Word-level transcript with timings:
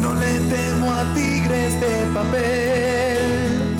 No 0.00 0.14
le 0.14 0.40
temo 0.52 0.92
a 0.92 1.14
tigres 1.14 1.80
de 1.80 2.10
papel, 2.14 3.76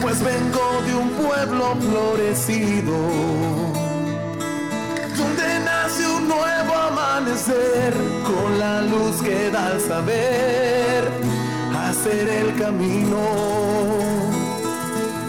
pues 0.00 0.22
vengo 0.22 0.82
de 0.86 0.94
un 0.94 1.10
pueblo 1.10 1.76
florecido, 1.80 2.96
donde 5.16 5.60
nace 5.64 6.06
un 6.08 6.28
nuevo 6.28 6.74
amanecer 6.74 7.94
con 8.24 8.58
la 8.58 8.82
luz 8.82 9.22
que 9.22 9.50
da 9.50 9.66
al 9.68 9.80
saber 9.80 10.71
hacer 12.02 12.28
el 12.28 12.54
camino. 12.56 13.20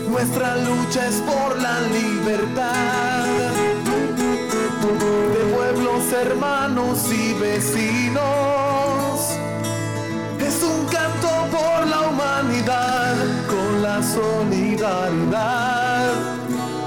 Nuestra 0.10 0.56
lucha 0.58 1.08
es 1.08 1.22
por 1.22 1.62
la 1.62 1.80
libertad 1.82 3.26
de 5.34 5.44
pueblos 5.56 6.12
hermanos 6.14 7.12
y 7.12 7.34
vecinos. 7.34 8.24
Es 10.40 10.64
un 10.64 10.86
canto 10.88 11.30
por 11.52 11.86
la 11.88 12.02
humanidad 12.10 13.16
con 13.48 13.84
la 13.84 14.02
solidaridad 14.02 14.94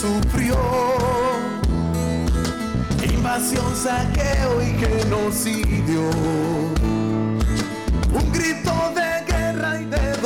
Sufrió 0.00 0.56
invasión, 3.02 3.74
saqueo 3.74 4.62
y 4.62 4.78
genocidio. 4.78 6.10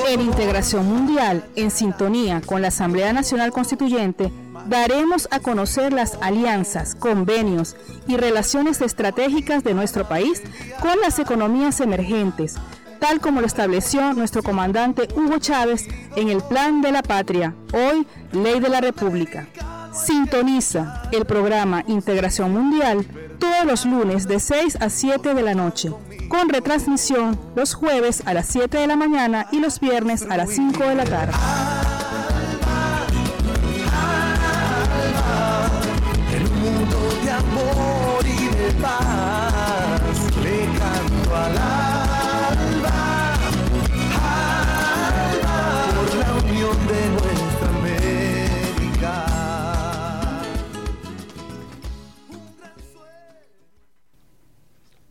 En 0.09 0.21
Integración 0.21 0.87
Mundial, 0.87 1.45
en 1.57 1.71
sintonía 1.71 2.43
con 2.45 2.61
la 2.61 2.69
Asamblea 2.69 3.15
Nacional 3.15 3.51
Constituyente, 3.51 4.31
daremos 4.67 5.27
a 5.31 5.41
conocer 5.41 5.95
las 5.95 6.19
alianzas, 6.21 6.95
convenios 6.95 7.75
y 8.07 8.19
relaciones 8.19 8.83
estratégicas 8.83 9.65
de 9.65 9.73
nuestro 9.73 10.07
país 10.07 10.43
con 10.81 11.01
las 11.01 11.19
economías 11.19 11.81
emergentes, 11.81 12.57
tal 13.01 13.21
como 13.21 13.41
lo 13.41 13.47
estableció 13.49 14.13
nuestro 14.13 14.43
comandante 14.43 15.09
Hugo 15.17 15.39
Chávez 15.39 15.89
en 16.15 16.29
el 16.29 16.41
Plan 16.43 16.83
de 16.83 16.93
la 16.93 17.03
Patria, 17.03 17.55
hoy 17.73 18.07
Ley 18.33 18.61
de 18.61 18.69
la 18.69 18.81
República. 18.81 19.49
Sintoniza 19.93 21.03
el 21.13 21.27
programa 21.27 21.85
Integración 21.87 22.53
Mundial 22.53 23.07
todos 23.39 23.67
los 23.67 23.85
lunes 23.85 24.27
de 24.27 24.41
6 24.41 24.79
a 24.81 24.89
7 24.89 25.35
de 25.35 25.43
la 25.43 25.55
noche, 25.55 25.93
con 26.29 26.49
retransmisión 26.49 27.39
los 27.55 27.75
jueves 27.75 28.23
a 28.25 28.33
las 28.33 28.47
7 28.47 28.79
de 28.79 28.87
la 28.87 28.97
mañana 28.97 29.47
y 29.53 29.61
los 29.61 29.81
viernes 29.81 30.23
a 30.29 30.37
las 30.37 30.51
5 30.51 30.83
de 30.85 30.95
la 30.95 31.05
tarde. 31.05 31.33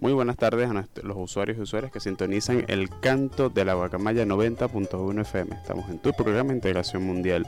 Muy 0.01 0.13
buenas 0.13 0.35
tardes 0.35 0.67
a 0.69 0.73
nuestro- 0.73 1.07
los 1.07 1.15
usuarios 1.17 1.57
y 1.57 1.61
usuarias 1.61 1.91
que 1.91 1.99
sintonizan 1.99 2.65
el 2.67 2.89
canto 3.01 3.49
de 3.49 3.63
la 3.65 3.75
Guacamaya 3.75 4.25
90.1 4.25 5.21
FM. 5.21 5.55
Estamos 5.55 5.89
en 5.89 5.99
tu 5.99 6.11
programa 6.13 6.53
Integración 6.53 7.03
Mundial. 7.03 7.45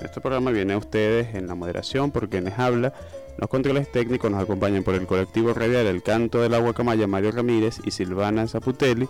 Este 0.00 0.20
programa 0.20 0.50
viene 0.50 0.72
a 0.72 0.78
ustedes 0.78 1.34
en 1.36 1.46
la 1.46 1.54
moderación 1.54 2.10
por 2.10 2.28
quienes 2.28 2.58
habla. 2.58 2.92
Los 3.38 3.48
controles 3.48 3.90
técnicos 3.90 4.30
nos 4.30 4.42
acompañan 4.42 4.82
por 4.82 4.94
el 4.94 5.06
colectivo 5.06 5.54
radial 5.54 5.86
El 5.86 6.02
Canto 6.02 6.40
de 6.42 6.48
la 6.48 6.58
Guacamaya 6.58 7.06
Mario 7.06 7.30
Ramírez 7.30 7.78
y 7.84 7.92
Silvana 7.92 8.48
Zaputelli. 8.48 9.08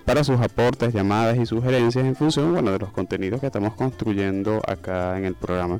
para 0.05 0.23
sus 0.23 0.39
aportes, 0.41 0.93
llamadas 0.93 1.37
y 1.37 1.45
sugerencias 1.45 2.05
en 2.05 2.15
función 2.15 2.53
de 2.65 2.79
los 2.79 2.91
contenidos 2.91 3.39
que 3.39 3.47
estamos 3.47 3.73
construyendo 3.75 4.61
acá 4.67 5.17
en 5.17 5.25
el 5.25 5.35
programa. 5.35 5.79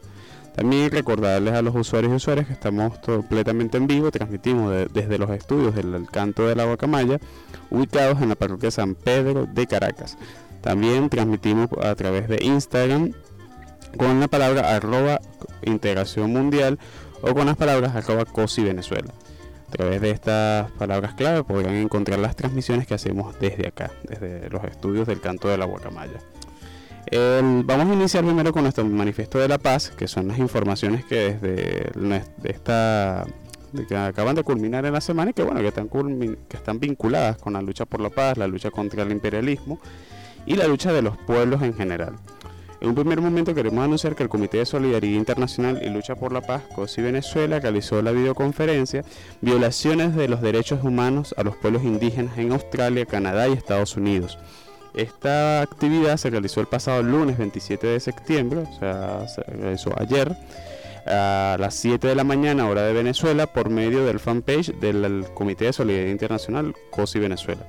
También 0.56 0.91
recordarles 0.91 1.53
a 1.53 1.62
los 1.62 1.74
usuarios 1.75 2.12
y 2.12 2.16
usuarias 2.18 2.47
que 2.47 2.53
estamos 2.53 2.97
completamente 3.00 3.78
en 3.78 3.88
vivo, 3.88 4.12
transmitimos 4.12 4.72
de- 4.72 4.86
desde 4.88 5.18
los 5.18 5.30
estudios 5.31 5.74
del 5.74 6.06
Canto 6.12 6.47
de 6.47 6.56
la 6.56 6.66
Guacamaya, 6.66 7.19
ubicados 7.72 8.22
en 8.22 8.30
la 8.30 8.36
parroquia 8.36 8.69
San 8.69 8.94
Pedro 8.96 9.47
de 9.51 9.66
Caracas. 9.68 10.18
También 10.62 11.09
transmitimos 11.09 11.69
a 11.81 11.96
través 11.96 12.28
de 12.28 12.40
Instagram 12.44 13.13
con 13.98 14.20
la 14.20 14.28
palabra 14.28 14.76
arroba 14.76 15.20
integración 15.64 16.32
mundial 16.32 16.80
o 17.22 17.34
con 17.34 17.48
las 17.48 17.58
palabras 17.58 17.96
arroba 17.96 18.26
cosi 18.26 18.64
Venezuela. 18.64 19.14
A 19.68 19.72
través 19.72 20.02
de 20.02 20.10
estas 20.12 20.72
palabras 20.72 21.14
clave 21.14 21.44
podrán 21.44 21.76
encontrar 21.76 22.18
las 22.20 22.36
transmisiones 22.36 22.88
que 22.88 22.96
hacemos 22.96 23.40
desde 23.40 23.68
acá, 23.68 23.92
desde 24.08 24.50
los 24.50 24.64
estudios 24.64 25.08
del 25.08 25.22
canto 25.22 25.48
de 25.48 25.58
la 25.58 25.66
guacamaya. 25.66 26.20
Vamos 27.12 27.88
a 27.88 27.94
iniciar 27.94 28.24
primero 28.24 28.52
con 28.52 28.64
nuestro 28.64 28.86
manifiesto 28.86 29.40
de 29.40 29.48
la 29.48 29.58
paz, 29.58 29.92
que 29.92 30.08
son 30.08 30.28
las 30.28 30.40
informaciones 30.40 31.06
que 31.06 31.34
desde 31.34 31.92
esta 32.44 33.26
que 33.88 33.96
acaban 33.96 34.36
de 34.36 34.44
culminar 34.44 34.86
en 34.86 34.94
la 34.94 35.02
semana 35.02 35.30
y 35.30 35.34
que 35.34 35.44
bueno 35.44 35.62
que 35.62 36.58
están 36.58 36.80
vinculadas 36.80 37.38
con 37.38 37.54
la 37.54 37.62
lucha 37.62 37.86
por 37.86 38.02
la 38.02 38.10
paz, 38.10 38.38
la 38.38 38.48
lucha 38.48 38.72
contra 38.72 39.04
el 39.04 39.12
imperialismo 39.12 39.80
y 40.48 40.56
la 40.56 40.68
lucha 40.68 40.92
de 40.92 41.04
los 41.04 41.16
pueblos 41.18 41.62
en 41.62 41.76
general. 41.76 42.16
En 42.82 42.90
un 42.90 42.96
primer 42.96 43.20
momento 43.20 43.54
queremos 43.54 43.84
anunciar 43.84 44.16
que 44.16 44.24
el 44.24 44.30
Comité 44.30 44.60
de 44.60 44.66
Solidaridad 44.66 45.18
Internacional 45.18 45.82
y 45.84 45.90
Lucha 45.90 46.16
por 46.16 46.32
la 46.32 46.40
Paz, 46.40 46.64
COSI 46.74 47.02
Venezuela, 47.02 47.60
realizó 47.60 48.02
la 48.02 48.12
videoconferencia 48.12 49.04
Violaciones 49.42 50.16
de 50.16 50.30
los 50.30 50.42
Derechos 50.42 50.84
Humanos 50.84 51.36
a 51.38 51.44
los 51.44 51.58
Pueblos 51.58 51.84
Indígenas 51.84 52.38
en 52.38 52.54
Australia, 52.54 53.06
Canadá 53.06 53.50
y 53.50 53.54
Estados 53.54 53.98
Unidos. 53.98 54.38
Esta 54.94 55.62
actividad 55.62 56.16
se 56.16 56.30
realizó 56.30 56.62
el 56.62 56.68
pasado 56.68 57.04
lunes 57.04 57.38
27 57.38 57.86
de 57.86 58.00
septiembre, 58.00 58.62
o 58.62 58.80
sea, 58.80 59.28
se 59.28 59.44
realizó 59.44 59.92
ayer, 59.98 60.36
a 61.06 61.58
las 61.60 61.76
7 61.76 62.08
de 62.08 62.16
la 62.16 62.24
mañana, 62.24 62.68
hora 62.68 62.84
de 62.84 62.94
Venezuela, 62.94 63.48
por 63.48 63.70
medio 63.70 64.06
del 64.06 64.20
fanpage 64.20 64.74
del 64.80 65.25
Comité 65.34 65.66
de 65.66 65.74
Solidaridad 65.74 66.12
Internacional, 66.12 66.74
COSI 66.92 67.20
Venezuela. 67.20 67.66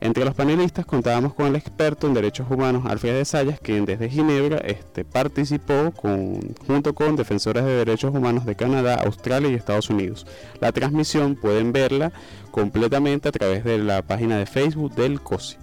Entre 0.00 0.24
los 0.24 0.34
panelistas 0.34 0.86
contábamos 0.86 1.34
con 1.34 1.46
el 1.46 1.56
experto 1.56 2.06
en 2.06 2.14
derechos 2.14 2.50
humanos 2.50 2.84
Alfred 2.86 3.12
de 3.12 3.24
Sayas, 3.26 3.60
quien 3.60 3.84
desde 3.84 4.08
Ginebra 4.08 4.56
este, 4.58 5.04
participó 5.04 5.92
junto 5.92 6.94
con 6.94 7.16
defensores 7.16 7.64
de 7.64 7.70
derechos 7.70 8.14
humanos 8.14 8.46
de 8.46 8.54
Canadá, 8.54 9.02
Australia 9.04 9.50
y 9.50 9.54
Estados 9.54 9.90
Unidos. 9.90 10.26
La 10.58 10.72
transmisión 10.72 11.36
pueden 11.36 11.72
verla 11.72 12.12
completamente 12.50 13.28
a 13.28 13.32
través 13.32 13.62
de 13.62 13.76
la 13.76 14.00
página 14.00 14.38
de 14.38 14.46
Facebook 14.46 14.94
del 14.94 15.20
COSI. 15.20 15.58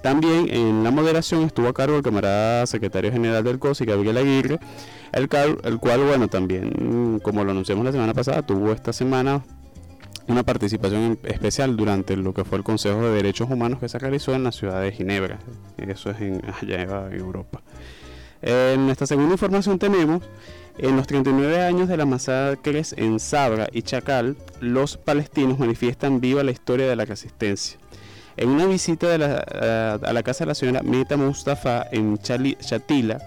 También 0.00 0.48
en 0.52 0.84
la 0.84 0.92
moderación 0.92 1.42
estuvo 1.42 1.66
a 1.66 1.74
cargo 1.74 1.96
el 1.96 2.02
camarada 2.02 2.66
secretario 2.66 3.10
general 3.10 3.42
del 3.42 3.58
COSI, 3.58 3.84
Gabriel 3.84 4.16
Aguirre, 4.16 4.60
el, 5.12 5.28
el 5.64 5.78
cual, 5.78 6.00
bueno, 6.04 6.28
también, 6.28 6.72
mm, 6.78 7.18
como 7.18 7.42
lo 7.42 7.50
anunciamos 7.50 7.84
la 7.84 7.92
semana 7.92 8.14
pasada, 8.14 8.42
tuvo 8.42 8.72
esta 8.72 8.92
semana 8.92 9.42
una 10.28 10.42
participación 10.42 11.18
especial 11.24 11.76
durante 11.76 12.16
lo 12.16 12.32
que 12.34 12.44
fue 12.44 12.58
el 12.58 12.64
Consejo 12.64 13.02
de 13.02 13.10
Derechos 13.10 13.50
Humanos 13.50 13.80
que 13.80 13.88
se 13.88 13.98
realizó 13.98 14.34
en 14.34 14.44
la 14.44 14.52
ciudad 14.52 14.80
de 14.80 14.92
Ginebra. 14.92 15.38
Eso 15.76 16.10
es 16.10 16.20
en, 16.20 16.42
allá 16.60 16.82
en 16.82 17.18
Europa. 17.18 17.60
En 18.40 18.90
esta 18.90 19.06
segunda 19.06 19.32
información 19.32 19.78
tenemos 19.78 20.22
En 20.78 20.96
los 20.96 21.06
39 21.06 21.60
años 21.60 21.88
de 21.88 21.98
las 21.98 22.06
masacres 22.06 22.94
en 22.96 23.20
Sabra 23.20 23.68
y 23.72 23.82
Chacal, 23.82 24.36
los 24.58 24.96
palestinos 24.96 25.58
manifiestan 25.58 26.18
viva 26.18 26.42
la 26.42 26.50
historia 26.50 26.88
de 26.88 26.96
la 26.96 27.04
resistencia. 27.04 27.78
En 28.38 28.48
una 28.48 28.64
visita 28.64 29.14
a 29.14 30.12
la 30.12 30.22
casa 30.22 30.44
de 30.44 30.48
la 30.48 30.54
señora 30.54 30.82
Meta 30.82 31.18
Mustafa 31.18 31.86
en 31.92 32.16
Chatila, 32.16 33.18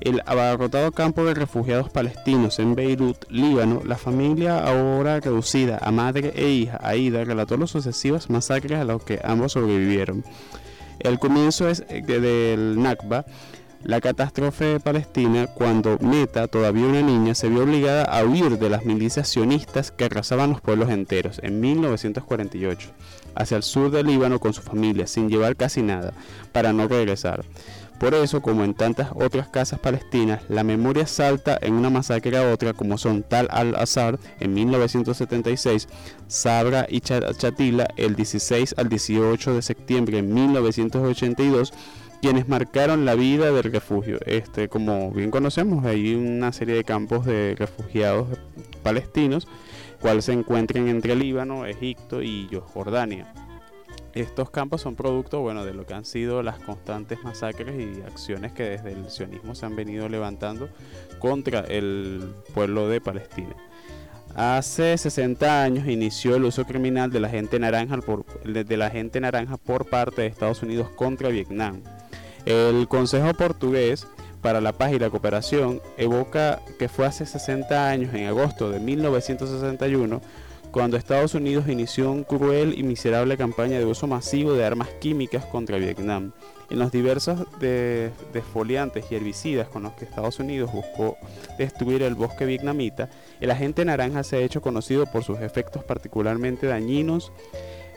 el 0.00 0.22
abarrotado 0.26 0.92
campo 0.92 1.24
de 1.24 1.34
refugiados 1.34 1.90
palestinos 1.90 2.58
en 2.58 2.74
Beirut, 2.74 3.24
Líbano, 3.30 3.82
la 3.84 3.96
familia 3.96 4.58
ahora 4.58 5.20
reducida 5.20 5.78
a 5.80 5.90
madre 5.90 6.32
e 6.34 6.48
hija, 6.48 6.78
Aida, 6.82 7.24
relató 7.24 7.56
los 7.56 7.70
sucesivas 7.70 8.30
masacres 8.30 8.78
a 8.78 8.84
los 8.84 9.02
que 9.02 9.20
ambos 9.24 9.52
sobrevivieron. 9.52 10.24
El 11.00 11.18
comienzo 11.18 11.68
es 11.68 11.84
del 11.88 12.80
Nakba, 12.80 13.26
la 13.86 14.00
catástrofe 14.00 14.80
palestina, 14.80 15.46
cuando 15.46 15.98
Meta, 16.00 16.48
todavía 16.48 16.86
una 16.86 17.02
niña, 17.02 17.34
se 17.34 17.48
vio 17.48 17.62
obligada 17.62 18.04
a 18.04 18.24
huir 18.24 18.58
de 18.58 18.68
las 18.68 18.84
milicias 18.84 19.28
sionistas 19.28 19.92
que 19.92 20.06
arrasaban 20.06 20.50
los 20.50 20.60
pueblos 20.60 20.90
enteros 20.90 21.38
en 21.42 21.60
1948, 21.60 22.90
hacia 23.36 23.56
el 23.56 23.62
sur 23.62 23.90
del 23.90 24.06
Líbano 24.06 24.40
con 24.40 24.54
su 24.54 24.62
familia, 24.62 25.06
sin 25.06 25.28
llevar 25.28 25.54
casi 25.54 25.82
nada, 25.82 26.14
para 26.52 26.72
no 26.72 26.88
regresar. 26.88 27.44
Por 27.98 28.14
eso, 28.14 28.42
como 28.42 28.62
en 28.62 28.74
tantas 28.74 29.10
otras 29.14 29.48
casas 29.48 29.80
palestinas, 29.80 30.42
la 30.48 30.64
memoria 30.64 31.06
salta 31.06 31.58
en 31.60 31.74
una 31.74 31.88
masacre 31.88 32.36
a 32.36 32.52
otra, 32.52 32.74
como 32.74 32.98
son 32.98 33.22
Tal 33.22 33.48
al-Azhar 33.50 34.18
en 34.38 34.52
1976, 34.52 35.88
Sabra 36.26 36.86
y 36.90 37.00
Chatila 37.00 37.88
el 37.96 38.14
16 38.14 38.74
al 38.76 38.90
18 38.90 39.54
de 39.54 39.62
septiembre 39.62 40.18
en 40.18 40.34
1982, 40.34 41.72
quienes 42.20 42.48
marcaron 42.48 43.06
la 43.06 43.14
vida 43.14 43.50
del 43.50 43.72
refugio. 43.72 44.18
Este, 44.26 44.68
como 44.68 45.10
bien 45.10 45.30
conocemos, 45.30 45.86
hay 45.86 46.14
una 46.14 46.52
serie 46.52 46.74
de 46.74 46.84
campos 46.84 47.24
de 47.24 47.54
refugiados 47.58 48.28
palestinos, 48.82 49.48
cuales 50.00 50.26
se 50.26 50.32
encuentran 50.32 50.88
entre 50.88 51.16
Líbano, 51.16 51.64
Egipto 51.64 52.22
y 52.22 52.48
Jordania. 52.74 53.45
Estos 54.16 54.48
campos 54.48 54.80
son 54.80 54.96
producto 54.96 55.40
bueno, 55.40 55.66
de 55.66 55.74
lo 55.74 55.84
que 55.84 55.92
han 55.92 56.06
sido 56.06 56.42
las 56.42 56.58
constantes 56.58 57.22
masacres 57.22 57.76
y 57.78 58.00
acciones 58.00 58.52
que 58.52 58.62
desde 58.62 58.92
el 58.92 59.10
sionismo 59.10 59.54
se 59.54 59.66
han 59.66 59.76
venido 59.76 60.08
levantando 60.08 60.70
contra 61.18 61.60
el 61.60 62.32
pueblo 62.54 62.88
de 62.88 63.02
Palestina. 63.02 63.54
Hace 64.34 64.96
60 64.96 65.62
años 65.62 65.86
inició 65.86 66.36
el 66.36 66.44
uso 66.44 66.64
criminal 66.64 67.10
de 67.10 67.20
la 67.20 67.28
gente 67.28 67.58
naranja 67.58 67.98
de 68.42 68.76
la 68.78 68.88
gente 68.88 69.20
naranja 69.20 69.58
por 69.58 69.84
parte 69.84 70.22
de 70.22 70.28
Estados 70.28 70.62
Unidos 70.62 70.88
contra 70.96 71.28
Vietnam. 71.28 71.82
El 72.46 72.88
Consejo 72.88 73.34
Portugués 73.34 74.06
para 74.40 74.62
la 74.62 74.72
Paz 74.72 74.94
y 74.94 74.98
la 74.98 75.10
Cooperación 75.10 75.82
evoca 75.98 76.62
que 76.78 76.88
fue 76.88 77.04
hace 77.04 77.26
60 77.26 77.86
años, 77.86 78.14
en 78.14 78.28
agosto 78.28 78.70
de 78.70 78.80
1961, 78.80 80.22
cuando 80.70 80.96
Estados 80.96 81.34
Unidos 81.34 81.68
inició 81.68 82.10
un 82.10 82.24
cruel 82.24 82.78
y 82.78 82.82
miserable 82.82 83.36
campaña 83.36 83.78
de 83.78 83.84
uso 83.84 84.06
masivo 84.06 84.52
de 84.52 84.64
armas 84.64 84.88
químicas 85.00 85.44
contra 85.46 85.78
Vietnam. 85.78 86.32
En 86.68 86.78
los 86.78 86.90
diversos 86.90 87.46
desfoliantes 87.60 89.04
y 89.10 89.14
herbicidas 89.14 89.68
con 89.68 89.84
los 89.84 89.92
que 89.92 90.04
Estados 90.04 90.38
Unidos 90.40 90.72
buscó 90.72 91.16
destruir 91.58 92.02
el 92.02 92.14
bosque 92.14 92.44
vietnamita, 92.44 93.08
el 93.40 93.50
agente 93.50 93.84
naranja 93.84 94.24
se 94.24 94.36
ha 94.36 94.40
hecho 94.40 94.60
conocido 94.60 95.06
por 95.06 95.22
sus 95.22 95.40
efectos 95.40 95.84
particularmente 95.84 96.66
dañinos 96.66 97.32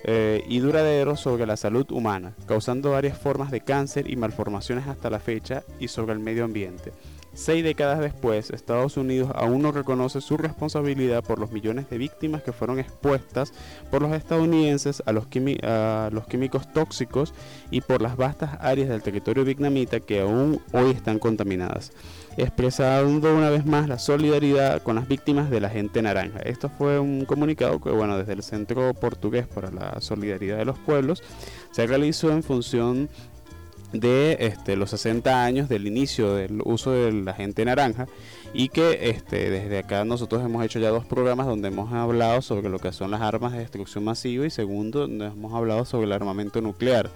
eh, 0.05 0.43
y 0.47 0.59
duraderos 0.59 1.19
sobre 1.19 1.45
la 1.45 1.57
salud 1.57 1.89
humana, 1.91 2.33
causando 2.45 2.91
varias 2.91 3.17
formas 3.17 3.51
de 3.51 3.61
cáncer 3.61 4.09
y 4.09 4.15
malformaciones 4.15 4.87
hasta 4.87 5.09
la 5.09 5.19
fecha 5.19 5.63
y 5.79 5.89
sobre 5.89 6.13
el 6.13 6.19
medio 6.19 6.45
ambiente. 6.45 6.93
Seis 7.39 7.63
décadas 7.63 8.01
después, 8.01 8.49
Estados 8.49 8.97
Unidos 8.97 9.31
aún 9.33 9.61
no 9.61 9.71
reconoce 9.71 10.19
su 10.19 10.35
responsabilidad 10.35 11.23
por 11.23 11.39
los 11.39 11.53
millones 11.53 11.89
de 11.89 11.97
víctimas 11.97 12.43
que 12.43 12.51
fueron 12.51 12.79
expuestas 12.79 13.53
por 13.89 14.01
los 14.01 14.11
estadounidenses 14.11 15.01
a 15.05 15.13
los, 15.13 15.25
químicos 15.27 16.73
tóxicos 16.73 17.33
y 17.71 17.79
por 17.79 18.01
las 18.01 18.17
vastas 18.17 18.57
áreas 18.59 18.89
del 18.89 19.01
territorio 19.01 19.45
vietnamita 19.45 20.01
que 20.01 20.19
aún 20.19 20.61
hoy 20.73 20.91
están 20.91 21.17
contaminadas 21.17 21.93
expresando 22.35 23.33
una 23.33 23.49
vez 23.49 23.65
más 23.65 23.87
la 23.87 23.99
solidaridad 23.99 24.83
con 24.83 24.95
las 24.95 25.07
víctimas 25.07 25.49
de 25.49 25.61
la 25.61 25.69
gente 25.69 26.01
naranja. 26.01 26.39
Esto 26.39 26.69
fue 26.69 26.99
un 26.99 27.23
comunicado 27.23 27.79
que, 27.79 27.89
bueno, 27.89 28.17
desde 28.17 28.33
el 28.33 28.43
Centro 28.43 28.93
Portugués 28.93 29.47
para 29.47 29.71
la 29.71 30.01
Solidaridad 30.01 30.57
de 30.57 30.65
los 30.65 30.77
Pueblos 30.77 31.23
se 31.71 31.87
realizó 31.87 32.31
en 32.31 32.43
función 32.43 33.09
de 33.93 34.37
este, 34.39 34.75
los 34.75 34.91
60 34.91 35.43
años 35.43 35.69
del 35.69 35.87
inicio 35.87 36.35
del 36.35 36.61
uso 36.63 36.91
de 36.91 37.11
la 37.11 37.33
gente 37.33 37.65
naranja 37.65 38.07
y 38.53 38.69
que 38.69 39.09
este, 39.09 39.49
desde 39.49 39.79
acá 39.79 40.05
nosotros 40.05 40.43
hemos 40.43 40.63
hecho 40.63 40.79
ya 40.79 40.89
dos 40.89 41.05
programas 41.05 41.47
donde 41.47 41.69
hemos 41.69 41.91
hablado 41.93 42.41
sobre 42.41 42.69
lo 42.69 42.79
que 42.79 42.91
son 42.91 43.11
las 43.11 43.21
armas 43.21 43.53
de 43.53 43.59
destrucción 43.59 44.03
masiva 44.03 44.45
y 44.45 44.49
segundo 44.49 45.05
hemos 45.05 45.53
hablado 45.53 45.85
sobre 45.85 46.05
el 46.05 46.13
armamento 46.13 46.61
nuclear. 46.61 47.09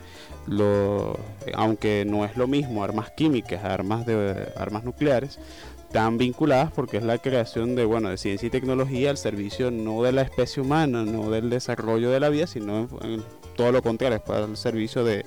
Lo, 0.47 1.17
aunque 1.53 2.05
no 2.07 2.25
es 2.25 2.37
lo 2.37 2.47
mismo 2.47 2.83
armas 2.83 3.11
químicas 3.11 3.63
armas 3.63 4.05
de 4.05 4.51
armas 4.57 4.83
nucleares 4.83 5.39
están 5.93 6.17
vinculadas 6.17 6.71
porque 6.71 6.97
es 6.97 7.03
la 7.03 7.19
creación 7.19 7.75
de 7.75 7.85
bueno 7.85 8.09
de 8.09 8.17
ciencia 8.17 8.47
y 8.47 8.49
tecnología 8.49 9.11
al 9.11 9.17
servicio 9.17 9.69
no 9.69 10.01
de 10.01 10.11
la 10.11 10.23
especie 10.23 10.61
humana 10.61 11.05
no 11.05 11.29
del 11.29 11.51
desarrollo 11.51 12.09
de 12.09 12.19
la 12.19 12.29
vida 12.29 12.47
sino 12.47 12.89
en, 13.03 13.23
todo 13.55 13.71
lo 13.71 13.81
contrario 13.83 14.17
es 14.17 14.23
para 14.23 14.45
el 14.45 14.57
servicio 14.57 15.03
de 15.03 15.23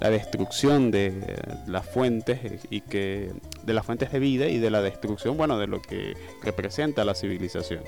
la 0.00 0.10
destrucción 0.10 0.90
de 0.90 1.36
las 1.66 1.86
fuentes 1.86 2.66
y 2.70 2.80
que 2.80 3.30
de 3.62 3.72
las 3.72 3.86
fuentes 3.86 4.12
de 4.12 4.18
vida 4.18 4.48
y 4.48 4.58
de 4.58 4.70
la 4.70 4.82
destrucción 4.82 5.36
bueno 5.36 5.58
de 5.58 5.66
lo 5.66 5.80
que 5.80 6.14
representa 6.42 7.04
la 7.04 7.14
civilización. 7.14 7.82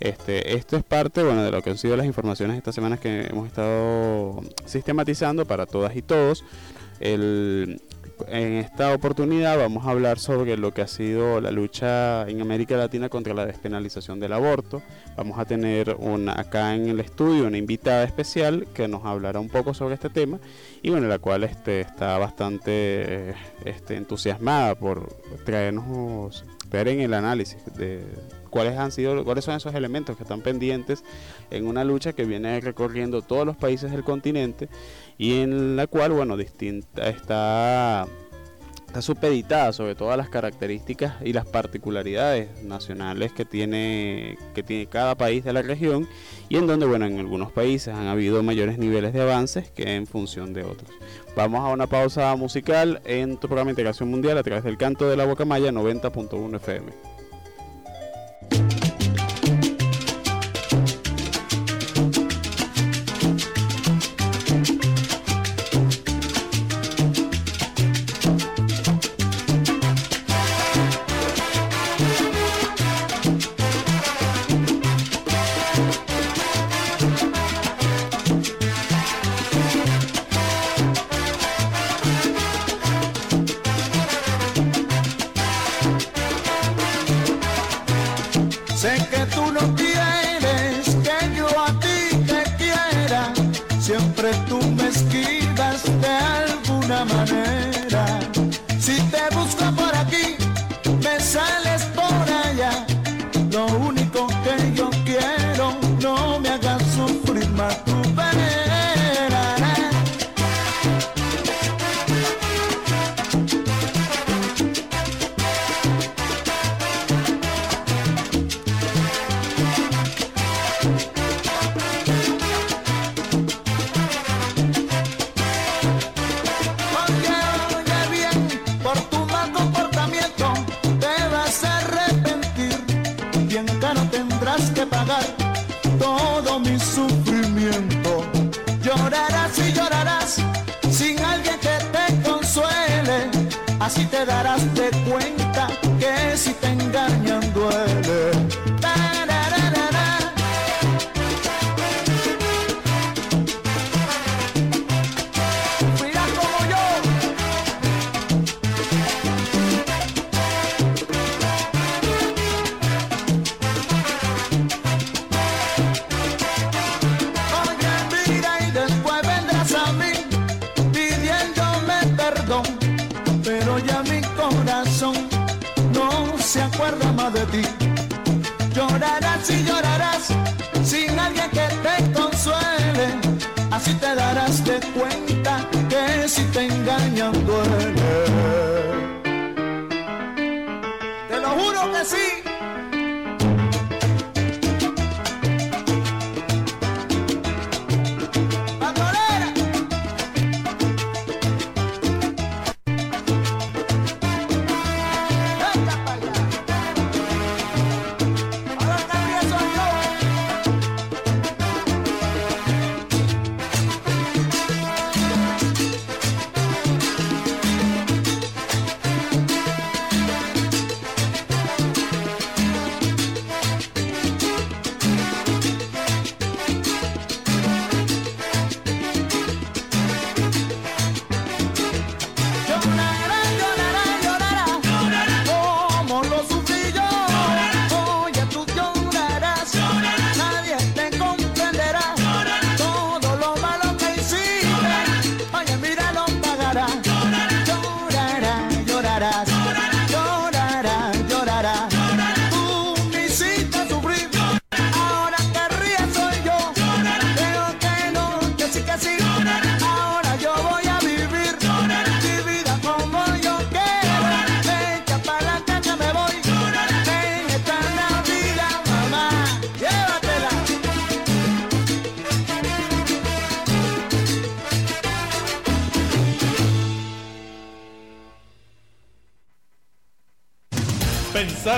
Este, 0.00 0.56
esto 0.56 0.78
es 0.78 0.82
parte 0.82 1.22
bueno 1.22 1.42
de 1.42 1.50
lo 1.50 1.60
que 1.62 1.70
han 1.70 1.78
sido 1.78 1.96
las 1.96 2.06
informaciones 2.06 2.56
estas 2.56 2.74
semanas 2.74 3.00
que 3.00 3.26
hemos 3.26 3.46
estado 3.46 4.40
sistematizando 4.64 5.44
para 5.44 5.66
todas 5.66 5.94
y 5.94 6.02
todos. 6.02 6.44
El, 7.00 7.82
en 8.28 8.54
esta 8.54 8.94
oportunidad 8.94 9.58
vamos 9.58 9.86
a 9.86 9.90
hablar 9.90 10.18
sobre 10.18 10.56
lo 10.56 10.72
que 10.72 10.82
ha 10.82 10.86
sido 10.86 11.40
la 11.40 11.50
lucha 11.50 12.28
en 12.28 12.40
América 12.40 12.76
Latina 12.76 13.08
contra 13.08 13.34
la 13.34 13.46
despenalización 13.46 14.20
del 14.20 14.32
aborto. 14.32 14.82
Vamos 15.16 15.38
a 15.38 15.44
tener 15.44 15.96
una, 15.98 16.38
acá 16.38 16.74
en 16.74 16.88
el 16.88 17.00
estudio 17.00 17.46
una 17.46 17.58
invitada 17.58 18.04
especial 18.04 18.66
que 18.74 18.88
nos 18.88 19.04
hablará 19.04 19.40
un 19.40 19.48
poco 19.48 19.74
sobre 19.74 19.94
este 19.94 20.10
tema 20.10 20.38
y 20.82 20.90
bueno, 20.90 21.08
la 21.08 21.18
cual 21.18 21.44
este, 21.44 21.80
está 21.80 22.18
bastante 22.18 23.34
este, 23.64 23.96
entusiasmada 23.96 24.74
por 24.74 25.08
traernos, 25.44 26.44
ver 26.70 26.88
en 26.88 27.00
el 27.00 27.14
análisis 27.14 27.64
de 27.76 28.02
cuáles 28.50 28.76
han 28.76 28.92
sido, 28.92 29.24
cuáles 29.24 29.44
son 29.44 29.56
esos 29.56 29.74
elementos 29.74 30.16
que 30.16 30.24
están 30.24 30.42
pendientes 30.42 31.04
en 31.50 31.66
una 31.66 31.84
lucha 31.84 32.12
que 32.12 32.24
viene 32.24 32.60
recorriendo 32.60 33.22
todos 33.22 33.46
los 33.46 33.56
países 33.56 33.90
del 33.90 34.04
continente 34.04 34.68
y 35.20 35.42
en 35.42 35.76
la 35.76 35.86
cual, 35.86 36.12
bueno, 36.12 36.38
distinta 36.38 37.10
está 37.10 38.06
está 38.86 39.02
supeditada 39.02 39.72
sobre 39.72 39.94
todas 39.94 40.16
las 40.16 40.30
características 40.30 41.14
y 41.22 41.32
las 41.32 41.46
particularidades 41.46 42.64
nacionales 42.64 43.30
que 43.30 43.44
tiene 43.44 44.36
que 44.52 44.64
tiene 44.64 44.86
cada 44.86 45.14
país 45.16 45.44
de 45.44 45.52
la 45.52 45.62
región 45.62 46.08
y 46.48 46.56
en 46.56 46.66
donde 46.66 46.86
bueno 46.86 47.06
en 47.06 47.20
algunos 47.20 47.52
países 47.52 47.94
han 47.94 48.08
habido 48.08 48.42
mayores 48.42 48.78
niveles 48.78 49.12
de 49.12 49.20
avances 49.20 49.70
que 49.70 49.94
en 49.94 50.06
función 50.06 50.54
de 50.54 50.64
otros. 50.64 50.90
Vamos 51.36 51.60
a 51.60 51.68
una 51.68 51.86
pausa 51.86 52.34
musical 52.34 53.02
en 53.04 53.36
tu 53.36 53.46
programa 53.46 53.70
Integración 53.70 54.10
Mundial 54.10 54.38
a 54.38 54.42
través 54.42 54.64
del 54.64 54.78
canto 54.78 55.08
de 55.08 55.18
la 55.18 55.26
Maya 55.44 55.70
90.1 55.70 56.56
FM. 56.56 57.09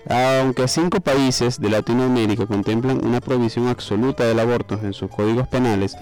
Aunque 0.10 0.68
cinco 0.70 1.02
países 1.02 1.60
de 1.60 1.70
Latinoamérica 1.70 2.46
contemplan 2.46 3.06
una 3.06 3.20
prohibición 3.20 3.68
absoluta 3.68 4.24
del 4.24 4.40
aborto 4.40 4.80
en 4.82 4.94
sus 4.94 5.12
códigos 5.12 5.48
penales, 5.50 5.98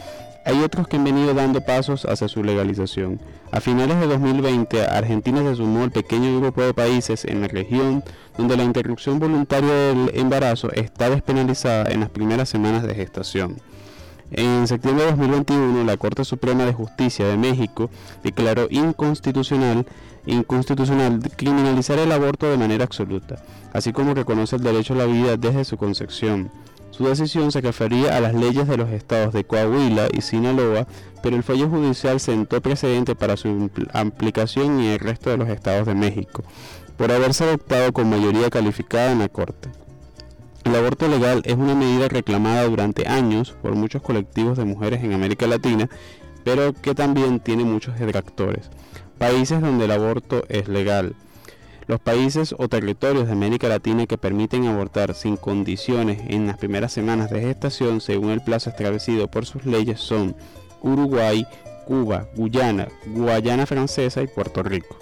hay 0.45 0.61
otros 0.61 0.87
que 0.87 0.97
han 0.97 1.03
venido 1.03 1.33
dando 1.33 1.61
pasos 1.61 2.05
hacia 2.05 2.27
su 2.27 2.43
legalización. 2.43 3.19
A 3.51 3.61
finales 3.61 3.99
de 3.99 4.05
2020, 4.05 4.83
Argentina 4.85 5.41
se 5.41 5.55
sumó 5.55 5.83
al 5.83 5.91
pequeño 5.91 6.39
grupo 6.39 6.61
de 6.61 6.75
países 6.75 7.25
en 7.25 7.41
la 7.41 7.47
región 7.47 8.03
donde 8.37 8.55
la 8.55 8.63
interrupción 8.63 9.17
voluntaria 9.17 9.71
del 9.71 10.11
embarazo 10.13 10.71
está 10.73 11.09
despenalizada 11.09 11.91
en 11.91 12.01
las 12.01 12.11
primeras 12.11 12.47
semanas 12.47 12.83
de 12.83 12.93
gestación. 12.93 13.55
En 14.31 14.67
septiembre 14.67 15.05
de 15.05 15.11
2021, 15.11 15.83
la 15.83 15.97
Corte 15.97 16.23
Suprema 16.25 16.65
de 16.65 16.73
Justicia 16.73 17.27
de 17.27 17.37
México 17.37 17.89
declaró 18.23 18.67
inconstitucional 18.69 19.85
inconstitucional 20.25 21.19
criminalizar 21.35 21.99
el 21.99 22.11
aborto 22.11 22.49
de 22.49 22.57
manera 22.57 22.83
absoluta, 22.83 23.41
así 23.73 23.93
como 23.93 24.13
reconoce 24.13 24.55
el 24.55 24.63
derecho 24.63 24.93
a 24.93 24.97
la 24.97 25.05
vida 25.05 25.37
desde 25.37 25.65
su 25.65 25.77
concepción. 25.77 26.51
Su 26.91 27.05
decisión 27.07 27.51
se 27.51 27.59
refería 27.59 28.15
a 28.15 28.21
las 28.21 28.33
leyes 28.33 28.67
de 28.67 28.77
los 28.77 28.89
estados 28.89 29.33
de 29.33 29.43
Coahuila 29.43 30.07
y 30.13 30.21
Sinaloa, 30.21 30.87
pero 31.21 31.35
el 31.35 31.43
fallo 31.43 31.67
judicial 31.69 32.19
sentó 32.19 32.61
precedente 32.61 33.15
para 33.15 33.35
su 33.35 33.69
aplicación 33.91 34.79
en 34.79 34.85
el 34.91 34.99
resto 34.99 35.29
de 35.29 35.37
los 35.37 35.49
estados 35.49 35.87
de 35.87 35.95
México, 35.95 36.43
por 36.95 37.11
haberse 37.11 37.43
adoptado 37.43 37.91
con 37.91 38.09
mayoría 38.09 38.49
calificada 38.49 39.11
en 39.11 39.19
la 39.19 39.27
Corte. 39.27 39.69
El 40.63 40.73
aborto 40.73 41.07
legal 41.07 41.43
es 41.45 41.55
una 41.55 41.75
medida 41.75 42.07
reclamada 42.07 42.63
durante 42.63 43.07
años 43.07 43.55
por 43.61 43.75
muchos 43.75 44.01
colectivos 44.01 44.57
de 44.57 44.65
mujeres 44.65 45.03
en 45.03 45.13
América 45.13 45.45
Latina, 45.45 45.89
pero 46.43 46.73
que 46.73 46.95
también 46.95 47.39
tiene 47.39 47.65
muchos 47.65 47.99
detractores. 47.99 48.71
Países 49.17 49.61
donde 49.61 49.85
el 49.85 49.91
aborto 49.91 50.43
es 50.49 50.67
legal. 50.67 51.15
Los 51.87 51.99
países 51.99 52.55
o 52.57 52.67
territorios 52.67 53.27
de 53.27 53.33
América 53.33 53.67
Latina 53.67 54.07
que 54.07 54.17
permiten 54.17 54.65
abortar 54.65 55.13
sin 55.13 55.37
condiciones 55.37 56.19
en 56.27 56.47
las 56.47 56.57
primeras 56.57 56.91
semanas 56.91 57.29
de 57.29 57.41
gestación 57.41 58.01
según 58.01 58.31
el 58.31 58.41
plazo 58.41 58.71
establecido 58.71 59.27
por 59.29 59.45
sus 59.45 59.65
leyes 59.65 59.99
son 59.99 60.35
Uruguay, 60.81 61.45
Cuba, 61.85 62.27
Guyana, 62.35 62.87
Guayana 63.05 63.65
Francesa 63.65 64.21
y 64.23 64.27
Puerto 64.27 64.63
Rico. 64.63 64.97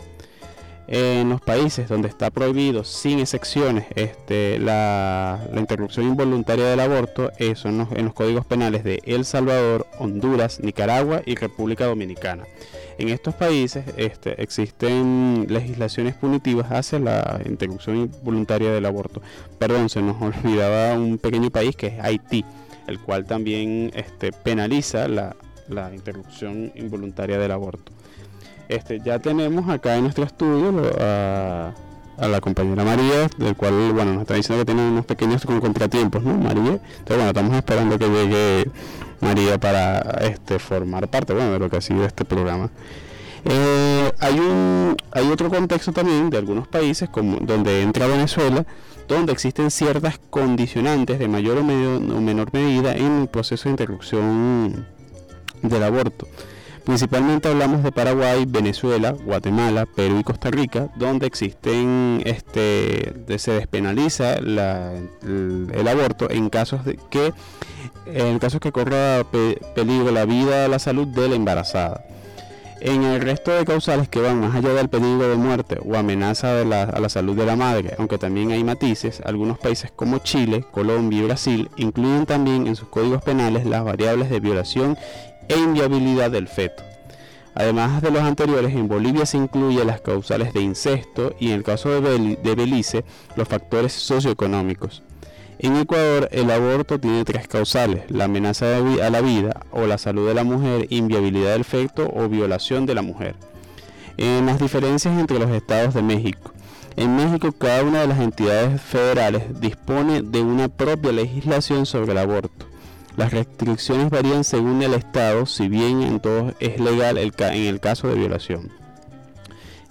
En 0.96 1.28
los 1.28 1.42
países 1.42 1.90
donde 1.90 2.08
está 2.08 2.30
prohibido 2.30 2.84
sin 2.84 3.18
excepciones 3.18 3.88
este, 3.96 4.60
la, 4.60 5.40
interrupción 5.58 6.06
involuntaria 6.06 6.66
del 6.68 6.80
aborto 6.80 7.32
son 7.56 7.88
en 7.96 8.06
los 8.06 8.14
códigos 8.14 8.46
penales 8.46 8.84
de 8.84 9.02
El 9.04 9.26
Salvador, 9.26 9.88
Honduras, 9.98 10.60
Nicaragua 10.60 11.24
y 11.26 11.34
República 11.34 11.88
Dominicana. 11.88 12.44
En 13.00 13.10
estos 13.10 13.34
países 13.34 13.86
este, 13.98 14.40
existen 14.40 15.48
legislaciones 15.50 16.14
punitivas 16.14 16.72
hacia 16.72 17.00
la 17.00 17.42
interrupción 17.44 17.98
involuntaria 17.98 18.72
del 18.72 18.86
aborto. 18.86 19.20
Perdón, 19.58 19.90
se 19.90 20.04
nos 20.04 20.22
olvidaba 20.22 20.96
un 20.96 21.18
pequeño 21.18 21.50
país 21.50 21.76
que 21.76 21.88
es 21.88 22.00
Haití, 22.02 22.46
el 22.86 23.00
cual 23.00 23.26
también 23.26 23.92
este, 23.96 24.32
penaliza 24.32 25.08
la, 25.08 25.36
interrupción 25.92 26.72
involuntaria 26.76 27.40
del 27.40 27.52
aborto. 27.52 27.92
Este, 28.70 29.00
ya 29.00 29.20
tenemos 29.20 29.70
acá 29.70 29.96
en 29.96 30.04
nuestro 30.04 30.24
estudio 30.24 30.74
a, 31.00 31.74
la 32.18 32.40
compañera 32.40 32.84
María, 32.84 33.28
del 33.38 33.56
cual 33.56 33.92
bueno 33.92 34.14
nos 34.14 34.22
está 34.22 34.36
diciendo 34.36 34.64
que 34.64 34.72
tiene 34.72 34.88
unos 34.88 35.06
pequeños 35.06 35.46
contratiempos, 35.46 36.24
¿no? 36.24 36.36
María. 36.36 36.74
Entonces 36.74 37.08
bueno, 37.08 37.28
estamos 37.28 37.56
esperando 37.56 38.00
que 38.00 38.08
llegue 38.08 38.72
María 39.20 39.58
para 39.58 40.00
este, 40.22 40.60
formar 40.60 41.08
parte 41.08 41.34
bueno, 41.34 41.52
de 41.54 41.60
lo 41.60 41.70
que 41.70 41.78
ha 41.78 41.82
sido 41.82 42.06
este 42.06 42.24
programa. 42.24 42.70
Eh, 43.46 44.12
hay, 44.20 44.40
un, 44.40 44.96
hay 45.12 45.30
otro 45.30 45.50
contexto 45.50 45.92
también 45.92 46.30
de 46.30 46.38
algunos 46.38 46.68
países 46.68 47.10
como 47.10 47.38
donde 47.42 47.82
entra 47.82 48.08
Venezuela, 48.08 48.66
donde 49.08 49.34
existen 49.34 49.70
ciertas 49.70 50.18
condicionantes 50.30 51.20
de 51.20 51.28
mayor 51.28 51.58
o, 51.58 51.64
menor 51.64 52.54
medida 52.54 52.96
en 52.96 53.22
el 53.24 53.28
proceso 53.28 53.66
de 53.66 53.72
interrupción 53.72 54.88
del 55.62 55.84
aborto. 55.84 56.28
Principalmente 56.86 57.48
hablamos 57.48 57.82
de 57.82 57.94
Paraguay, 57.94 58.44
Venezuela, 58.46 59.12
Guatemala, 59.12 59.86
Perú 59.86 60.20
y 60.20 60.24
Costa 60.24 60.52
Rica, 60.52 60.90
donde 60.98 61.28
existen, 61.28 62.22
este, 62.26 63.14
se 63.38 63.54
despenaliza 63.54 64.34
el, 64.34 64.60
aborto 65.88 66.30
en 66.30 66.50
casos 66.50 66.84
de 66.84 67.00
que, 67.10 67.34
en 68.06 68.38
casos 68.40 68.60
que 68.60 68.74
corra 68.74 69.26
peligro 69.76 70.12
la 70.12 70.26
vida 70.26 70.66
o 70.66 70.68
la 70.68 70.80
salud 70.80 71.08
de 71.08 71.30
la 71.30 71.36
embarazada. 71.36 72.04
En 72.82 73.04
el 73.04 73.22
resto 73.22 73.52
de 73.52 73.64
causales 73.64 74.10
que 74.10 74.20
van 74.20 74.42
más 74.42 74.54
allá 74.54 74.74
del 74.74 74.90
peligro 74.90 75.30
de 75.30 75.38
muerte 75.38 75.80
o 75.86 75.96
amenaza 75.96 76.60
a 76.60 76.66
la 76.66 77.08
salud 77.08 77.34
de 77.34 77.46
la 77.46 77.56
madre, 77.56 77.96
aunque 77.98 78.18
también 78.18 78.52
hay 78.52 78.62
matices, 78.66 79.22
algunos 79.24 79.58
países 79.58 79.90
como 79.96 80.18
Chile, 80.18 80.66
Colombia 80.70 81.20
y 81.20 81.24
Brasil 81.24 81.70
incluyen 81.78 82.26
también 82.26 82.68
en 82.68 82.76
sus 82.76 82.90
códigos 82.90 83.24
penales 83.24 83.66
las 83.66 83.86
variables 83.86 84.30
de 84.30 84.42
violación 84.42 84.98
e 85.48 85.58
inviabilidad 85.58 86.32
del 86.32 86.48
feto. 86.48 86.84
Además 87.56 88.02
de 88.02 88.10
los 88.10 88.24
anteriores, 88.24 88.74
en 88.74 88.88
Bolivia 88.88 89.26
se 89.26 89.38
incluyen 89.38 89.86
las 89.86 90.02
causales 90.02 90.54
de 90.54 90.62
incesto 90.62 91.36
y 91.40 91.48
en 91.50 91.54
el 91.54 91.64
caso 91.64 92.02
de, 92.02 92.56
Belice 92.56 93.06
los 93.36 93.48
factores 93.48 93.94
socioeconómicos. 93.94 95.04
En 95.60 95.78
Ecuador 95.78 96.28
el 96.32 96.50
aborto 96.50 97.00
tiene 97.00 97.24
tres 97.24 97.48
causales, 97.48 98.10
la 98.10 98.26
amenaza 98.26 98.78
a 98.78 99.10
la 99.10 99.22
vida 99.22 99.62
o 99.72 99.86
la 99.86 100.00
salud 100.00 100.28
de 100.28 100.34
la 100.34 100.44
mujer, 100.44 100.88
inviabilidad 100.90 101.54
del 101.54 101.64
feto 101.64 102.12
o 102.14 102.28
violación 102.28 102.88
de 102.88 102.96
la 102.96 103.04
mujer. 103.04 103.36
En 104.18 104.48
las 104.48 104.60
diferencias 104.60 105.18
entre 105.20 105.40
los 105.40 105.52
estados 105.52 105.94
de 105.94 106.02
México. 106.02 106.52
En 106.96 107.16
México 107.16 107.52
cada 107.52 107.84
una 107.84 108.02
de 108.02 108.08
las 108.08 108.20
entidades 108.20 108.82
federales 108.82 109.60
dispone 109.60 110.22
de 110.22 110.42
una 110.42 110.70
propia 110.70 111.12
legislación 111.12 111.86
sobre 111.86 112.12
el 112.12 112.18
aborto. 112.18 112.73
Las 113.16 113.32
restricciones 113.32 114.10
varían 114.10 114.44
según 114.44 114.82
el 114.82 114.94
estado, 114.94 115.46
si 115.46 115.68
bien 115.68 116.02
en 116.02 116.20
todos 116.20 116.54
es 116.60 116.80
legal 116.80 117.18
en 117.18 117.68
el 117.68 117.80
caso 117.80 118.08
de 118.08 118.16
violación. 118.16 118.72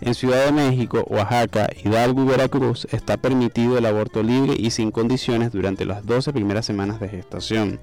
En 0.01 0.15
Ciudad 0.15 0.47
de 0.47 0.51
México, 0.53 1.05
Oaxaca, 1.09 1.71
Hidalgo 1.85 2.25
y 2.25 2.27
Veracruz 2.27 2.89
está 2.91 3.17
permitido 3.19 3.79
el 3.79 3.87
aborto 3.87 4.25
libre 4.25 4.55
y 4.59 4.73
sin 4.73 4.91
condiciones 4.91 5.53
durante 5.53 5.85
las 5.85 6.05
12 6.05 6.33
primeras 6.33 6.67
semanas 6.67 6.99
de 6.99 7.09
gestación. 7.09 7.79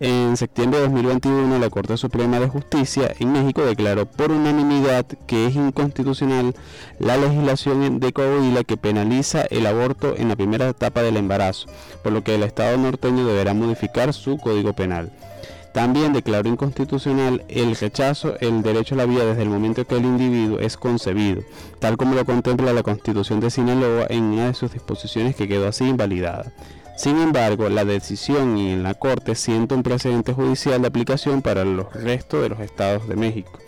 En 0.00 0.36
septiembre 0.36 0.80
de 0.80 0.86
2021, 0.86 1.56
la 1.60 1.70
Corte 1.70 1.96
Suprema 1.96 2.40
de 2.40 2.48
Justicia 2.48 3.14
en 3.20 3.30
México 3.30 3.64
declaró 3.64 4.06
por 4.06 4.32
unanimidad 4.32 5.06
que 5.28 5.46
es 5.46 5.54
inconstitucional 5.54 6.52
la 6.98 7.16
legislación 7.16 8.00
de 8.00 8.12
Coahuila 8.12 8.64
que 8.64 8.76
penaliza 8.76 9.42
el 9.42 9.66
aborto 9.68 10.14
en 10.16 10.28
la 10.28 10.36
primera 10.36 10.68
etapa 10.68 11.02
del 11.02 11.16
embarazo, 11.16 11.68
por 12.02 12.12
lo 12.12 12.24
que 12.24 12.34
el 12.34 12.42
Estado 12.42 12.76
norteño 12.76 13.24
deberá 13.24 13.54
modificar 13.54 14.12
su 14.12 14.36
código 14.38 14.72
penal. 14.72 15.12
También 15.72 16.12
declaró 16.12 16.48
inconstitucional 16.48 17.44
el 17.48 17.76
rechazo 17.76 18.34
el 18.40 18.62
derecho 18.62 18.96
a 18.96 18.98
la 18.98 19.06
vida 19.06 19.24
desde 19.24 19.42
el 19.42 19.48
momento 19.48 19.86
que 19.86 19.96
el 19.96 20.04
individuo 20.04 20.58
es 20.58 20.76
concebido, 20.76 21.42
tal 21.78 21.96
como 21.96 22.16
lo 22.16 22.24
contempla 22.24 22.72
la 22.72 22.82
Constitución 22.82 23.38
de 23.38 23.50
Sinaloa 23.50 24.06
en 24.08 24.24
una 24.24 24.48
de 24.48 24.54
sus 24.54 24.72
disposiciones 24.72 25.36
que 25.36 25.46
quedó 25.46 25.68
así 25.68 25.84
invalidada. 25.84 26.52
Sin 26.96 27.18
embargo, 27.18 27.68
la 27.68 27.84
decisión 27.84 28.56
en 28.56 28.82
la 28.82 28.94
Corte 28.94 29.34
siente 29.34 29.74
un 29.74 29.82
precedente 29.82 30.32
judicial 30.32 30.80
de 30.80 30.88
aplicación 30.88 31.42
para 31.42 31.64
los 31.64 31.92
restos 31.92 32.42
de 32.42 32.48
los 32.50 32.60
estados 32.60 33.08
de 33.08 33.16
México. 33.16 33.58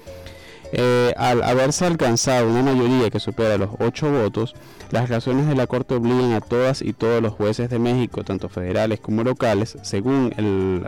Eh, 0.73 1.15
al 1.17 1.43
haberse 1.43 1.87
alcanzado 1.87 2.49
una 2.49 2.63
mayoría 2.63 3.11
que 3.11 3.21
supera 3.21 3.57
los 3.57 3.71
ocho 3.79 4.11
votos, 4.11 4.55
las 4.91 5.09
razones 5.09 5.47
de 5.47 5.55
la 5.55 5.67
Corte 5.67 5.95
obligan 5.95 6.33
a 6.33 6.41
todas 6.41 6.83
y 6.83 6.93
todos 6.93 7.23
los 7.23 7.35
jueces 7.35 7.71
de 7.71 7.79
México, 7.79 8.25
tanto 8.25 8.49
federales 8.49 9.01
como 9.01 9.25
locales, 9.25 9.77
según 9.83 10.33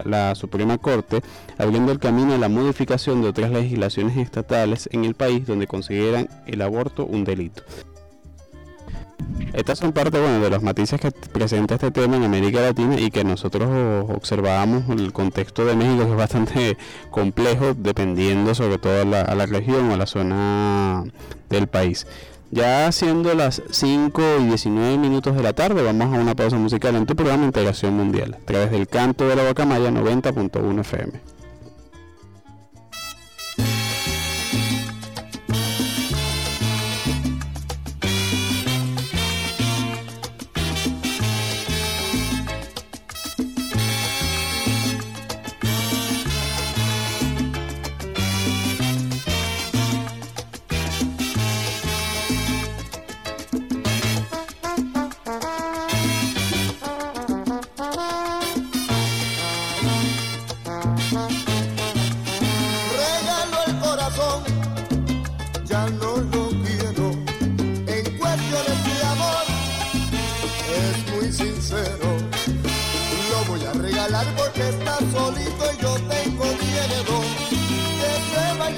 la 0.04 0.34
Suprema 0.34 0.78
Corte, 0.78 1.22
abriendo 1.58 1.92
el 1.92 1.98
camino 1.98 2.34
a 2.34 2.38
la 2.38 2.48
modificación 2.48 3.22
de 3.22 3.28
otras 3.28 3.50
legislaciones 3.50 4.16
estatales 4.16 4.88
en 4.92 5.04
el 5.04 5.14
país 5.14 5.46
donde 5.46 5.66
consideran 5.66 6.28
el 6.46 6.62
aborto 6.62 7.04
un 7.04 7.24
delito. 7.24 7.62
Estas 9.52 9.78
son 9.78 9.92
parte 9.92 10.20
bueno, 10.20 10.40
de 10.40 10.50
los 10.50 10.62
matices 10.62 11.00
que 11.00 11.10
presenta 11.10 11.74
este 11.74 11.90
tema 11.90 12.16
en 12.16 12.24
América 12.24 12.60
Latina 12.60 13.00
y 13.00 13.10
que 13.10 13.24
nosotros 13.24 13.68
observábamos 14.08 14.88
el 14.90 15.12
contexto 15.12 15.64
de 15.64 15.74
México 15.74 16.04
que 16.04 16.10
es 16.10 16.16
bastante 16.16 16.76
complejo 17.10 17.74
dependiendo 17.74 18.54
sobre 18.54 18.78
todo 18.78 19.02
a 19.02 19.04
la, 19.04 19.22
a 19.22 19.34
la 19.34 19.46
región 19.46 19.90
o 19.90 19.94
a 19.94 19.96
la 19.96 20.06
zona 20.06 21.04
del 21.48 21.66
país. 21.66 22.06
Ya 22.50 22.90
siendo 22.92 23.34
las 23.34 23.62
5 23.70 24.22
y 24.40 24.44
19 24.44 24.96
minutos 24.96 25.36
de 25.36 25.42
la 25.42 25.52
tarde, 25.52 25.82
vamos 25.82 26.16
a 26.16 26.20
una 26.20 26.34
pausa 26.34 26.56
musical 26.56 26.96
en 26.96 27.04
tu 27.04 27.14
programa 27.14 27.44
Integración 27.44 27.94
Mundial, 27.94 28.36
a 28.40 28.46
través 28.46 28.70
del 28.70 28.88
canto 28.88 29.28
de 29.28 29.36
la 29.36 29.42
Guacamaya 29.42 29.90
90.1 29.90 30.80
FM. 30.80 31.37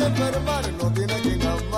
tiene 0.01 0.15
que 0.15 0.23
armar, 0.23 0.73
no 0.73 0.93
tiene 0.93 1.15
quien 1.21 1.43
amar. 1.43 1.70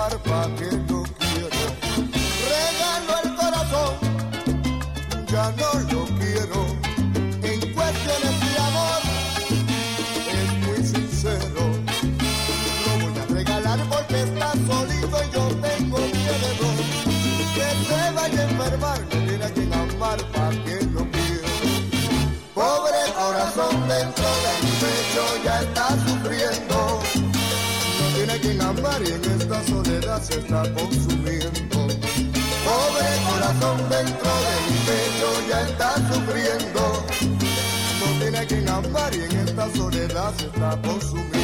Se 30.21 30.39
está 30.39 30.63
consumiendo. 30.73 31.87
Pobre 32.65 33.07
corazón 33.29 33.77
dentro 33.89 34.31
del 34.45 34.65
pecho 34.85 35.27
ya 35.49 35.61
está 35.67 35.95
sufriendo. 36.13 37.05
No 37.99 38.19
tiene 38.19 38.45
quien 38.45 38.69
amar 38.69 39.13
y 39.15 39.23
en 39.23 39.37
esta 39.39 39.69
soledad 39.73 40.33
se 40.37 40.45
está 40.45 40.81
consumiendo. 40.81 41.43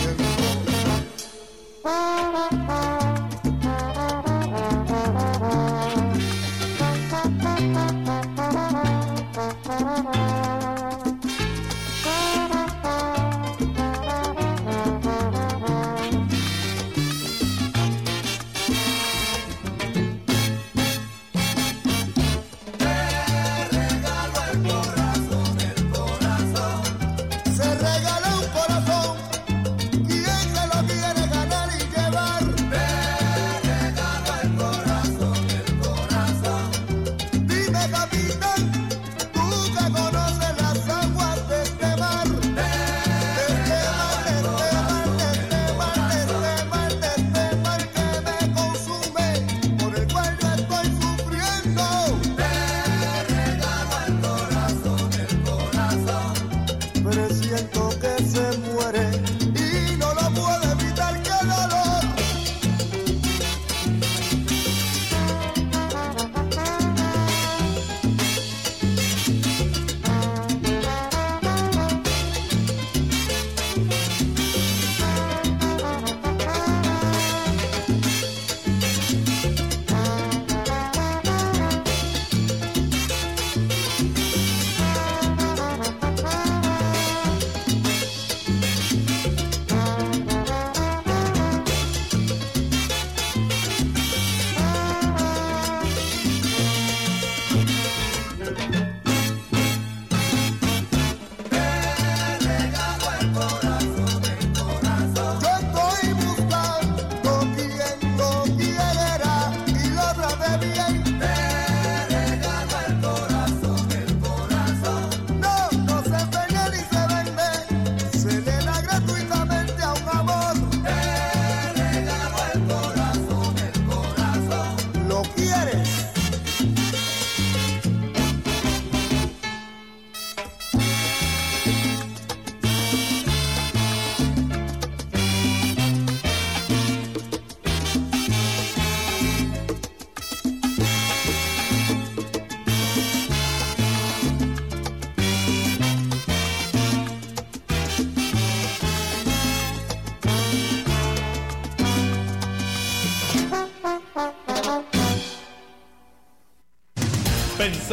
present. 58.20 58.49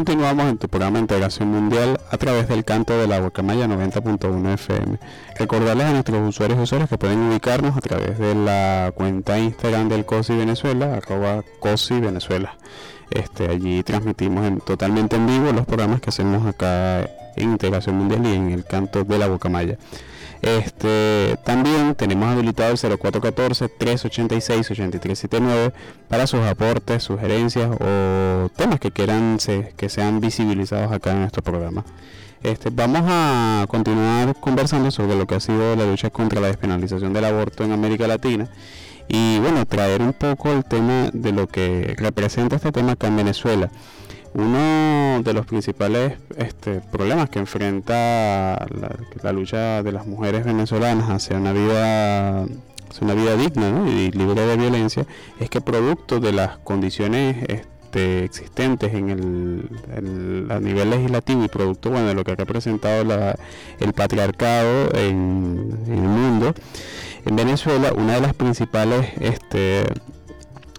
Continuamos 0.00 0.46
en 0.46 0.56
tu 0.56 0.66
programa 0.66 0.98
Integración 0.98 1.48
Mundial 1.48 2.00
a 2.10 2.16
través 2.16 2.48
del 2.48 2.64
canto 2.64 2.96
de 2.96 3.06
la 3.06 3.18
Guacamaya 3.18 3.66
90.1 3.66 4.54
FM. 4.54 4.98
Recordarles 5.38 5.84
a 5.84 5.92
nuestros 5.92 6.26
usuarios 6.26 6.58
y 6.58 6.62
usuarios 6.62 6.88
que 6.88 6.96
pueden 6.96 7.18
ubicarnos 7.18 7.76
a 7.76 7.82
través 7.82 8.18
de 8.18 8.34
la 8.34 8.92
cuenta 8.94 9.38
Instagram 9.38 9.90
del 9.90 10.06
COSI 10.06 10.36
Venezuela, 10.36 10.94
arroba 10.94 11.44
COSI 11.58 12.00
Venezuela. 12.00 12.56
Este, 13.10 13.50
allí 13.50 13.82
transmitimos 13.82 14.64
totalmente 14.64 15.16
en 15.16 15.26
vivo 15.26 15.52
los 15.52 15.66
programas 15.66 16.00
que 16.00 16.08
hacemos 16.08 16.46
acá 16.46 17.00
en 17.36 17.50
Integración 17.50 17.96
Mundial 17.96 18.24
y 18.24 18.32
en 18.32 18.52
el 18.52 18.64
canto 18.64 19.04
de 19.04 19.18
la 19.18 19.26
Bocamaya. 19.26 19.76
Este, 20.42 21.38
también 21.44 21.94
tenemos 21.94 22.28
habilitado 22.28 22.72
el 22.72 22.78
0414-386-8379 22.78 25.72
para 26.08 26.26
sus 26.26 26.40
aportes, 26.40 27.02
sugerencias 27.02 27.70
o 27.78 28.48
temas 28.56 28.80
que 28.80 28.90
quieran 28.90 29.36
que 29.76 29.88
sean 29.90 30.20
visibilizados 30.20 30.92
acá 30.92 31.12
en 31.12 31.20
nuestro 31.20 31.42
programa. 31.42 31.84
Este, 32.42 32.70
vamos 32.70 33.02
a 33.04 33.66
continuar 33.68 34.34
conversando 34.40 34.90
sobre 34.90 35.14
lo 35.14 35.26
que 35.26 35.34
ha 35.34 35.40
sido 35.40 35.76
la 35.76 35.84
lucha 35.84 36.08
contra 36.08 36.40
la 36.40 36.46
despenalización 36.46 37.12
del 37.12 37.26
aborto 37.26 37.64
en 37.64 37.72
América 37.72 38.06
Latina 38.06 38.48
y 39.08 39.38
bueno, 39.40 39.66
traer 39.66 40.00
un 40.00 40.14
poco 40.14 40.50
el 40.52 40.64
tema 40.64 41.10
de 41.12 41.32
lo 41.32 41.48
que 41.48 41.94
representa 41.98 42.56
este 42.56 42.72
tema 42.72 42.92
acá 42.92 43.08
en 43.08 43.16
Venezuela. 43.16 43.70
Uno 44.32 45.22
de 45.22 45.32
los 45.32 45.44
principales 45.44 46.14
este, 46.36 46.80
problemas 46.80 47.28
que 47.30 47.40
enfrenta 47.40 48.66
la, 49.22 49.32
lucha 49.32 49.82
de 49.82 49.90
las 49.90 50.06
mujeres 50.06 50.44
venezolanas 50.44 51.10
hacia 51.10 51.36
una 51.36 51.52
vida, 51.52 52.46
una 53.00 53.14
vida 53.14 53.36
digna 53.36 53.88
y 53.88 54.12
libre 54.12 54.46
de 54.46 54.56
violencia 54.56 55.04
es 55.40 55.50
que 55.50 55.60
producto 55.60 56.20
de 56.20 56.32
las 56.32 56.58
condiciones 56.58 57.44
este, 57.48 58.24
existentes 58.24 58.94
en 58.94 59.10
el, 59.10 60.46
a 60.48 60.60
nivel 60.60 60.90
legislativo 60.90 61.44
y 61.44 61.48
producto 61.48 61.90
de 61.90 62.14
lo 62.14 62.22
que 62.22 62.32
ha 62.32 62.36
representado 62.36 63.02
el 63.80 63.92
patriarcado 63.94 64.94
en, 64.94 65.76
en 65.86 65.92
el 65.92 66.08
mundo, 66.08 66.54
en 67.26 67.34
Venezuela, 67.34 67.92
una 67.92 68.14
de 68.14 68.20
las 68.20 68.34
principales, 68.34 69.10
este, 69.20 69.84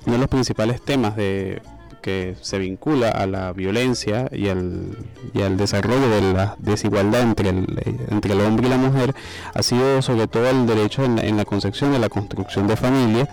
uno 0.05 0.13
de 0.13 0.19
los 0.19 0.29
principales 0.29 0.81
temas 0.81 1.17
de 1.17 1.61
que 2.01 2.35
se 2.41 2.57
vincula 2.57 3.09
a 3.09 3.25
la 3.27 3.53
violencia 3.53 4.27
y 4.31 4.49
al, 4.49 4.97
y 5.33 5.41
al 5.41 5.57
desarrollo 5.57 6.09
de 6.09 6.33
la 6.33 6.55
desigualdad 6.59 7.21
entre 7.21 7.49
el, 7.49 7.67
entre 8.09 8.33
el 8.33 8.41
hombre 8.41 8.67
y 8.67 8.69
la 8.69 8.77
mujer 8.77 9.13
ha 9.53 9.63
sido 9.63 10.01
sobre 10.01 10.27
todo 10.27 10.49
el 10.49 10.65
derecho 10.65 11.03
en 11.03 11.37
la, 11.37 11.45
concepción 11.45 11.91
de 11.91 11.99
la 11.99 12.09
construcción 12.09 12.67
de 12.67 12.75
familia 12.75 13.27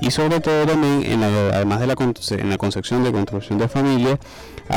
y 0.00 0.10
sobre 0.10 0.40
todo 0.40 0.66
también 0.66 1.04
en 1.04 1.22
además 1.22 1.80
de 1.80 1.86
la, 1.86 1.94
en 2.30 2.50
la 2.50 2.58
concepción 2.58 3.04
de 3.04 3.12
construcción 3.12 3.58
de 3.58 3.68
familia 3.68 4.18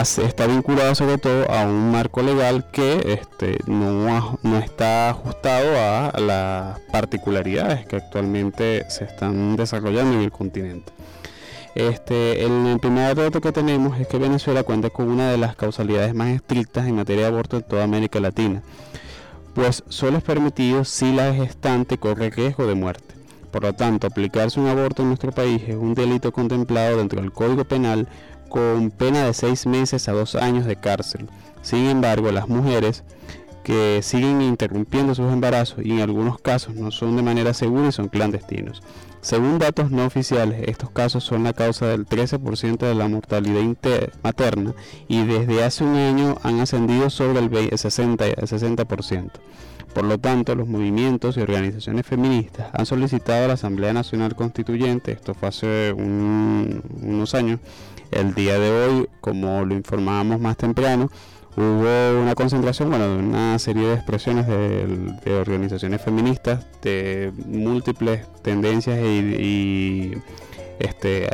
está 0.02 0.48
vinculado 0.48 0.94
sobre 0.96 1.18
todo 1.18 1.50
a 1.50 1.64
un 1.64 1.92
marco 1.92 2.22
legal 2.22 2.66
que 2.72 3.20
este, 3.20 3.60
no, 3.66 4.40
no 4.44 4.58
está 4.58 5.10
ajustado 5.10 5.78
a 5.78 6.20
las 6.20 6.80
particularidades 6.92 7.86
que 7.86 7.98
actualmente 7.98 8.86
se 8.90 9.06
están 9.06 9.56
desarrollando 9.56 10.18
en 10.18 10.24
el 10.24 10.32
continente. 10.32 10.92
Este, 11.76 12.46
el, 12.46 12.80
primer 12.80 13.18
dato 13.18 13.42
que 13.42 13.52
tenemos 13.52 14.00
es 14.00 14.08
que 14.08 14.18
Venezuela 14.18 14.64
cuenta 14.64 14.90
con 14.90 15.10
una 15.10 15.30
de 15.30 15.38
las 15.38 15.58
causalidades 15.58 16.16
más 16.16 16.30
estrictas 16.30 16.88
en 16.88 16.96
materia 16.96 17.24
de 17.24 17.28
aborto 17.28 17.58
en 17.58 17.64
toda 17.64 17.84
América 17.84 18.22
Latina, 18.22 18.64
pues 19.54 19.84
solo 19.90 20.18
es 20.18 20.24
permitido 20.24 20.86
si 20.86 21.12
la 21.12 21.34
gestante 21.34 21.98
corre 21.98 22.30
riesgo 22.30 22.66
de 22.66 22.76
muerte 22.76 23.16
Por 23.52 23.64
lo 23.64 23.74
tanto, 23.74 24.08
aplicarse 24.08 24.58
un 24.58 24.68
aborto 24.68 25.02
en 25.02 25.10
nuestro 25.10 25.34
país 25.34 25.64
es 25.68 25.76
un 25.76 25.96
delito 25.96 26.32
contemplado 26.32 26.98
dentro 26.98 27.20
del 27.20 27.34
Código 27.34 27.66
Penal 27.66 28.08
con 28.48 28.90
pena 28.90 29.26
de 29.26 29.34
seis 29.34 29.66
meses 29.66 30.08
a 30.08 30.14
dos 30.14 30.36
años 30.36 30.66
de 30.66 30.78
cárcel. 30.78 31.28
Sin 31.62 31.88
embargo, 31.88 32.32
las 32.32 32.48
mujeres 32.48 33.04
que 33.66 34.00
siguen 34.02 34.42
interrumpiendo 34.42 35.14
sus 35.14 35.30
embarazos 35.32 35.84
y 35.84 35.92
en 35.92 36.02
algunos 36.02 36.40
casos 36.40 36.76
no 36.76 36.92
son 36.92 37.18
de 37.18 37.24
manera 37.24 37.54
segura 37.54 37.90
y 37.90 37.92
son 37.92 38.08
clandestinos. 38.08 38.82
Según 39.26 39.58
datos 39.58 39.90
no 39.90 40.06
oficiales, 40.06 40.68
estos 40.68 40.92
casos 40.92 41.24
son 41.24 41.46
la 41.46 41.54
causa 41.54 41.88
del 41.88 42.06
13% 42.06 42.78
de 42.78 42.94
la 42.94 43.08
mortalidad 43.08 43.64
materna 44.22 44.76
y 45.08 45.24
desde 45.26 45.64
hace 45.64 45.84
un 45.84 45.96
año 45.96 46.38
han 46.44 46.60
ascendido 46.60 47.10
sobre 47.10 47.40
el 47.40 47.50
60%. 47.50 49.32
Por 49.96 50.04
lo 50.04 50.20
tanto, 50.20 50.54
los 50.54 50.68
movimientos 50.68 51.38
y 51.38 51.42
organizaciones 51.42 52.06
feministas 52.06 52.68
han 52.72 52.86
solicitado 52.86 53.46
a 53.46 53.48
la 53.48 53.54
Asamblea 53.56 53.94
Nacional 53.94 54.36
Constituyente, 54.36 55.14
esto 55.14 55.34
fue 55.34 55.50
hace 55.50 55.92
unos 55.92 57.34
años, 57.34 57.60
el 58.12 58.36
día 58.36 58.60
de 58.60 58.70
hoy, 58.70 59.10
como 59.22 59.66
lo 59.66 59.74
informábamos 59.74 60.40
más 60.40 60.56
temprano, 60.56 61.10
hubo 61.58 62.22
una 62.22 62.36
concentración, 62.36 62.90
bueno, 62.90 63.16
una 63.16 63.58
serie 63.60 63.88
de 63.88 63.94
expresiones 63.94 64.48
de, 64.48 65.34
organizaciones 65.34 66.02
feministas 66.02 66.66
de 66.82 67.32
múltiples 67.46 68.22
tendencias 68.42 69.00
y, 69.00 70.14
este, 70.80 71.28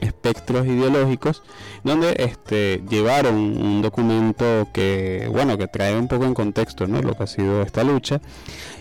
espectros 0.00 0.66
ideológicos 0.66 1.42
donde 1.84 2.14
este 2.18 2.82
llevaron 2.88 3.36
un 3.36 3.82
documento 3.82 4.68
que 4.72 5.28
bueno 5.30 5.56
que 5.58 5.66
trae 5.66 5.96
un 5.96 6.08
poco 6.08 6.24
en 6.24 6.34
contexto 6.34 6.86
¿no? 6.86 7.00
lo 7.02 7.14
que 7.14 7.24
ha 7.24 7.26
sido 7.26 7.62
esta 7.62 7.84
lucha 7.84 8.20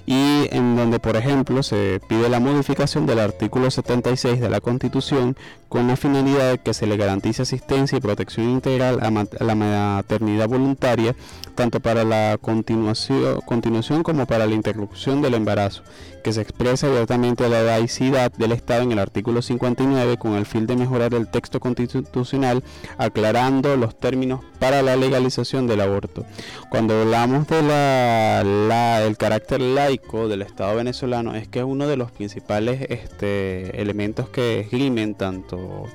y 0.05 0.47
en 0.51 0.75
donde 0.75 0.99
por 0.99 1.15
ejemplo 1.15 1.62
se 1.62 2.01
pide 2.07 2.29
la 2.29 2.39
modificación 2.39 3.05
del 3.05 3.19
artículo 3.19 3.69
76 3.69 4.39
de 4.39 4.49
la 4.49 4.59
Constitución 4.59 5.35
con 5.69 5.88
la 5.88 5.95
finalidad 5.95 6.51
de 6.51 6.57
que 6.57 6.73
se 6.73 6.88
le 6.88 6.97
garantice 6.97 7.43
asistencia 7.43 7.97
y 7.97 8.01
protección 8.01 8.49
integral 8.49 8.99
a, 9.01 9.43
la 9.43 9.55
maternidad 9.55 10.49
voluntaria, 10.49 11.15
tanto 11.53 11.79
para 11.79 12.03
la 12.03 12.39
continuación, 12.41 13.39
continuación 13.41 14.01
como 14.01 14.25
para 14.25 14.47
la 14.47 14.55
interrupción 14.55 15.21
del 15.21 15.35
embarazo, 15.35 15.83
que 16.23 16.33
se 16.33 16.41
expresa 16.41 16.88
abiertamente 16.88 17.47
la 17.47 17.62
laicidad 17.62 18.31
del 18.31 18.51
Estado 18.51 18.81
en 18.81 18.91
el 18.91 18.99
artículo 18.99 19.43
59 19.43 20.17
con 20.17 20.33
el 20.33 20.47
fin 20.47 20.65
de 20.65 20.75
mejorar 20.75 21.13
el 21.13 21.29
texto 21.29 21.59
constitucional, 21.59 22.63
aclarando 22.97 23.75
los 23.75 23.97
términos 23.97 24.41
para 24.60 24.82
la 24.82 24.95
legalización 24.95 25.67
del 25.67 25.82
aborto. 25.82 26.25
Cuando 26.69 27.02
hablamos 27.02 27.47
de 27.47 27.62
la, 27.62 29.04
el 29.06 29.17
carácter 29.17 29.62
laico 29.62 30.28
del 30.28 30.41
Estado 30.41 30.75
venezolano, 30.75 31.36
es 31.36 31.47
que 31.47 31.60
es 31.60 31.65
uno 31.65 31.88
de 31.88 31.97
los 31.97 32.12
principales 32.12 32.86
este, 32.89 33.82
elementos 33.82 34.30
que 34.30 34.62
esgrimen 34.62 35.15
tanto 35.15 35.86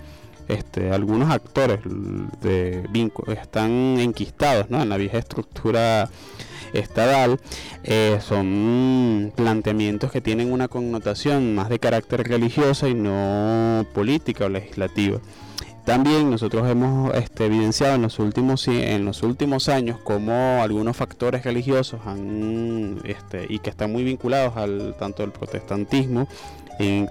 este, 0.48 0.90
algunos 0.90 1.30
actores 1.30 1.80
de 2.42 2.84
están 3.28 3.98
enquistados 3.98 4.66
en 4.70 4.88
la 4.88 4.96
vieja 4.96 5.18
estructura 5.18 6.10
estadal 6.74 7.38
eh, 7.84 8.18
son 8.20 9.32
planteamientos 9.34 10.10
que 10.10 10.20
tienen 10.20 10.52
una 10.52 10.68
connotación 10.68 11.54
más 11.54 11.68
de 11.68 11.78
carácter 11.78 12.26
religiosa 12.26 12.88
y 12.88 12.94
no 12.94 13.86
política 13.94 14.46
o 14.46 14.48
legislativa. 14.48 15.20
También 15.84 16.30
nosotros 16.30 16.68
hemos 16.68 17.14
este, 17.14 17.46
evidenciado 17.46 17.94
en 17.94 18.02
los 18.02 18.18
últimos 18.18 18.66
en 18.68 19.04
los 19.04 19.22
últimos 19.22 19.68
años 19.68 19.98
cómo 20.02 20.62
algunos 20.62 20.96
factores 20.96 21.44
religiosos 21.44 22.00
han 22.06 23.00
este, 23.04 23.46
y 23.48 23.58
que 23.58 23.70
están 23.70 23.92
muy 23.92 24.02
vinculados 24.02 24.56
al 24.56 24.94
tanto 24.98 25.22
el 25.24 25.30
protestantismo 25.30 26.26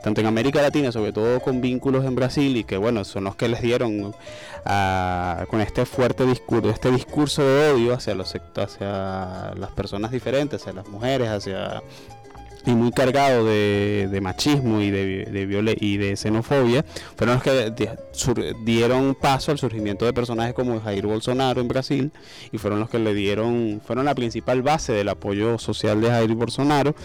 tanto 0.03 0.21
en 0.21 0.27
América 0.27 0.62
Latina, 0.62 0.91
sobre 0.91 1.13
todo 1.13 1.39
con 1.39 1.62
vínculos 1.62 2.05
en 2.05 2.15
Brasil 2.15 2.55
y 2.57 2.63
que 2.63 2.77
bueno, 2.77 3.03
son 3.03 3.25
los 3.25 3.36
que 3.36 3.47
les 3.47 3.62
dieron 3.62 4.13
con 5.49 5.62
este 5.62 5.86
fuerte 5.86 6.25
discurso, 6.25 6.69
este 6.69 6.91
discurso 6.91 7.43
de 7.43 7.71
odio 7.71 7.93
hacia 7.93 8.15
los 8.15 8.36
hacia 8.55 9.53
las 9.55 9.71
personas 9.75 10.12
diferentes, 10.12 10.62
hacia 10.62 10.73
las 10.73 10.88
mujeres, 10.88 11.29
hacia 11.29 11.81
y 12.65 12.71
muy 12.71 12.91
cargado 12.91 13.45
de, 13.45 14.19
machismo 14.21 14.82
y 14.82 14.89
de, 14.89 15.26
de 15.26 15.78
y 15.80 15.97
de 15.97 16.15
xenofobia, 16.15 16.86
fueron 17.17 17.36
los 17.36 17.43
que 17.43 17.73
dieron 18.63 19.15
paso 19.15 19.52
al 19.52 19.58
surgimiento 19.58 20.06
de 20.06 20.13
personajes 20.13 20.54
como 20.54 20.80
Jair 20.80 21.06
Bolsonaro 21.06 21.60
en 21.62 21.67
Brasil 21.67 22.12
y 22.52 22.58
fueron 22.58 22.80
los 22.80 22.89
que 22.89 22.99
le 22.99 23.13
dieron, 23.13 23.82
fueron 23.86 24.06
la 24.06 24.15
principal 24.15 24.62
base 24.62 24.93
del 24.93 25.10
apoyo 25.10 25.58
social 25.58 26.02
de 26.02 26.10
Jair 26.10 26.34
Bolsonaro, 26.36 26.95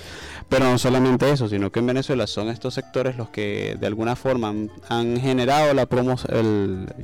pero 0.48 0.64
no 0.66 0.78
solamente 0.78 1.30
eso, 1.30 1.48
sino 1.48 1.70
que 1.70 1.80
en 1.80 1.86
Venezuela 1.86 2.26
son 2.26 2.48
estos 2.48 2.74
sectores 2.74 3.16
los 3.16 3.30
que 3.30 3.76
de 3.78 3.86
alguna 3.86 4.16
forma 4.16 4.54
han, 4.88 5.20
generado 5.20 5.74
la 5.74 5.88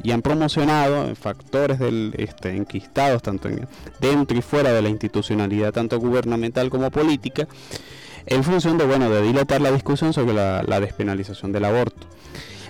y 0.03 0.13
han 0.13 0.23
promocionado 0.23 1.15
factores 1.15 1.79
del 1.79 2.13
este, 2.17 2.51
enquistados 2.51 3.23
tanto 3.23 3.49
dentro 4.01 4.37
y 4.37 4.43
fuera 4.43 4.73
de 4.73 4.83
la 4.83 4.89
institucionalidad 4.89 5.73
tanto 5.73 5.99
gubernamental 5.99 6.71
como 6.71 6.91
política 6.91 7.49
en 8.27 8.45
función 8.45 8.79
de, 8.79 8.85
bueno, 8.85 9.11
de 9.11 9.23
dilatar 9.23 9.61
la 9.61 9.71
discusión 9.71 10.13
sobre 10.13 10.35
la, 10.35 10.81
despenalización 10.81 11.53
del 11.53 11.65
aborto. 11.65 12.07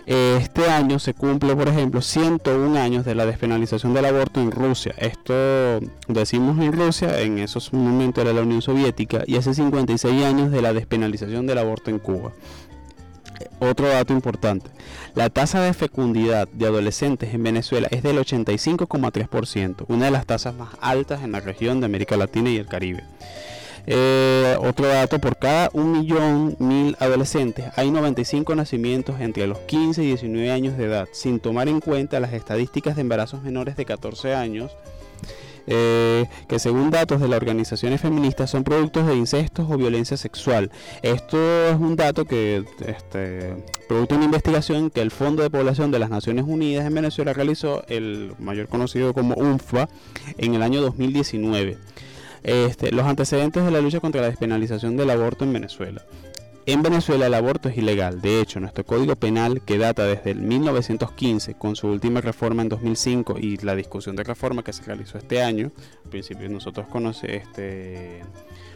Este 0.06 0.68
año 0.68 0.98
se 0.98 1.14
cumple, 1.14 1.56
por 1.56 1.68
ejemplo, 1.68 2.02
101 2.02 2.78
años 2.78 3.06
de 3.06 3.14
la 3.14 3.24
despenalización 3.24 3.94
del 3.94 4.04
aborto 4.04 4.40
en 4.40 4.50
Rusia. 4.50 4.94
Esto 4.98 5.80
decimos 6.08 6.58
en 6.62 6.72
Rusia, 6.72 7.20
en 7.20 7.38
esos 7.38 7.72
momentos 7.72 8.22
era 8.22 8.34
la 8.34 8.42
Unión 8.42 8.60
Soviética, 8.60 9.22
y 9.26 9.36
hace 9.36 9.54
56 9.54 10.24
años 10.24 10.50
de 10.50 10.60
la 10.60 10.74
despenalización 10.74 11.46
del 11.46 11.58
aborto 11.58 11.90
en 11.90 11.98
Cuba. 11.98 12.32
Otro 13.60 13.88
dato 13.88 14.12
importante, 14.12 14.70
la 15.14 15.30
tasa 15.30 15.62
de 15.62 15.72
fecundidad 15.72 16.48
de 16.48 16.66
adolescentes 16.66 17.32
en 17.32 17.42
Venezuela 17.42 17.88
es 17.90 18.02
del 18.02 18.18
85,3%, 18.18 19.86
una 19.88 20.06
de 20.06 20.10
las 20.10 20.26
tasas 20.26 20.54
más 20.54 20.70
altas 20.80 21.22
en 21.22 21.32
la 21.32 21.40
región 21.40 21.80
de 21.80 21.86
América 21.86 22.16
Latina 22.16 22.50
y 22.50 22.58
el 22.58 22.66
Caribe. 22.66 23.04
Eh, 23.86 24.56
otro 24.60 24.86
dato, 24.86 25.18
por 25.18 25.36
cada 25.36 25.68
un 25.72 25.92
millón 25.92 26.56
mil 26.58 26.96
adolescentes 27.00 27.66
hay 27.76 27.90
95 27.90 28.54
nacimientos 28.54 29.20
entre 29.20 29.46
los 29.46 29.58
15 29.58 30.02
y 30.02 30.06
19 30.06 30.50
años 30.50 30.78
de 30.78 30.84
edad, 30.84 31.08
sin 31.12 31.38
tomar 31.38 31.68
en 31.68 31.80
cuenta 31.80 32.20
las 32.20 32.32
estadísticas 32.32 32.96
de 32.96 33.02
embarazos 33.02 33.42
menores 33.42 33.76
de 33.76 33.84
14 33.84 34.34
años. 34.34 34.72
Eh, 35.66 36.26
que 36.46 36.58
según 36.58 36.90
datos 36.90 37.22
de 37.22 37.28
las 37.28 37.38
organizaciones 37.38 38.00
feministas 38.02 38.50
son 38.50 38.64
productos 38.64 39.06
de 39.06 39.16
incestos 39.16 39.66
o 39.70 39.78
violencia 39.78 40.18
sexual. 40.18 40.70
Esto 41.00 41.38
es 41.68 41.76
un 41.76 41.96
dato 41.96 42.26
que, 42.26 42.64
este, 42.86 43.54
producto 43.88 44.14
de 44.14 44.18
una 44.18 44.26
investigación 44.26 44.90
que 44.90 45.00
el 45.00 45.10
Fondo 45.10 45.42
de 45.42 45.48
Población 45.48 45.90
de 45.90 45.98
las 45.98 46.10
Naciones 46.10 46.44
Unidas 46.46 46.86
en 46.86 46.94
Venezuela 46.94 47.32
realizó, 47.32 47.82
el 47.88 48.34
mayor 48.38 48.68
conocido 48.68 49.14
como 49.14 49.34
UNFA, 49.36 49.88
en 50.36 50.54
el 50.54 50.62
año 50.62 50.82
2019. 50.82 51.78
Este, 52.44 52.92
los 52.92 53.06
antecedentes 53.06 53.64
de 53.64 53.70
la 53.70 53.80
lucha 53.80 54.00
contra 54.00 54.20
la 54.20 54.28
despenalización 54.28 54.96
del 54.96 55.10
aborto 55.10 55.44
en 55.44 55.52
Venezuela. 55.52 56.04
En 56.66 56.82
Venezuela 56.82 57.26
el 57.26 57.34
aborto 57.34 57.68
es 57.68 57.76
ilegal. 57.76 58.22
De 58.22 58.40
hecho, 58.40 58.58
nuestro 58.60 58.84
Código 58.84 59.16
Penal, 59.16 59.60
que 59.62 59.76
data 59.76 60.04
desde 60.04 60.30
el 60.30 60.40
1915, 60.40 61.54
con 61.54 61.76
su 61.76 61.88
última 61.88 62.22
reforma 62.22 62.62
en 62.62 62.70
2005 62.70 63.38
y 63.38 63.58
la 63.58 63.74
discusión 63.74 64.16
de 64.16 64.24
reforma 64.24 64.62
que 64.62 64.72
se 64.72 64.82
realizó 64.82 65.18
este 65.18 65.42
año, 65.42 65.72
al 66.04 66.10
principio 66.10 66.48
nosotros 66.48 66.86
conocemos 66.88 67.34
este 67.34 68.22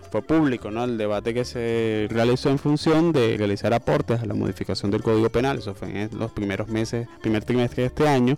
fue 0.08 0.22
público, 0.22 0.70
¿no? 0.70 0.84
El 0.84 0.98
debate 0.98 1.34
que 1.34 1.44
se 1.44 2.06
realizó 2.10 2.50
en 2.50 2.58
función 2.58 3.12
de 3.12 3.36
realizar 3.36 3.72
aportes 3.74 4.20
a 4.20 4.26
la 4.26 4.34
modificación 4.34 4.90
del 4.90 5.02
Código 5.02 5.30
Penal, 5.30 5.58
eso 5.58 5.74
fue 5.74 5.88
en 5.88 6.18
los 6.18 6.32
primeros 6.32 6.68
meses, 6.68 7.08
primer 7.20 7.44
trimestre 7.44 7.82
de 7.82 7.86
este 7.88 8.08
año, 8.08 8.36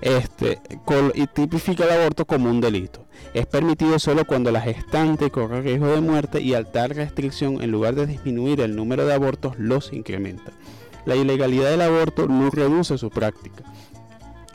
este, 0.00 0.60
y 1.14 1.26
tipifica 1.28 1.84
el 1.84 1.90
aborto 1.90 2.24
como 2.24 2.50
un 2.50 2.60
delito. 2.60 3.06
Es 3.34 3.46
permitido 3.46 3.98
solo 3.98 4.24
cuando 4.24 4.50
la 4.50 4.60
gestante 4.60 5.30
corre 5.30 5.62
riesgo 5.62 5.88
de 5.88 6.00
muerte 6.00 6.40
y 6.40 6.54
al 6.54 6.70
tal 6.70 6.90
restricción, 6.90 7.62
en 7.62 7.70
lugar 7.70 7.94
de 7.94 8.06
disminuir 8.06 8.60
el 8.60 8.74
número 8.76 9.06
de 9.06 9.14
abortos, 9.14 9.58
los 9.58 9.92
incrementa. 9.92 10.52
La 11.04 11.16
ilegalidad 11.16 11.70
del 11.70 11.80
aborto 11.82 12.28
no 12.28 12.50
reduce 12.50 12.96
su 12.98 13.10
práctica, 13.10 13.64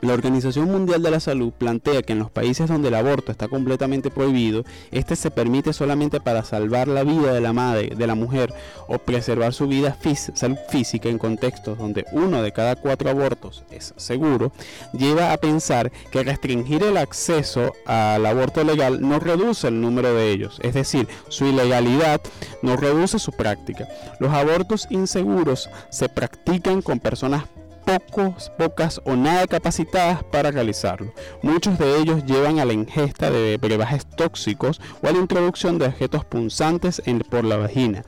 la 0.01 0.13
Organización 0.13 0.71
Mundial 0.71 1.01
de 1.01 1.12
la 1.12 1.19
Salud 1.19 1.51
plantea 1.51 2.01
que 2.01 2.13
en 2.13 2.19
los 2.19 2.31
países 2.31 2.69
donde 2.69 2.89
el 2.89 2.95
aborto 2.95 3.31
está 3.31 3.47
completamente 3.47 4.10
prohibido, 4.12 4.63
este 4.91 5.15
se 5.15 5.31
permite 5.31 5.73
solamente 5.73 6.19
para 6.19 6.43
salvar 6.43 6.88
la 6.88 7.03
vida 7.03 7.33
de 7.33 7.41
la 7.41 7.53
madre, 7.53 7.93
de 7.95 8.07
la 8.07 8.15
mujer 8.15 8.53
o 8.88 8.97
preservar 8.99 9.53
su 9.53 9.67
vida 9.67 9.97
salud 10.33 10.57
física 10.69 11.10
en 11.10 11.17
contextos 11.17 11.77
donde 11.77 12.05
uno 12.12 12.41
de 12.41 12.51
cada 12.51 12.75
cuatro 12.75 13.10
abortos 13.10 13.63
es 13.71 13.93
seguro, 13.97 14.51
lleva 14.93 15.33
a 15.33 15.38
pensar 15.38 15.91
que 16.12 16.23
restringir 16.23 16.83
el 16.83 16.97
acceso 16.97 17.73
al 17.86 18.25
aborto 18.25 18.63
legal 18.63 19.01
no 19.01 19.19
reduce 19.19 19.67
el 19.67 19.81
número 19.81 20.13
de 20.13 20.31
ellos, 20.31 20.60
es 20.62 20.73
decir, 20.73 21.07
su 21.27 21.45
ilegalidad 21.45 22.21
no 22.62 22.77
reduce 22.77 23.19
su 23.19 23.31
práctica. 23.31 23.88
Los 24.19 24.33
abortos 24.33 24.88
inseguros 24.89 25.69
se 25.89 26.10
practican 26.10 26.81
con 26.81 26.99
personas 26.99 27.43
pocos, 27.88 28.52
pocas 28.58 29.00
o 29.06 29.15
nada 29.15 29.47
capacitadas 29.47 30.21
para 30.26 30.52
realizarlo. 30.52 31.13
Muchos 31.41 31.80
de 31.80 31.97
ellos 32.00 32.26
llevan 32.26 32.60
a 32.60 32.65
la 32.65 32.73
ingesta 32.73 33.32
de 33.32 33.56
brebajes 33.56 34.06
tóxicos 34.06 34.82
o 35.02 35.08
a 35.08 35.13
la 35.13 35.19
introducción 35.19 35.80
de 35.80 35.86
objetos 35.86 36.26
punzantes 36.26 37.02
por 37.30 37.45
la 37.45 37.56
vagina. 37.56 38.04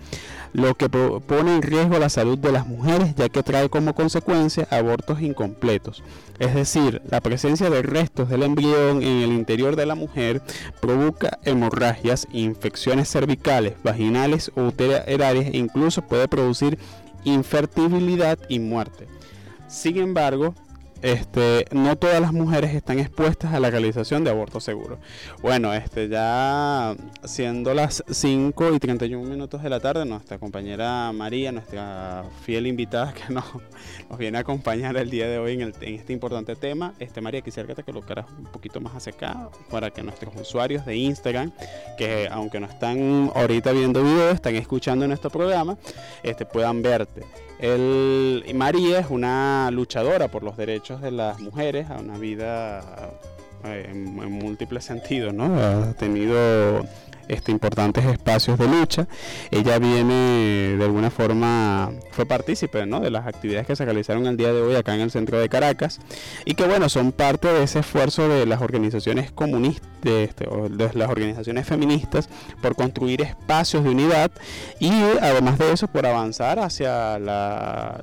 lo 0.52 0.74
que 0.74 0.90
pone 0.90 1.56
en 1.56 1.62
riesgo 1.62 2.00
la 2.00 2.10
salud 2.10 2.38
de 2.38 2.52
las 2.52 2.66
mujeres 2.66 3.14
ya 3.16 3.30
que 3.30 3.44
trae 3.44 3.70
como 3.70 3.94
consecuencia 3.94 4.68
abortos 4.72 5.22
incompletos. 5.22 6.04
Es 6.40 6.56
decir, 6.56 7.04
la 7.08 7.22
presencia 7.22 7.70
de 7.70 7.84
restos 7.84 8.30
del 8.30 8.44
embrión 8.44 9.04
en 9.04 9.22
el 9.22 9.32
interior 9.32 9.76
de 9.76 9.86
la 9.86 9.94
mujer 9.94 10.42
provoca 10.82 11.38
hemorragias, 11.44 12.28
infecciones 12.34 13.10
cervicales, 13.10 13.76
vaginales 13.84 14.52
o 14.56 14.64
uterarias 14.64 15.46
e 15.54 15.58
incluso 15.58 16.02
puede 16.02 16.28
producir 16.28 16.80
infertilidad 17.24 18.40
y 18.50 18.60
muerte. 18.60 19.08
Sin 19.70 19.98
embargo, 19.98 20.56
este, 21.04 21.66
no 21.72 21.96
todas 21.96 22.20
las 22.20 22.34
mujeres 22.34 22.74
están 22.74 22.98
expuestas 22.98 23.54
a 23.54 23.60
la 23.60 23.70
realización 23.70 24.24
de 24.24 24.32
aborto 24.32 24.60
seguro. 24.60 24.98
Bueno, 25.44 25.74
este, 25.74 26.10
ya 26.10 26.96
siendo 27.24 27.76
las 27.76 28.04
5 28.10 28.74
y 28.74 28.80
31 28.80 29.30
minutos 29.30 29.62
de 29.62 29.70
la 29.70 29.80
tarde, 29.80 30.06
nuestra 30.06 30.40
compañera 30.40 31.12
María, 31.14 31.52
nuestra 31.52 32.26
fiel 32.42 32.66
invitada 32.66 33.14
que 33.14 33.32
nos, 33.34 33.46
viene 34.18 34.40
a 34.40 34.42
acompañar 34.42 34.98
el 34.98 35.12
día 35.12 35.30
de 35.30 35.38
hoy 35.38 35.62
en, 35.62 35.72
este 35.82 36.14
importante 36.14 36.56
tema. 36.56 36.96
Este, 37.00 37.22
María, 37.22 37.42
quisiera 37.42 37.68
que 37.68 37.76
te 37.76 37.84
colocaras 37.84 38.26
un 38.38 38.46
poquito 38.46 38.82
más 38.82 38.96
hacia 38.96 39.14
acá 39.14 39.50
para 39.70 39.92
que 39.92 40.02
nuestros 40.02 40.36
usuarios 40.36 40.84
de 40.84 40.98
Instagram, 40.98 41.52
que 41.96 42.28
aunque 42.30 42.60
no 42.60 42.66
están 42.66 43.32
ahorita 43.36 43.72
viendo 43.72 44.04
video, 44.04 44.32
están 44.32 44.56
escuchando 44.56 45.08
nuestro 45.08 45.30
programa, 45.30 45.78
este, 46.24 46.46
puedan 46.46 46.82
verte. 46.82 47.49
El, 47.60 48.44
María 48.56 49.00
es 49.00 49.08
una 49.10 49.70
luchadora 49.72 50.30
por 50.30 50.44
los 50.44 50.56
derechos 50.56 51.02
de 51.02 51.12
las 51.12 51.40
mujeres 51.42 51.90
a 51.90 51.98
una 52.00 52.18
vida 52.18 52.82
eh, 53.66 53.88
en, 53.92 54.18
en 54.22 54.32
múltiples 54.32 54.86
sentidos, 54.86 55.34
¿no? 55.34 55.60
Ha 55.60 55.94
tenido 55.94 56.86
este, 57.30 57.52
importantes 57.52 58.06
espacios 58.06 58.58
de 58.58 58.68
lucha. 58.68 59.08
Ella 59.52 59.80
viene 59.80 60.76
de 60.78 60.84
alguna 60.84 61.10
forma, 61.10 61.92
fue 62.12 62.26
partícipe 62.26 62.86
¿no? 62.86 63.00
de 63.00 63.10
las 63.10 63.28
actividades 63.28 63.68
que 63.68 63.76
se 63.76 63.86
realizaron 63.86 64.28
el 64.28 64.36
día 64.36 64.52
de 64.52 64.62
hoy 64.62 64.76
acá 64.76 64.96
en 64.96 65.02
el 65.02 65.12
centro 65.12 65.40
de 65.40 65.48
Caracas 65.48 66.00
y 66.44 66.56
que 66.56 66.66
bueno, 66.66 66.90
son 66.90 67.12
parte 67.12 67.48
de 67.48 67.64
ese 67.64 67.80
esfuerzo 67.80 68.28
de 68.28 68.46
las 68.46 68.62
organizaciones 68.62 69.32
comunistas, 69.32 69.88
de, 70.02 70.24
este, 70.26 70.48
las 70.94 71.10
organizaciones 71.10 71.68
feministas 71.68 72.30
por 72.62 72.76
construir 72.76 73.22
espacios 73.22 73.84
de 73.84 73.90
unidad 73.90 74.32
y 74.80 74.92
además 75.22 75.58
de 75.58 75.72
eso 75.72 75.88
por 75.88 76.06
avanzar 76.06 76.60
hacia 76.60 77.20
la 77.20 78.02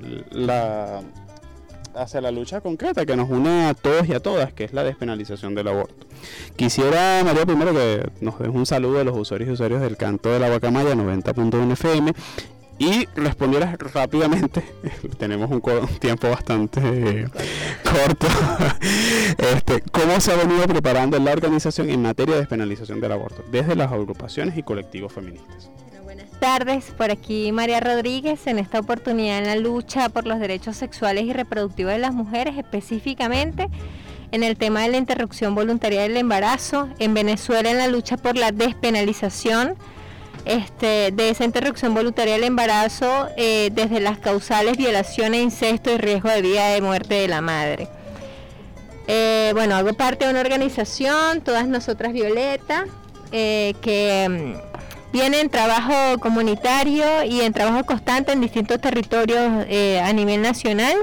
hacia 1.97 2.21
la 2.21 2.31
lucha 2.31 2.61
concreta 2.61 3.07
que 3.07 3.17
nos 3.17 3.29
une 3.29 3.67
a 3.67 3.75
todos 3.75 4.09
y 4.09 4.13
a 4.13 4.21
todas, 4.21 4.53
que 4.53 4.65
es 4.65 4.73
la 4.73 4.85
despenalización 4.85 5.55
del 5.55 5.69
aborto. 5.69 6.07
Quisiera, 6.57 7.23
María, 7.25 7.47
primero 7.47 7.73
que 7.73 8.09
nos 8.21 8.39
des 8.39 8.49
un 8.49 8.67
saludo 8.67 9.01
a 9.01 9.05
los 9.05 9.17
usuarios 9.17 9.49
y 9.49 9.53
usuarios 9.53 9.81
del 9.81 9.97
canto 9.97 10.31
de 10.31 10.39
la 10.39 10.49
Guacamaya 10.49 10.95
90.1 10.95 11.73
FM 11.73 12.13
y 12.79 13.07
respondieras 13.15 13.77
rápidamente, 13.79 14.63
tenemos 15.19 15.51
un 15.51 15.63
tiempo 15.99 16.29
bastante 16.29 16.81
corto, 17.83 18.27
este, 19.39 19.83
cómo 19.91 20.21
se 20.21 20.33
ha 20.33 20.37
venido 20.37 20.67
preparando 20.67 21.19
la 21.19 21.33
organización 21.33 21.89
en 21.89 22.03
materia 22.03 22.35
de 22.35 22.41
despenalización 22.41 23.01
del 23.01 23.13
aborto, 23.13 23.43
desde 23.51 23.77
las 23.77 23.91
agrupaciones 23.91 24.59
y 24.59 24.63
colectivos 24.63 25.13
feministas 25.13 25.71
tardes, 26.39 26.93
por 26.97 27.11
aquí 27.11 27.53
María 27.53 27.81
Rodríguez, 27.81 28.47
en 28.47 28.59
esta 28.59 28.81
oportunidad 28.81 29.39
en 29.39 29.47
la 29.47 29.57
lucha 29.57 30.09
por 30.09 30.27
los 30.27 30.39
derechos 30.39 30.77
sexuales 30.77 31.25
y 31.25 31.33
reproductivos 31.33 31.93
de 31.93 31.99
las 31.99 32.15
mujeres, 32.15 32.57
específicamente 32.57 33.69
en 34.33 34.43
el 34.43 34.57
tema 34.57 34.83
de 34.83 34.89
la 34.89 34.97
interrupción 34.97 35.55
voluntaria 35.55 36.03
del 36.03 36.17
embarazo, 36.17 36.89
en 36.99 37.15
Venezuela 37.15 37.71
en 37.71 37.79
la 37.79 37.89
lucha 37.89 38.17
por 38.17 38.37
la 38.37 38.53
despenalización 38.53 39.77
este, 40.45 41.11
de 41.13 41.31
esa 41.31 41.45
interrupción 41.45 41.95
voluntaria 41.95 42.35
del 42.35 42.45
embarazo 42.45 43.29
eh, 43.37 43.71
desde 43.73 44.01
las 44.01 44.19
causales 44.19 44.77
violaciones, 44.77 45.43
incesto 45.43 45.91
y 45.93 45.99
riesgo 45.99 46.29
de 46.29 46.43
vida 46.43 46.69
de 46.69 46.81
muerte 46.81 47.15
de 47.15 47.29
la 47.29 47.41
madre. 47.41 47.89
Eh, 49.09 49.51
bueno, 49.55 49.77
hago 49.77 49.93
parte 49.95 50.25
de 50.25 50.31
una 50.31 50.41
organización, 50.41 51.41
todas 51.41 51.69
nosotras 51.69 52.13
Violeta, 52.13 52.87
eh, 53.33 53.75
que 53.81 54.29
mm, 54.29 54.77
viene 55.13 55.41
en 55.41 55.51
trabajo 55.51 56.19
comunitario 56.21 57.25
y 57.25 57.41
en 57.41 57.53
trabajo 57.53 57.85
constante 57.85 58.33
en 58.33 58.41
distintos 58.41 58.81
territorios 58.81 59.65
eh, 59.69 60.01
a 60.01 60.13
nivel 60.13 60.43
nacional, 60.43 60.95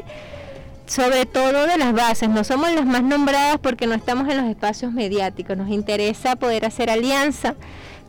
sobre 0.85 1.25
todo 1.25 1.65
de 1.67 1.77
las 1.77 1.93
bases. 1.93 2.29
No 2.29 2.43
somos 2.43 2.71
las 2.73 2.85
más 2.85 3.03
nombradas 3.03 3.57
porque 3.61 3.87
no 3.87 3.95
estamos 3.95 4.29
en 4.29 4.37
los 4.37 4.45
espacios 4.47 4.91
mediáticos. 4.91 5.57
Nos 5.57 5.69
interesa 5.69 6.35
poder 6.35 6.65
hacer 6.65 6.89
alianza 6.89 7.55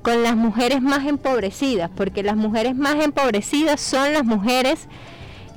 con 0.02 0.22
las 0.22 0.36
mujeres 0.36 0.82
más 0.82 1.06
empobrecidas, 1.06 1.90
porque 1.96 2.22
las 2.22 2.36
mujeres 2.36 2.76
más 2.76 3.02
empobrecidas 3.02 3.80
son 3.80 4.12
las 4.12 4.24
mujeres 4.24 4.86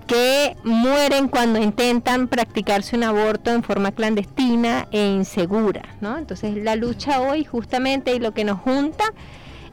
que 0.08 0.56
mueren 0.63 1.28
cuando 1.28 1.60
intentan 1.60 2.30
practicarse 2.30 2.95
un 2.95 3.04
aborto 3.04 3.52
en 3.52 3.62
forma 3.62 3.91
clandestina 3.91 4.88
e 4.91 5.06
insegura, 5.06 5.82
¿no? 6.00 6.17
Entonces 6.17 6.56
la 6.56 6.78
lucha 6.78 7.19
hoy 7.19 7.43
justamente 7.43 8.15
y 8.15 8.19
lo 8.19 8.34
que 8.34 8.45
nos 8.45 8.62
junta 8.62 9.04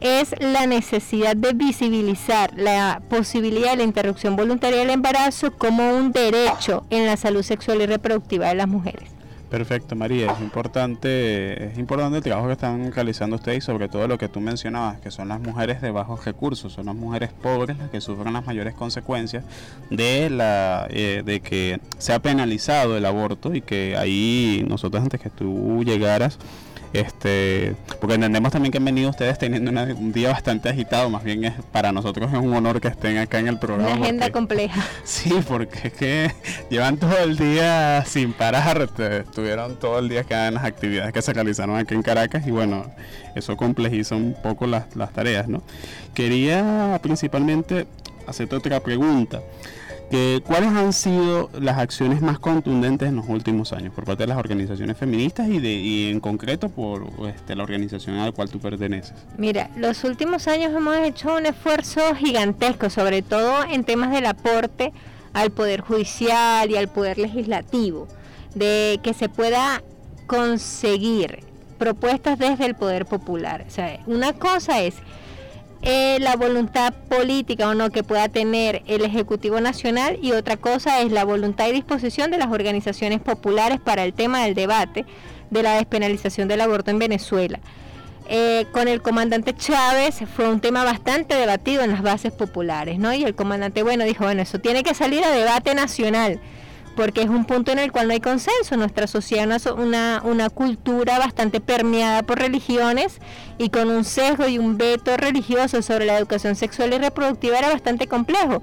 es 0.04 0.34
la 0.38 0.66
necesidad 0.66 1.34
de 1.34 1.54
visibilizar 1.54 2.52
la 2.54 3.00
posibilidad 3.08 3.70
de 3.70 3.78
la 3.78 3.82
interrupción 3.84 4.36
voluntaria 4.36 4.80
del 4.80 4.90
embarazo 4.90 5.56
como 5.56 5.96
un 5.96 6.12
derecho 6.12 6.84
en 6.90 7.06
la 7.06 7.16
salud 7.16 7.42
sexual 7.42 7.80
y 7.80 7.86
reproductiva 7.86 8.48
de 8.48 8.54
las 8.54 8.68
mujeres. 8.68 9.08
Perfecto, 9.48 9.96
María. 9.96 10.32
Es 10.32 10.40
importante, 10.40 11.68
es 11.68 11.78
importante 11.78 12.18
el 12.18 12.22
trabajo 12.22 12.48
que 12.48 12.52
están 12.52 12.92
realizando 12.92 13.36
ustedes 13.36 13.58
y 13.58 13.60
sobre 13.62 13.88
todo 13.88 14.06
lo 14.06 14.18
que 14.18 14.28
tú 14.28 14.40
mencionabas, 14.40 15.00
que 15.00 15.10
son 15.10 15.28
las 15.28 15.40
mujeres 15.40 15.80
de 15.80 15.90
bajos 15.90 16.22
recursos, 16.26 16.72
son 16.72 16.86
las 16.86 16.96
mujeres 16.96 17.30
pobres 17.32 17.78
las 17.78 17.88
que 17.88 18.02
sufren 18.02 18.34
las 18.34 18.44
mayores 18.44 18.74
consecuencias 18.74 19.44
de 19.88 20.28
la, 20.28 20.86
eh, 20.90 21.22
de 21.24 21.40
que 21.40 21.80
se 21.96 22.12
ha 22.12 22.18
penalizado 22.18 22.98
el 22.98 23.06
aborto 23.06 23.54
y 23.54 23.62
que 23.62 23.96
ahí 23.96 24.66
nosotros 24.68 25.02
antes 25.02 25.20
que 25.20 25.30
tú 25.30 25.82
llegaras 25.82 26.38
este, 26.94 27.74
porque 28.00 28.14
entendemos 28.14 28.52
también 28.52 28.70
que 28.70 28.78
han 28.78 28.85
venido 28.85 29.11
ustedes 29.11 29.37
teniendo 29.37 29.70
un 29.70 30.12
día 30.12 30.30
bastante 30.30 30.68
agitado, 30.68 31.11
más 31.11 31.24
bien 31.24 31.44
es 31.44 31.54
para 31.72 31.90
nosotros 31.90 32.33
es 32.33 32.38
un 32.38 32.54
honor 32.54 32.80
que 32.80 32.87
estén 32.88 33.18
acá 33.18 33.40
en 33.40 33.48
el 33.48 33.59
programa. 33.59 33.94
Una 33.94 34.04
agenda 34.04 34.30
compleja. 34.30 34.83
Sí, 35.04 35.35
porque 35.48 35.88
es 35.88 35.92
que 35.92 36.30
llevan 36.70 36.96
todo 36.96 37.18
el 37.18 37.37
día 37.37 38.04
sin 38.07 38.33
parar, 38.33 38.88
estuvieron 38.98 39.78
todo 39.78 39.98
el 39.98 40.09
día 40.09 40.20
acá 40.20 40.48
en 40.48 40.54
las 40.54 40.64
actividades 40.64 41.12
que 41.12 41.20
se 41.20 41.33
realizaron 41.33 41.76
aquí 41.76 41.94
en 41.94 42.02
Caracas 42.02 42.46
y 42.46 42.50
bueno, 42.50 42.90
eso 43.35 43.57
complejiza 43.57 44.14
un 44.14 44.35
poco 44.40 44.66
las, 44.66 44.94
las 44.94 45.12
tareas, 45.12 45.48
¿no? 45.48 45.62
Quería 46.14 46.98
principalmente 47.02 47.87
hacerte 48.26 48.57
otra 48.57 48.80
pregunta. 48.80 49.40
¿Cuáles 50.44 50.68
han 50.70 50.92
sido 50.92 51.50
las 51.58 51.78
acciones 51.78 52.22
más 52.22 52.38
contundentes 52.38 53.08
en 53.08 53.16
los 53.16 53.28
últimos 53.28 53.72
años 53.72 53.92
por 53.92 54.04
parte 54.04 54.22
de 54.22 54.28
las 54.28 54.38
organizaciones 54.38 54.96
feministas 54.96 55.48
y, 55.48 56.10
en 56.10 56.20
concreto 56.20 56.68
por 56.68 57.06
este, 57.28 57.56
la 57.56 57.64
organización 57.64 58.16
a 58.18 58.26
la 58.26 58.32
cual 58.32 58.48
tú 58.48 58.60
perteneces? 58.60 59.14
Mira, 59.38 59.70
los 59.76 60.04
últimos 60.04 60.46
años 60.46 60.72
hemos 60.72 60.96
hecho 60.98 61.34
un 61.34 61.46
esfuerzo 61.46 62.14
gigantesco, 62.14 62.90
sobre 62.90 63.22
todo 63.22 63.64
en 63.64 63.82
temas 63.84 64.12
del 64.12 64.26
aporte 64.26 64.92
al 65.32 65.50
Poder 65.50 65.80
Judicial 65.80 66.70
y 66.70 66.76
al 66.76 66.88
Poder 66.88 67.18
Legislativo, 67.18 68.06
de 68.54 69.00
que 69.02 69.14
se 69.14 69.28
pueda 69.28 69.82
conseguir 70.26 71.40
propuestas 71.78 72.38
desde 72.38 72.66
el 72.66 72.76
Poder 72.76 73.05
Popular. 73.05 73.64
O 73.66 73.70
sea, 73.70 73.98
una 74.07 74.32
cosa 74.32 74.80
es 74.82 74.94
eh, 75.87 76.18
la 76.20 76.37
voluntad 76.37 76.95
política 76.95 77.68
o 77.68 77.74
no 77.74 77.91
que 77.91 78.03
pueda 78.03 78.28
tener 78.30 78.82
el 78.87 79.05
Ejecutivo 79.05 79.61
Nacional 79.61 80.18
y 80.22 80.32
otra 80.32 80.57
cosa 80.57 81.03
es 81.03 81.12
la 81.12 81.24
voluntad 81.24 81.68
y 81.68 81.72
disposición 81.72 82.30
de 82.30 82.39
las 82.39 82.51
organizaciones 82.51 83.20
populares 83.20 83.80
para 83.80 84.03
el 84.05 84.14
tema 84.14 84.45
del 84.45 84.55
debate 84.55 85.05
de 85.51 85.62
la 85.62 85.74
despenalización 85.74 86.49
del 86.49 86.62
aborto 86.62 86.91
en 86.91 86.99
Venezuela. 86.99 87.61
Eh, 88.26 88.64
con 88.72 88.89
el 88.89 89.03
comandante 89.03 89.55
Chávez 89.55 90.22
fue 90.35 90.49
un 90.49 90.61
tema 90.61 90.85
bastante 90.85 91.35
debatido 91.35 91.82
en 91.82 91.91
las 91.91 92.01
bases 92.01 92.32
populares, 92.32 92.99
¿no? 92.99 93.12
Y 93.12 93.22
el 93.22 93.35
comandante, 93.35 93.82
bueno, 93.82 94.05
dijo, 94.05 94.24
bueno, 94.24 94.41
eso 94.41 94.59
tiene 94.59 94.82
que 94.82 94.95
salir 94.95 95.22
a 95.22 95.30
debate 95.30 95.74
nacional 95.74 96.41
porque 96.97 97.22
es 97.22 97.28
un 97.28 97.45
punto 97.45 97.72
en 97.72 97.78
el 97.78 97.92
cual 97.92 98.09
no 98.09 98.12
hay 98.12 98.20
consenso. 98.20 98.76
Nuestra 98.76 99.07
sociedad 99.07 99.51
es 99.53 99.66
una, 99.66 100.22
una, 100.24 100.51
cultura 100.51 101.18
bastante 101.18 101.61
permeada 101.61 102.22
por 102.22 102.38
religiones 102.38 103.20
y 103.59 103.70
con 103.70 103.90
un 103.90 104.05
sesgo 104.05 104.47
y 104.47 104.59
un 104.59 104.78
veto 104.78 105.16
religioso 105.16 105.82
sobre 105.82 106.07
la 106.07 106.18
educación 106.18 106.57
sexual 106.57 106.92
y 106.92 106.99
reproductiva 106.99 107.59
era 107.59 107.68
bastante 107.68 108.07
complejo. 108.07 108.62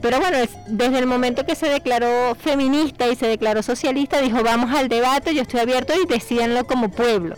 Pero 0.00 0.20
bueno, 0.20 0.38
desde 0.68 0.98
el 0.98 1.06
momento 1.06 1.44
que 1.44 1.56
se 1.56 1.68
declaró 1.68 2.36
feminista 2.36 3.08
y 3.08 3.16
se 3.16 3.26
declaró 3.26 3.62
socialista, 3.62 4.20
dijo 4.20 4.42
vamos 4.44 4.74
al 4.74 4.88
debate, 4.88 5.34
yo 5.34 5.42
estoy 5.42 5.60
abierto 5.60 5.92
y 6.00 6.06
decídanlo 6.06 6.66
como 6.66 6.88
pueblo, 6.90 7.36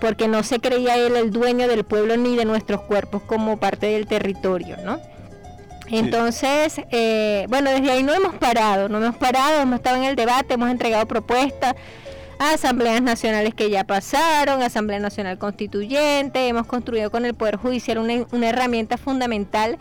porque 0.00 0.26
no 0.26 0.42
se 0.44 0.60
creía 0.60 0.96
él 0.96 1.14
el 1.16 1.30
dueño 1.30 1.68
del 1.68 1.84
pueblo 1.84 2.16
ni 2.16 2.36
de 2.36 2.46
nuestros 2.46 2.80
cuerpos 2.82 3.22
como 3.22 3.58
parte 3.58 3.86
del 3.86 4.06
territorio, 4.06 4.78
¿no? 4.82 4.98
Entonces, 5.90 6.80
eh, 6.90 7.46
bueno, 7.48 7.70
desde 7.70 7.90
ahí 7.90 8.02
no 8.02 8.14
hemos 8.14 8.34
parado, 8.34 8.88
no 8.88 8.98
hemos 8.98 9.16
parado, 9.16 9.60
hemos 9.60 9.76
estado 9.76 9.96
en 9.96 10.04
el 10.04 10.16
debate, 10.16 10.54
hemos 10.54 10.70
entregado 10.70 11.06
propuestas 11.06 11.74
a 12.38 12.52
asambleas 12.52 13.02
nacionales 13.02 13.54
que 13.54 13.70
ya 13.70 13.84
pasaron, 13.84 14.62
Asamblea 14.62 14.98
Nacional 14.98 15.38
Constituyente, 15.38 16.48
hemos 16.48 16.66
construido 16.66 17.10
con 17.10 17.24
el 17.24 17.34
Poder 17.34 17.56
Judicial 17.56 17.98
una, 17.98 18.48
herramienta 18.48 18.96
fundamental 18.96 19.78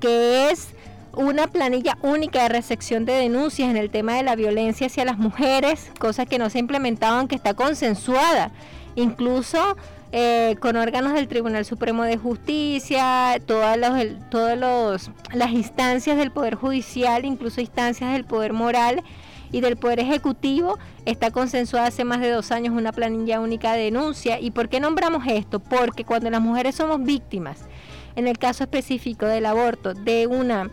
que 0.00 0.50
es 0.50 0.68
una 1.14 1.46
planilla 1.46 1.96
única 2.02 2.42
de 2.42 2.48
recepción 2.48 3.04
de 3.04 3.12
denuncias 3.14 3.70
en 3.70 3.76
el 3.76 3.90
tema 3.90 4.16
de 4.16 4.24
la 4.24 4.34
violencia 4.34 4.88
hacia 4.88 5.04
las 5.04 5.18
mujeres, 5.18 5.90
cosa 5.98 6.26
que 6.26 6.38
no 6.38 6.50
se 6.50 6.58
ha 6.58 6.60
implementado 6.60 7.18
aunque 7.18 7.36
está 7.36 7.54
consensuada. 7.54 8.50
Incluso 8.96 9.76
eh, 10.16 10.54
con 10.60 10.76
órganos 10.76 11.12
del 11.14 11.26
Tribunal 11.26 11.64
Supremo 11.64 12.04
de 12.04 12.16
Justicia, 12.16 13.36
todas, 13.44 13.76
los, 13.76 14.30
todas 14.30 15.10
las 15.32 15.50
instancias 15.50 16.16
del 16.16 16.30
Poder 16.30 16.54
Judicial, 16.54 17.24
incluso 17.24 17.60
instancias 17.60 18.12
del 18.12 18.24
Poder 18.24 18.52
Moral 18.52 19.02
y 19.50 19.60
del 19.60 19.76
Poder 19.76 19.98
Ejecutivo, 19.98 20.78
está 21.04 21.32
consensuada 21.32 21.88
hace 21.88 22.04
más 22.04 22.20
de 22.20 22.30
dos 22.30 22.52
años 22.52 22.76
una 22.76 22.92
planilla 22.92 23.40
única 23.40 23.72
de 23.72 23.86
denuncia. 23.86 24.38
¿Y 24.38 24.52
por 24.52 24.68
qué 24.68 24.78
nombramos 24.78 25.24
esto? 25.26 25.58
Porque 25.58 26.04
cuando 26.04 26.30
las 26.30 26.40
mujeres 26.40 26.76
somos 26.76 27.02
víctimas, 27.02 27.64
en 28.14 28.28
el 28.28 28.38
caso 28.38 28.62
específico 28.62 29.26
del 29.26 29.46
aborto, 29.46 29.94
de 29.94 30.28
una 30.28 30.70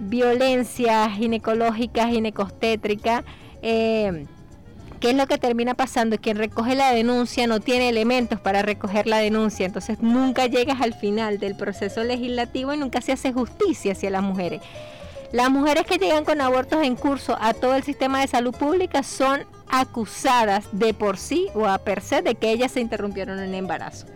violencia 0.00 1.08
ginecológica, 1.10 2.08
ginecostétrica, 2.08 3.22
eh, 3.62 4.26
¿Qué 5.00 5.10
es 5.10 5.16
lo 5.16 5.26
que 5.26 5.38
termina 5.38 5.72
pasando? 5.72 6.18
Quien 6.18 6.36
recoge 6.36 6.74
la 6.74 6.92
denuncia 6.92 7.46
no 7.46 7.58
tiene 7.58 7.88
elementos 7.88 8.38
para 8.38 8.60
recoger 8.60 9.06
la 9.06 9.16
denuncia, 9.16 9.64
entonces 9.64 10.00
nunca 10.00 10.46
llegas 10.46 10.82
al 10.82 10.92
final 10.92 11.38
del 11.38 11.56
proceso 11.56 12.04
legislativo 12.04 12.74
y 12.74 12.76
nunca 12.76 13.00
se 13.00 13.12
hace 13.12 13.32
justicia 13.32 13.92
hacia 13.92 14.10
las 14.10 14.22
mujeres. 14.22 14.60
Las 15.32 15.48
mujeres 15.48 15.86
que 15.86 15.96
llegan 15.96 16.26
con 16.26 16.42
abortos 16.42 16.82
en 16.82 16.96
curso 16.96 17.38
a 17.40 17.54
todo 17.54 17.76
el 17.76 17.82
sistema 17.82 18.20
de 18.20 18.26
salud 18.26 18.54
pública 18.54 19.02
son 19.02 19.46
acusadas 19.70 20.68
de 20.72 20.92
por 20.92 21.16
sí 21.16 21.46
o 21.54 21.66
a 21.66 21.78
per 21.78 22.02
se 22.02 22.20
de 22.20 22.34
que 22.34 22.50
ellas 22.50 22.72
se 22.72 22.80
interrumpieron 22.80 23.38
en 23.38 23.46
el 23.46 23.54
embarazo. 23.54 24.06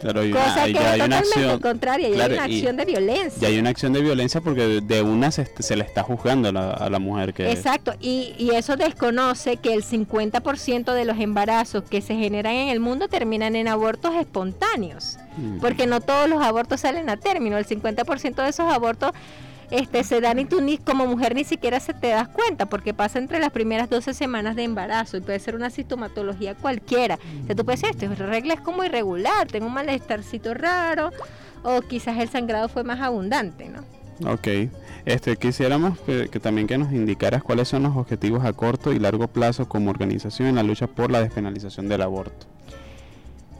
Claro, 0.00 0.20
hay 0.20 0.30
Cosa 0.30 0.54
que 0.54 0.60
hay- 0.60 0.72
es 0.72 0.78
hay 0.78 1.00
una 1.00 1.20
totalmente 1.20 1.28
acción, 1.40 1.60
contraria, 1.60 2.08
y 2.08 2.12
claro, 2.12 2.32
hay 2.34 2.38
una 2.38 2.48
y- 2.48 2.54
acción 2.56 2.76
de 2.76 2.84
violencia. 2.84 3.48
y 3.48 3.52
hay 3.52 3.58
una 3.58 3.70
acción 3.70 3.92
de 3.92 4.00
violencia 4.00 4.40
porque 4.40 4.66
de, 4.66 4.80
de 4.80 5.02
una 5.02 5.30
se, 5.30 5.48
se 5.58 5.76
le 5.76 5.84
está 5.84 6.02
juzgando 6.02 6.48
a 6.48 6.52
la, 6.52 6.70
a 6.70 6.88
la 6.90 6.98
mujer 6.98 7.34
que 7.34 7.50
Exacto, 7.50 7.94
y, 8.00 8.34
y 8.38 8.50
eso 8.54 8.76
desconoce 8.76 9.56
que 9.56 9.74
el 9.74 9.82
50% 9.84 10.92
de 10.94 11.04
los 11.04 11.18
embarazos 11.18 11.82
que 11.84 12.00
se 12.00 12.14
generan 12.14 12.54
en 12.54 12.68
el 12.68 12.80
mundo 12.80 13.08
terminan 13.08 13.56
en 13.56 13.68
abortos 13.68 14.14
espontáneos, 14.14 15.18
Mm. 15.36 15.60
porque 15.60 15.86
no 15.86 16.00
todos 16.00 16.28
los 16.28 16.42
abortos 16.42 16.80
salen 16.80 17.08
a 17.10 17.16
término, 17.16 17.58
el 17.58 17.64
50% 17.66 18.42
de 18.42 18.48
esos 18.48 18.72
abortos 18.72 19.12
este, 19.70 20.04
se 20.04 20.20
dan 20.20 20.38
y 20.38 20.44
tú 20.44 20.60
ni, 20.60 20.78
como 20.78 21.06
mujer 21.06 21.34
ni 21.34 21.44
siquiera 21.44 21.80
se 21.80 21.94
te 21.94 22.08
das 22.08 22.28
cuenta, 22.28 22.66
porque 22.66 22.94
pasa 22.94 23.18
entre 23.18 23.38
las 23.38 23.50
primeras 23.50 23.90
12 23.90 24.14
semanas 24.14 24.56
de 24.56 24.64
embarazo 24.64 25.16
y 25.16 25.20
puede 25.20 25.38
ser 25.40 25.54
una 25.54 25.70
sintomatología 25.70 26.54
cualquiera. 26.54 27.18
O 27.42 27.46
sea, 27.46 27.54
tú 27.54 27.64
puedes 27.64 27.82
decir, 27.82 28.10
esto 28.10 28.26
regla 28.26 28.54
es 28.54 28.60
como 28.60 28.84
irregular, 28.84 29.46
tengo 29.46 29.66
un 29.66 29.74
malestarcito 29.74 30.54
raro, 30.54 31.10
o 31.62 31.82
quizás 31.82 32.18
el 32.18 32.28
sangrado 32.28 32.68
fue 32.68 32.84
más 32.84 33.00
abundante, 33.00 33.68
¿no? 33.68 33.84
Ok, 34.32 34.48
este, 35.04 35.36
quisiéramos 35.36 35.98
que, 36.00 36.28
que 36.28 36.40
también 36.40 36.66
que 36.66 36.76
nos 36.76 36.92
indicaras 36.92 37.42
cuáles 37.42 37.68
son 37.68 37.84
los 37.84 37.96
objetivos 37.96 38.44
a 38.44 38.52
corto 38.52 38.92
y 38.92 38.98
largo 38.98 39.28
plazo 39.28 39.68
como 39.68 39.90
organización 39.90 40.48
en 40.48 40.56
la 40.56 40.64
lucha 40.64 40.88
por 40.88 41.12
la 41.12 41.20
despenalización 41.20 41.88
del 41.88 42.02
aborto. 42.02 42.46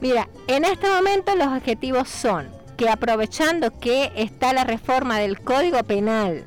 Mira, 0.00 0.28
en 0.46 0.64
este 0.64 0.88
momento 0.88 1.34
los 1.36 1.48
objetivos 1.48 2.08
son 2.08 2.57
que 2.78 2.88
aprovechando 2.88 3.76
que 3.80 4.12
está 4.14 4.52
la 4.52 4.62
reforma 4.62 5.18
del 5.18 5.40
Código 5.40 5.82
Penal 5.82 6.44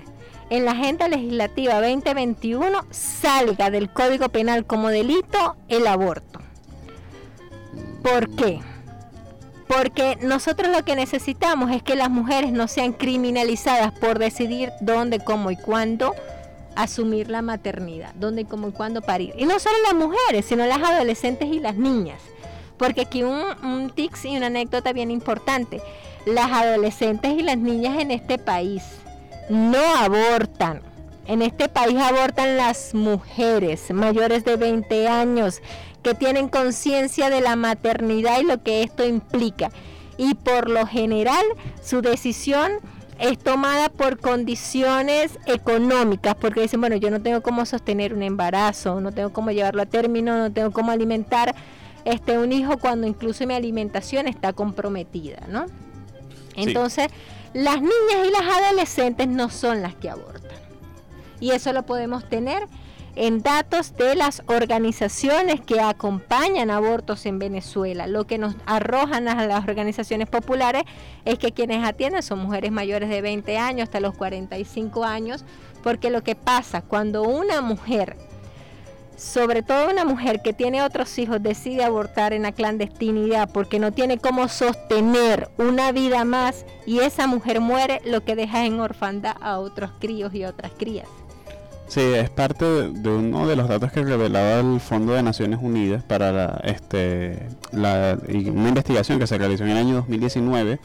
en 0.49 0.63
la 0.63 0.71
agenda 0.71 1.09
legislativa 1.09 1.81
2021 1.81 2.85
salga 2.89 3.69
del 3.69 3.91
Código 3.91 4.29
Penal 4.29 4.65
como 4.65 4.87
delito 4.87 5.57
el 5.67 5.85
aborto. 5.85 6.39
¿Por 8.01 8.33
qué? 8.35 8.61
Porque 9.67 10.17
nosotros 10.21 10.71
lo 10.71 10.85
que 10.85 10.95
necesitamos 10.95 11.69
es 11.69 11.83
que 11.83 11.95
las 11.95 12.09
mujeres 12.09 12.53
no 12.53 12.69
sean 12.69 12.93
criminalizadas 12.93 13.91
por 13.91 14.17
decidir 14.17 14.71
dónde, 14.79 15.19
cómo 15.19 15.51
y 15.51 15.57
cuándo 15.57 16.15
asumir 16.77 17.29
la 17.29 17.41
maternidad, 17.41 18.13
dónde, 18.15 18.45
cómo 18.45 18.69
y 18.69 18.71
cuándo 18.71 19.01
parir. 19.01 19.33
Y 19.37 19.45
no 19.45 19.59
solo 19.59 19.75
las 19.83 19.95
mujeres, 19.95 20.45
sino 20.45 20.65
las 20.65 20.79
adolescentes 20.79 21.49
y 21.49 21.59
las 21.59 21.75
niñas. 21.75 22.21
Porque 22.77 23.01
aquí 23.01 23.23
un, 23.23 23.43
un 23.63 23.89
tics 23.89 24.23
y 24.25 24.37
una 24.37 24.47
anécdota 24.47 24.93
bien 24.93 25.11
importante. 25.11 25.81
Las 26.25 26.51
adolescentes 26.51 27.33
y 27.37 27.41
las 27.41 27.57
niñas 27.57 27.99
en 27.99 28.11
este 28.11 28.37
país 28.37 28.83
no 29.49 29.83
abortan. 29.97 30.81
En 31.27 31.41
este 31.41 31.69
país 31.69 31.97
abortan 31.97 32.57
las 32.57 32.93
mujeres 32.93 33.91
mayores 33.91 34.43
de 34.43 34.55
20 34.55 35.07
años 35.07 35.61
que 36.03 36.13
tienen 36.13 36.49
conciencia 36.49 37.29
de 37.29 37.41
la 37.41 37.55
maternidad 37.55 38.39
y 38.39 38.43
lo 38.43 38.61
que 38.61 38.83
esto 38.83 39.05
implica. 39.05 39.71
Y 40.17 40.35
por 40.35 40.69
lo 40.69 40.85
general 40.85 41.43
su 41.81 42.01
decisión 42.01 42.71
es 43.19 43.37
tomada 43.37 43.89
por 43.89 44.19
condiciones 44.19 45.37
económicas, 45.45 46.35
porque 46.35 46.61
dicen, 46.61 46.81
bueno, 46.81 46.95
yo 46.95 47.11
no 47.11 47.21
tengo 47.21 47.41
cómo 47.41 47.65
sostener 47.65 48.13
un 48.13 48.23
embarazo, 48.23 48.99
no 48.99 49.11
tengo 49.11 49.31
cómo 49.31 49.51
llevarlo 49.51 49.83
a 49.83 49.85
término, 49.85 50.37
no 50.37 50.51
tengo 50.51 50.71
cómo 50.71 50.91
alimentar 50.91 51.53
este 52.03 52.39
un 52.39 52.51
hijo 52.51 52.77
cuando 52.77 53.05
incluso 53.05 53.45
mi 53.45 53.53
alimentación 53.53 54.27
está 54.27 54.53
comprometida, 54.53 55.41
¿no? 55.47 55.67
Entonces, 56.55 57.07
las 57.53 57.81
niñas 57.81 58.27
y 58.27 58.31
las 58.31 58.57
adolescentes 58.57 59.27
no 59.27 59.49
son 59.49 59.81
las 59.81 59.95
que 59.95 60.09
abortan. 60.09 60.51
Y 61.39 61.51
eso 61.51 61.73
lo 61.73 61.83
podemos 61.83 62.27
tener 62.29 62.67
en 63.15 63.41
datos 63.41 63.95
de 63.97 64.15
las 64.15 64.41
organizaciones 64.47 65.59
que 65.59 65.81
acompañan 65.81 66.71
abortos 66.71 67.25
en 67.25 67.39
Venezuela. 67.39 68.07
Lo 68.07 68.25
que 68.25 68.37
nos 68.37 68.55
arrojan 68.65 69.27
a 69.27 69.45
las 69.45 69.67
organizaciones 69.67 70.29
populares 70.29 70.83
es 71.25 71.37
que 71.37 71.51
quienes 71.51 71.83
atienden 71.85 72.23
son 72.23 72.39
mujeres 72.39 72.71
mayores 72.71 73.09
de 73.09 73.21
20 73.21 73.57
años 73.57 73.83
hasta 73.83 73.99
los 73.99 74.15
45 74.15 75.03
años, 75.03 75.43
porque 75.83 76.09
lo 76.09 76.23
que 76.23 76.35
pasa 76.35 76.81
cuando 76.81 77.23
una 77.23 77.61
mujer 77.61 78.15
sobre 79.21 79.61
todo 79.61 79.91
una 79.91 80.03
mujer 80.03 80.41
que 80.41 80.51
tiene 80.51 80.81
otros 80.81 81.17
hijos 81.19 81.41
decide 81.43 81.83
abortar 81.83 82.33
en 82.33 82.41
la 82.41 82.51
clandestinidad 82.51 83.49
porque 83.53 83.77
no 83.77 83.91
tiene 83.91 84.17
cómo 84.17 84.47
sostener 84.47 85.49
una 85.59 85.91
vida 85.91 86.25
más 86.25 86.65
y 86.87 86.99
esa 86.99 87.27
mujer 87.27 87.61
muere, 87.61 88.01
lo 88.03 88.23
que 88.23 88.35
deja 88.35 88.65
en 88.65 88.79
orfandad 88.79 89.35
a 89.41 89.59
otros 89.59 89.91
críos 89.99 90.33
y 90.33 90.43
otras 90.43 90.71
crías. 90.77 91.07
Sí, 91.87 91.99
es 92.01 92.29
parte 92.29 92.65
de, 92.65 93.09
uno 93.09 93.47
de 93.47 93.55
los 93.57 93.67
datos 93.67 93.91
que 93.91 94.01
revelaba 94.01 94.59
el 94.59 94.79
Fondo 94.79 95.13
de 95.13 95.21
Naciones 95.21 95.59
Unidas 95.61 96.01
para 96.03 96.31
la, 96.31 96.61
este, 96.63 97.47
la, 97.73 98.17
una 98.27 98.69
investigación 98.69 99.19
que 99.19 99.27
se 99.27 99.37
realizó 99.37 99.65
en 99.65 99.71
el 99.71 99.77
año 99.77 99.95
2019 99.95 100.79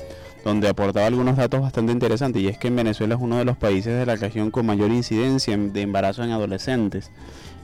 donde 0.45 0.69
aportaba 0.69 1.07
algunos 1.07 1.37
datos 1.37 1.61
bastante 1.61 1.91
interesantes 1.93 2.43
y 2.43 2.49
es 2.49 2.59
que 2.59 2.69
en 2.69 2.77
Venezuela 2.77 3.15
es 3.15 3.21
uno 3.21 3.37
de 3.39 3.45
los 3.45 3.57
países 3.57 3.99
de 3.99 4.05
la 4.07 4.15
región 4.17 4.51
con 4.51 4.67
mayor 4.67 4.91
incidencia 4.91 5.55
en- 5.55 5.73
de 5.73 5.83
embarazo 5.83 6.23
en 6.23 6.31
adolescentes 6.33 7.11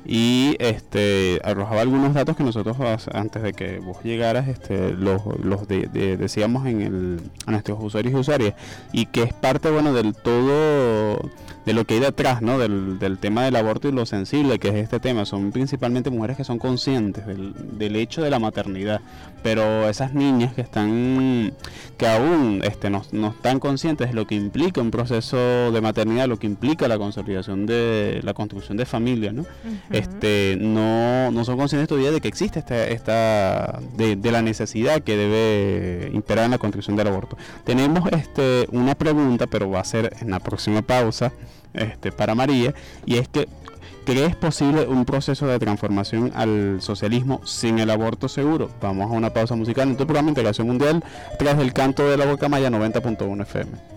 y 0.05 0.57
este 0.59 1.41
arrojaba 1.45 1.81
algunos 1.83 2.13
datos 2.15 2.37
que 2.37 2.43
nosotros 2.43 2.79
as- 2.81 3.09
antes 3.13 3.43
de 3.43 3.53
que 3.53 3.79
vos 3.79 3.99
llegaras 4.03 4.49
este 4.49 4.93
los, 4.93 5.23
los 5.43 5.69
de- 5.69 5.87
de- 5.93 6.17
decíamos 6.17 6.67
en 6.67 6.83
el 6.83 7.21
a 7.47 7.53
nuestros 7.53 7.79
usuarios 7.83 8.13
y 8.15 8.17
usuarias 8.17 8.55
y 8.93 9.07
que 9.07 9.23
es 9.23 9.33
parte 9.33 9.71
bueno 9.71 9.93
del 9.93 10.15
todo 10.15 11.21
de 11.65 11.73
lo 11.73 11.85
que 11.85 11.95
hay 11.95 12.01
detrás 12.01 12.43
¿no? 12.43 12.59
del, 12.59 12.99
del 12.99 13.19
tema 13.19 13.45
del 13.45 13.55
aborto 13.55 13.89
y 13.89 13.93
lo 13.93 14.05
sensible 14.05 14.59
que 14.59 14.69
es 14.71 14.75
este 14.75 14.99
tema 14.99 15.25
son 15.25 15.53
principalmente 15.53 16.11
mujeres 16.11 16.37
que 16.37 16.43
son 16.45 16.59
conscientes 16.59 17.25
del, 17.25 17.55
del 17.79 17.95
hecho 17.95 18.21
de 18.23 18.31
la 18.31 18.41
maternidad 18.41 19.01
pero 19.45 19.89
esas 19.89 20.15
niñas 20.15 20.55
que 20.55 20.61
están 20.63 21.53
que 21.97 22.09
aún 22.09 22.61
este 22.65 22.91
no, 22.91 23.03
no 23.13 23.29
están 23.29 23.61
conscientes 23.61 24.09
de 24.09 24.15
lo 24.15 24.27
que 24.27 24.35
implica 24.35 24.81
un 24.81 24.91
proceso 24.91 25.37
de 25.71 25.81
maternidad 25.81 26.27
lo 26.27 26.39
que 26.39 26.47
implica 26.49 26.89
la 26.89 26.99
consolidación 26.99 27.67
de 27.67 28.21
la 28.25 28.35
construcción 28.35 28.77
de 28.77 28.85
familia 28.85 29.33
¿no? 29.33 29.45
Este 29.93 30.57
no, 30.61 31.31
no 31.31 31.45
son 31.45 31.57
conscientes 31.57 31.89
todavía 31.89 32.11
de 32.11 32.21
que 32.21 32.29
existe 32.29 32.59
esta, 32.59 32.87
esta 32.87 33.81
de, 33.97 34.17
la 34.31 34.43
necesidad 34.43 35.03
que 35.03 35.17
debe 35.17 36.11
imperar 36.13 36.47
en 36.47 36.53
la 36.53 36.59
construcción 36.59 36.97
del 36.97 37.09
aborto. 37.09 37.37
Tenemos 37.65 38.11
este 38.13 38.67
una 38.73 38.95
pregunta, 38.95 39.47
pero 39.47 39.71
va 39.71 39.81
a 39.81 39.85
ser 39.85 40.17
en 40.21 40.31
la 40.31 40.41
próxima 40.41 40.83
pausa, 40.83 41.33
este 41.75 42.13
para 42.13 42.35
María, 42.35 42.75
y 43.05 43.17
es 43.17 43.29
que 43.29 43.49
¿crees 44.05 44.35
posible 44.35 44.87
un 44.87 45.05
proceso 45.05 45.47
de 45.47 45.59
transformación 45.59 46.33
al 46.35 46.81
socialismo 46.81 47.41
sin 47.45 47.79
el 47.79 47.91
aborto 47.91 48.29
seguro? 48.29 48.71
Vamos 48.81 49.11
a 49.11 49.15
una 49.15 49.33
pausa 49.33 49.55
musical 49.55 49.89
en 49.89 49.97
tu 49.97 50.07
programa 50.07 50.31
Integración 50.31 50.67
Mundial 50.67 51.05
tras 51.39 51.59
el 51.59 51.73
canto 51.73 52.09
de 52.09 52.17
la 52.17 52.27
boca 52.27 52.49
maya 52.49 52.71
90.1 52.71 53.43
FM. 53.43 53.92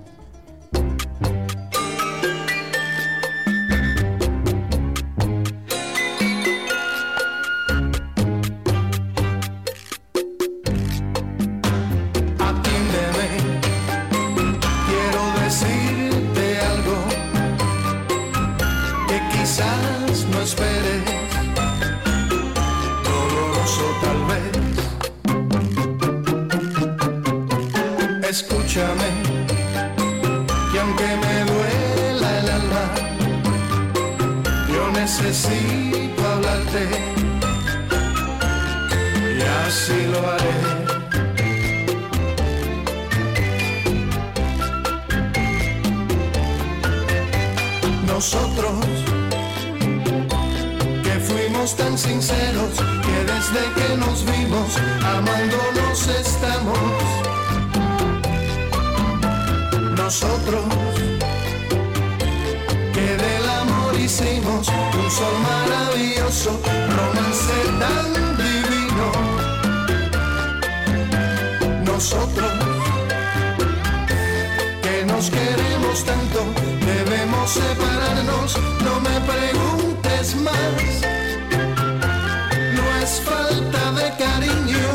No 82.75 82.85
es 83.01 83.19
falta 83.21 83.91
de 83.93 84.09
cariño, 84.23 84.85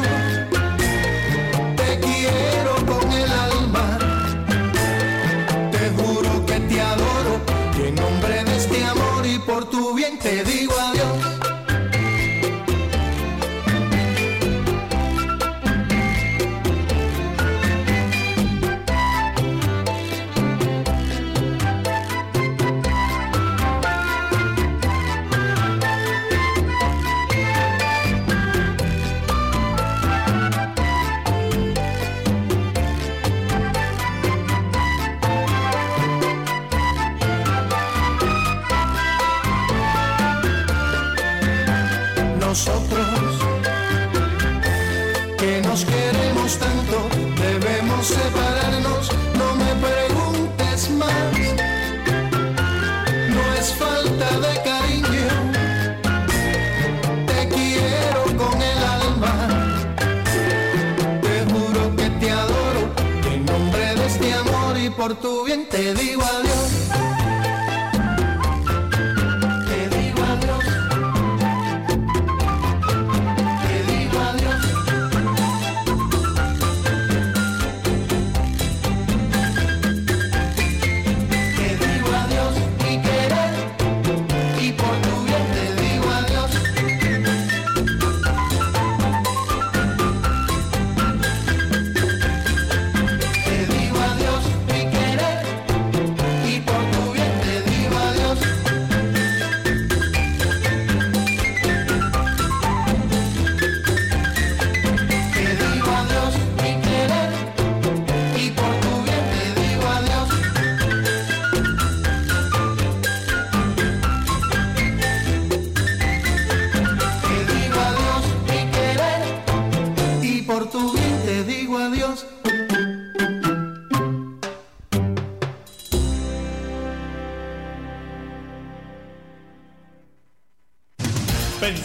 te 1.76 1.98
quiero 1.98 2.74
con 2.86 3.12
el 3.12 3.30
alma. 3.32 3.98
Te 5.72 5.90
juro 5.96 6.46
que 6.46 6.60
te 6.60 6.80
adoro. 6.80 7.40
Y 7.78 7.88
en 7.88 7.94
nombre 7.96 8.44
de 8.44 8.56
este 8.56 8.84
amor 8.84 9.26
y 9.26 9.38
por 9.40 9.68
tu 9.68 9.94
bien 9.94 10.18
te 10.20 10.44
digo 10.44 10.69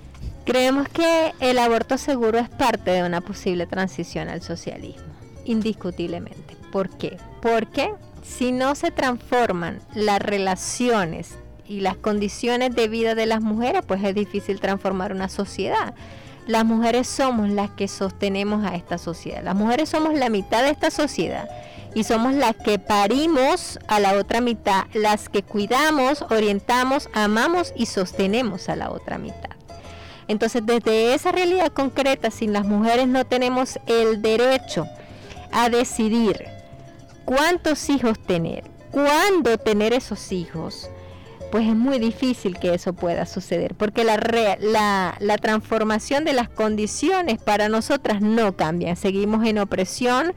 Creemos 0.50 0.88
que 0.88 1.32
el 1.38 1.60
aborto 1.60 1.96
seguro 1.96 2.40
es 2.40 2.48
parte 2.48 2.90
de 2.90 3.04
una 3.04 3.20
posible 3.20 3.68
transición 3.68 4.28
al 4.28 4.42
socialismo, 4.42 5.12
indiscutiblemente. 5.44 6.56
¿Por 6.72 6.88
qué? 6.88 7.18
Porque 7.40 7.94
si 8.24 8.50
no 8.50 8.74
se 8.74 8.90
transforman 8.90 9.78
las 9.94 10.18
relaciones 10.18 11.36
y 11.68 11.82
las 11.82 11.94
condiciones 11.96 12.74
de 12.74 12.88
vida 12.88 13.14
de 13.14 13.26
las 13.26 13.40
mujeres, 13.40 13.82
pues 13.86 14.02
es 14.02 14.12
difícil 14.12 14.58
transformar 14.58 15.12
una 15.12 15.28
sociedad. 15.28 15.94
Las 16.48 16.64
mujeres 16.64 17.06
somos 17.06 17.48
las 17.48 17.70
que 17.70 17.86
sostenemos 17.86 18.64
a 18.64 18.74
esta 18.74 18.98
sociedad. 18.98 19.44
Las 19.44 19.54
mujeres 19.54 19.88
somos 19.88 20.14
la 20.14 20.30
mitad 20.30 20.64
de 20.64 20.70
esta 20.70 20.90
sociedad 20.90 21.48
y 21.94 22.02
somos 22.02 22.34
las 22.34 22.56
que 22.56 22.80
parimos 22.80 23.78
a 23.86 24.00
la 24.00 24.14
otra 24.14 24.40
mitad, 24.40 24.86
las 24.94 25.28
que 25.28 25.44
cuidamos, 25.44 26.22
orientamos, 26.28 27.08
amamos 27.12 27.72
y 27.76 27.86
sostenemos 27.86 28.68
a 28.68 28.74
la 28.74 28.90
otra 28.90 29.16
mitad. 29.16 29.49
Entonces, 30.30 30.64
desde 30.64 31.12
esa 31.12 31.32
realidad 31.32 31.72
concreta, 31.72 32.30
sin 32.30 32.52
las 32.52 32.64
mujeres 32.64 33.08
no 33.08 33.24
tenemos 33.24 33.80
el 33.86 34.22
derecho 34.22 34.86
a 35.50 35.68
decidir 35.68 36.44
cuántos 37.24 37.90
hijos 37.90 38.16
tener, 38.16 38.62
cuándo 38.92 39.58
tener 39.58 39.92
esos 39.92 40.30
hijos, 40.30 40.88
pues 41.50 41.66
es 41.66 41.74
muy 41.74 41.98
difícil 41.98 42.60
que 42.60 42.74
eso 42.74 42.92
pueda 42.92 43.26
suceder, 43.26 43.74
porque 43.74 44.04
la, 44.04 44.18
la, 44.60 45.16
la, 45.18 45.38
transformación 45.38 46.24
de 46.24 46.32
las 46.32 46.48
condiciones 46.48 47.42
para 47.42 47.68
nosotras 47.68 48.20
no 48.20 48.56
cambian, 48.56 48.94
seguimos 48.94 49.44
en 49.44 49.58
opresión 49.58 50.32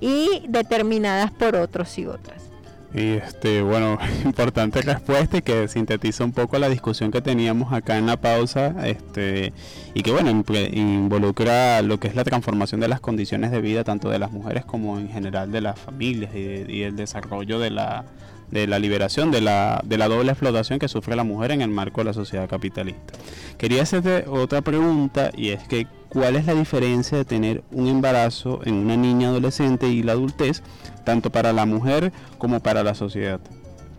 y 0.00 0.42
determinadas 0.48 1.30
por 1.30 1.54
otros 1.54 1.96
y 1.98 2.06
otras. 2.06 2.45
Y 2.94 3.12
este, 3.14 3.62
bueno, 3.62 3.98
importante 4.24 4.80
respuesta 4.82 5.38
y 5.38 5.42
que 5.42 5.68
sintetiza 5.68 6.24
un 6.24 6.32
poco 6.32 6.58
la 6.58 6.68
discusión 6.68 7.10
que 7.10 7.20
teníamos 7.20 7.72
acá 7.72 7.98
en 7.98 8.06
la 8.06 8.16
pausa, 8.16 8.74
este, 8.86 9.52
y 9.94 10.02
que 10.02 10.12
bueno, 10.12 10.30
involucra 10.30 11.82
lo 11.82 11.98
que 11.98 12.08
es 12.08 12.14
la 12.14 12.24
transformación 12.24 12.80
de 12.80 12.88
las 12.88 13.00
condiciones 13.00 13.50
de 13.50 13.60
vida 13.60 13.84
tanto 13.84 14.08
de 14.08 14.18
las 14.18 14.32
mujeres 14.32 14.64
como 14.64 14.98
en 14.98 15.08
general 15.08 15.52
de 15.52 15.60
las 15.60 15.78
familias 15.78 16.34
y, 16.34 16.82
el 16.82 16.96
desarrollo 16.96 17.58
de 17.58 17.70
la, 17.70 18.04
de 18.50 18.66
la 18.66 18.78
liberación 18.78 19.30
de 19.30 19.40
la, 19.40 19.80
de 19.84 19.98
la 19.98 20.08
doble 20.08 20.32
explotación 20.32 20.78
que 20.78 20.88
sufre 20.88 21.16
la 21.16 21.24
mujer 21.24 21.50
en 21.50 21.62
el 21.62 21.68
marco 21.68 22.00
de 22.00 22.06
la 22.06 22.12
sociedad 22.12 22.48
capitalista. 22.48 23.14
Quería 23.58 23.82
hacerte 23.82 24.24
otra 24.28 24.62
pregunta 24.62 25.30
y 25.36 25.50
es 25.50 25.66
que 25.66 25.86
¿cuál 26.08 26.36
es 26.36 26.46
la 26.46 26.54
diferencia 26.54 27.18
de 27.18 27.24
tener 27.24 27.62
un 27.72 27.88
embarazo 27.88 28.60
en 28.64 28.74
una 28.74 28.96
niña 28.96 29.28
adolescente 29.28 29.88
y 29.88 30.02
la 30.02 30.12
adultez 30.12 30.62
tanto 31.04 31.30
para 31.30 31.52
la 31.52 31.66
mujer 31.66 32.12
como 32.38 32.60
para 32.60 32.82
la 32.82 32.94
sociedad? 32.94 33.40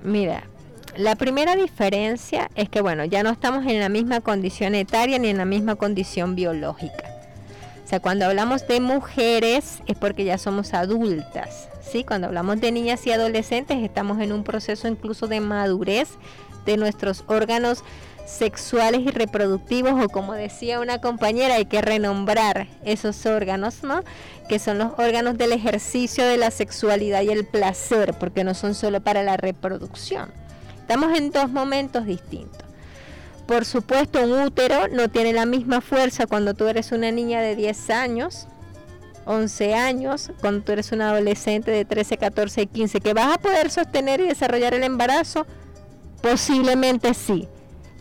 Mira, 0.04 0.44
la 0.98 1.16
primera 1.16 1.56
diferencia 1.56 2.50
es 2.56 2.70
que, 2.70 2.82
bueno, 2.82 3.06
ya 3.06 3.22
no 3.22 3.30
estamos 3.30 3.66
en 3.68 3.80
la 3.80 3.90
misma 3.90 4.22
condición 4.22 4.74
etaria 4.74 5.20
ni 5.20 5.30
en 5.30 5.38
la 5.38 5.46
misma 5.46 5.76
condición 5.76 6.36
biológica. 6.36 7.04
O 7.84 7.88
sea, 7.88 8.00
cuando 8.00 8.26
hablamos 8.26 8.68
de 8.68 8.82
mujeres 8.82 9.82
es 9.86 9.98
porque 9.98 10.26
ya 10.26 10.38
somos 10.38 10.74
adultas, 10.74 11.70
¿sí? 11.92 12.04
Cuando 12.04 12.28
hablamos 12.28 12.60
de 12.60 12.72
niñas 12.72 13.06
y 13.08 13.12
adolescentes 13.12 13.78
estamos 13.84 14.20
en 14.20 14.32
un 14.32 14.44
proceso 14.44 14.88
incluso 14.88 15.28
de 15.28 15.40
madurez 15.40 16.10
de 16.66 16.78
nuestros 16.78 17.24
órganos 17.28 17.84
sexuales 18.26 19.02
y 19.02 19.12
reproductivos 19.12 19.94
o 20.04 20.10
como 20.10 20.34
decía 20.34 20.82
una 20.82 21.00
compañera 21.00 21.56
hay 21.56 21.66
que 21.66 21.82
renombrar 21.82 22.68
esos 22.84 23.26
órganos, 23.26 23.84
¿no? 23.84 24.04
Que 24.50 24.60
son 24.60 24.78
los 24.78 24.92
órganos 24.98 25.38
del 25.38 25.54
ejercicio 25.54 26.26
de 26.26 26.38
la 26.38 26.52
sexualidad 26.52 27.22
y 27.22 27.30
el 27.30 27.46
placer, 27.46 28.14
porque 28.20 28.44
no 28.44 28.54
son 28.54 28.76
solo 28.76 29.00
para 29.00 29.24
la 29.24 29.38
reproducción. 29.38 30.30
Estamos 30.82 31.18
en 31.18 31.32
dos 31.32 31.50
momentos 31.50 32.06
distintos. 32.06 32.68
Por 33.48 33.64
supuesto, 33.64 34.22
un 34.22 34.34
útero 34.42 34.90
no 34.90 35.08
tiene 35.08 35.32
la 35.32 35.46
misma 35.46 35.80
fuerza 35.80 36.28
cuando 36.28 36.54
tú 36.54 36.68
eres 36.68 36.92
una 36.92 37.12
niña 37.12 37.42
de 37.42 37.56
10 37.56 37.90
años, 37.92 38.48
11 39.28 39.76
años, 39.76 40.32
cuando 40.42 40.64
tú 40.64 40.72
eres 40.72 40.92
una 40.92 41.12
adolescente 41.12 41.72
de 41.72 41.86
13, 41.86 42.18
14 42.18 42.62
y 42.64 42.68
15, 42.68 43.02
que 43.02 43.14
vas 43.14 43.36
a 43.36 43.38
poder 43.38 43.70
sostener 43.70 44.20
y 44.22 44.28
desarrollar 44.28 44.74
el 44.74 44.84
embarazo, 44.84 45.46
posiblemente 46.22 47.14
sí 47.14 47.48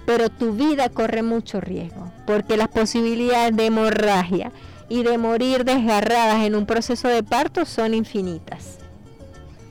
pero 0.06 0.30
tu 0.30 0.52
vida 0.52 0.88
corre 0.88 1.22
mucho 1.22 1.60
riesgo, 1.60 2.10
porque 2.26 2.56
las 2.56 2.68
posibilidades 2.68 3.54
de 3.54 3.66
hemorragia 3.66 4.52
y 4.88 5.02
de 5.02 5.18
morir 5.18 5.64
desgarradas 5.64 6.44
en 6.44 6.54
un 6.54 6.64
proceso 6.64 7.08
de 7.08 7.24
parto 7.24 7.66
son 7.66 7.92
infinitas. 7.92 8.78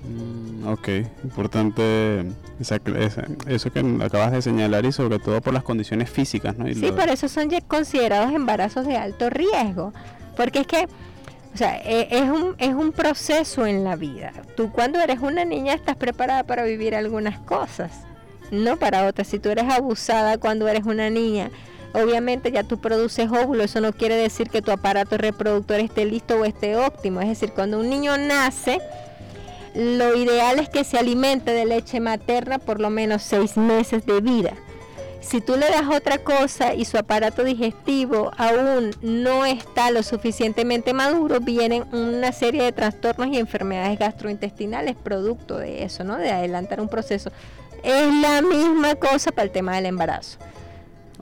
Mm, 0.03 0.67
ok, 0.67 0.89
importante 1.23 2.25
eso 3.47 3.71
que 3.71 3.97
acabas 4.03 4.33
de 4.33 4.41
señalar 4.41 4.85
y 4.85 4.91
sobre 4.91 5.19
todo 5.19 5.41
por 5.41 5.53
las 5.53 5.63
condiciones 5.63 6.09
físicas, 6.09 6.57
¿no? 6.57 6.71
sí, 6.73 6.91
por 6.91 7.09
eso 7.09 7.27
son 7.27 7.49
considerados 7.67 8.33
embarazos 8.33 8.85
de 8.85 8.97
alto 8.97 9.29
riesgo, 9.29 9.93
porque 10.35 10.59
es 10.59 10.67
que 10.67 10.87
o 11.55 11.57
sea, 11.57 11.81
e, 11.83 12.09
es 12.11 12.29
un, 12.29 12.53
es 12.57 12.73
un 12.73 12.91
proceso 12.91 13.65
en 13.65 13.85
la 13.85 13.95
vida. 13.95 14.33
Tú 14.57 14.71
cuando 14.71 14.99
eres 14.99 15.19
una 15.21 15.45
niña 15.45 15.73
estás 15.73 15.95
preparada 15.95 16.43
para 16.43 16.63
vivir 16.63 16.93
algunas 16.93 17.39
cosas 17.39 18.05
no 18.51 18.77
para 18.77 19.07
otras. 19.07 19.27
Si 19.27 19.39
tú 19.39 19.49
eres 19.49 19.65
abusada 19.71 20.37
cuando 20.37 20.67
eres 20.67 20.85
una 20.85 21.09
niña, 21.09 21.51
obviamente 21.93 22.51
ya 22.51 22.63
tú 22.63 22.77
produces 22.79 23.29
óvulo, 23.29 23.63
eso 23.63 23.81
no 23.81 23.93
quiere 23.93 24.15
decir 24.15 24.49
que 24.49 24.61
tu 24.61 24.71
aparato 24.71 25.17
reproductor 25.17 25.79
esté 25.79 26.05
listo 26.05 26.35
o 26.35 26.45
esté 26.45 26.75
óptimo. 26.75 27.21
Es 27.21 27.29
decir, 27.29 27.51
cuando 27.53 27.79
un 27.79 27.89
niño 27.89 28.17
nace, 28.17 28.79
lo 29.73 30.15
ideal 30.15 30.59
es 30.59 30.69
que 30.69 30.83
se 30.83 30.97
alimente 30.97 31.51
de 31.51 31.65
leche 31.65 31.99
materna 31.99 32.59
por 32.59 32.79
lo 32.79 32.89
menos 32.89 33.23
seis 33.23 33.57
meses 33.57 34.05
de 34.05 34.21
vida. 34.21 34.53
Si 35.25 35.41
tú 35.41 35.57
le 35.57 35.67
das 35.69 35.87
otra 35.91 36.19
cosa 36.19 36.75
y 36.75 36.85
su 36.85 36.97
aparato 36.97 37.43
digestivo 37.43 38.31
aún 38.37 38.91
no 39.01 39.43
está 39.43 39.89
lo 39.89 40.03
suficientemente 40.03 40.93
maduro, 40.93 41.39
vienen 41.39 41.83
una 41.91 42.31
serie 42.31 42.61
de 42.61 42.71
trastornos 42.71 43.27
y 43.29 43.39
enfermedades 43.39 43.97
gastrointestinales 43.97 44.95
producto 44.95 45.57
de 45.57 45.83
eso, 45.83 46.03
¿no? 46.03 46.17
De 46.17 46.31
adelantar 46.31 46.79
un 46.79 46.89
proceso. 46.89 47.31
Es 47.83 48.13
la 48.13 48.43
misma 48.43 48.95
cosa 48.95 49.31
para 49.31 49.45
el 49.45 49.51
tema 49.51 49.75
del 49.75 49.87
embarazo. 49.87 50.37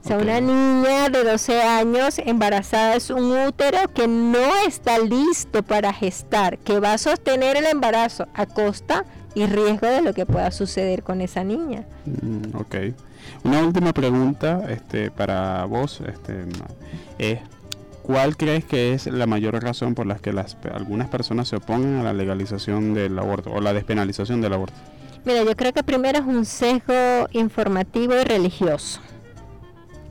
O 0.02 0.06
sea, 0.06 0.18
una 0.18 0.38
niña 0.38 1.08
de 1.08 1.24
12 1.24 1.62
años 1.62 2.18
embarazada 2.18 2.96
es 2.96 3.08
un 3.08 3.32
útero 3.32 3.78
que 3.94 4.06
no 4.06 4.54
está 4.66 4.98
listo 4.98 5.62
para 5.62 5.94
gestar, 5.94 6.58
que 6.58 6.78
va 6.78 6.92
a 6.92 6.98
sostener 6.98 7.56
el 7.56 7.64
embarazo 7.64 8.28
a 8.34 8.44
costa 8.44 9.06
y 9.34 9.46
riesgo 9.46 9.86
de 9.86 10.02
lo 10.02 10.12
que 10.12 10.26
pueda 10.26 10.50
suceder 10.50 11.02
con 11.02 11.22
esa 11.22 11.42
niña. 11.42 11.86
Mm, 12.04 12.54
ok. 12.54 12.74
Una 13.44 13.60
última 13.60 13.92
pregunta 13.92 14.62
este, 14.68 15.10
para 15.10 15.64
vos 15.66 16.00
este, 16.00 16.46
es, 17.18 17.40
¿cuál 18.02 18.36
crees 18.36 18.64
que 18.64 18.94
es 18.94 19.06
la 19.06 19.26
mayor 19.26 19.62
razón 19.62 19.94
por 19.94 20.06
la 20.06 20.16
que 20.16 20.32
las, 20.32 20.56
algunas 20.72 21.08
personas 21.08 21.48
se 21.48 21.56
oponen 21.56 21.98
a 21.98 22.02
la 22.02 22.14
legalización 22.14 22.94
del 22.94 23.18
aborto 23.18 23.52
o 23.52 23.60
la 23.60 23.74
despenalización 23.74 24.40
del 24.40 24.54
aborto? 24.54 24.76
Mira, 25.24 25.42
yo 25.42 25.54
creo 25.56 25.72
que 25.72 25.82
primero 25.82 26.18
es 26.18 26.24
un 26.24 26.44
sesgo 26.44 27.28
informativo 27.32 28.14
y 28.14 28.24
religioso. 28.24 29.00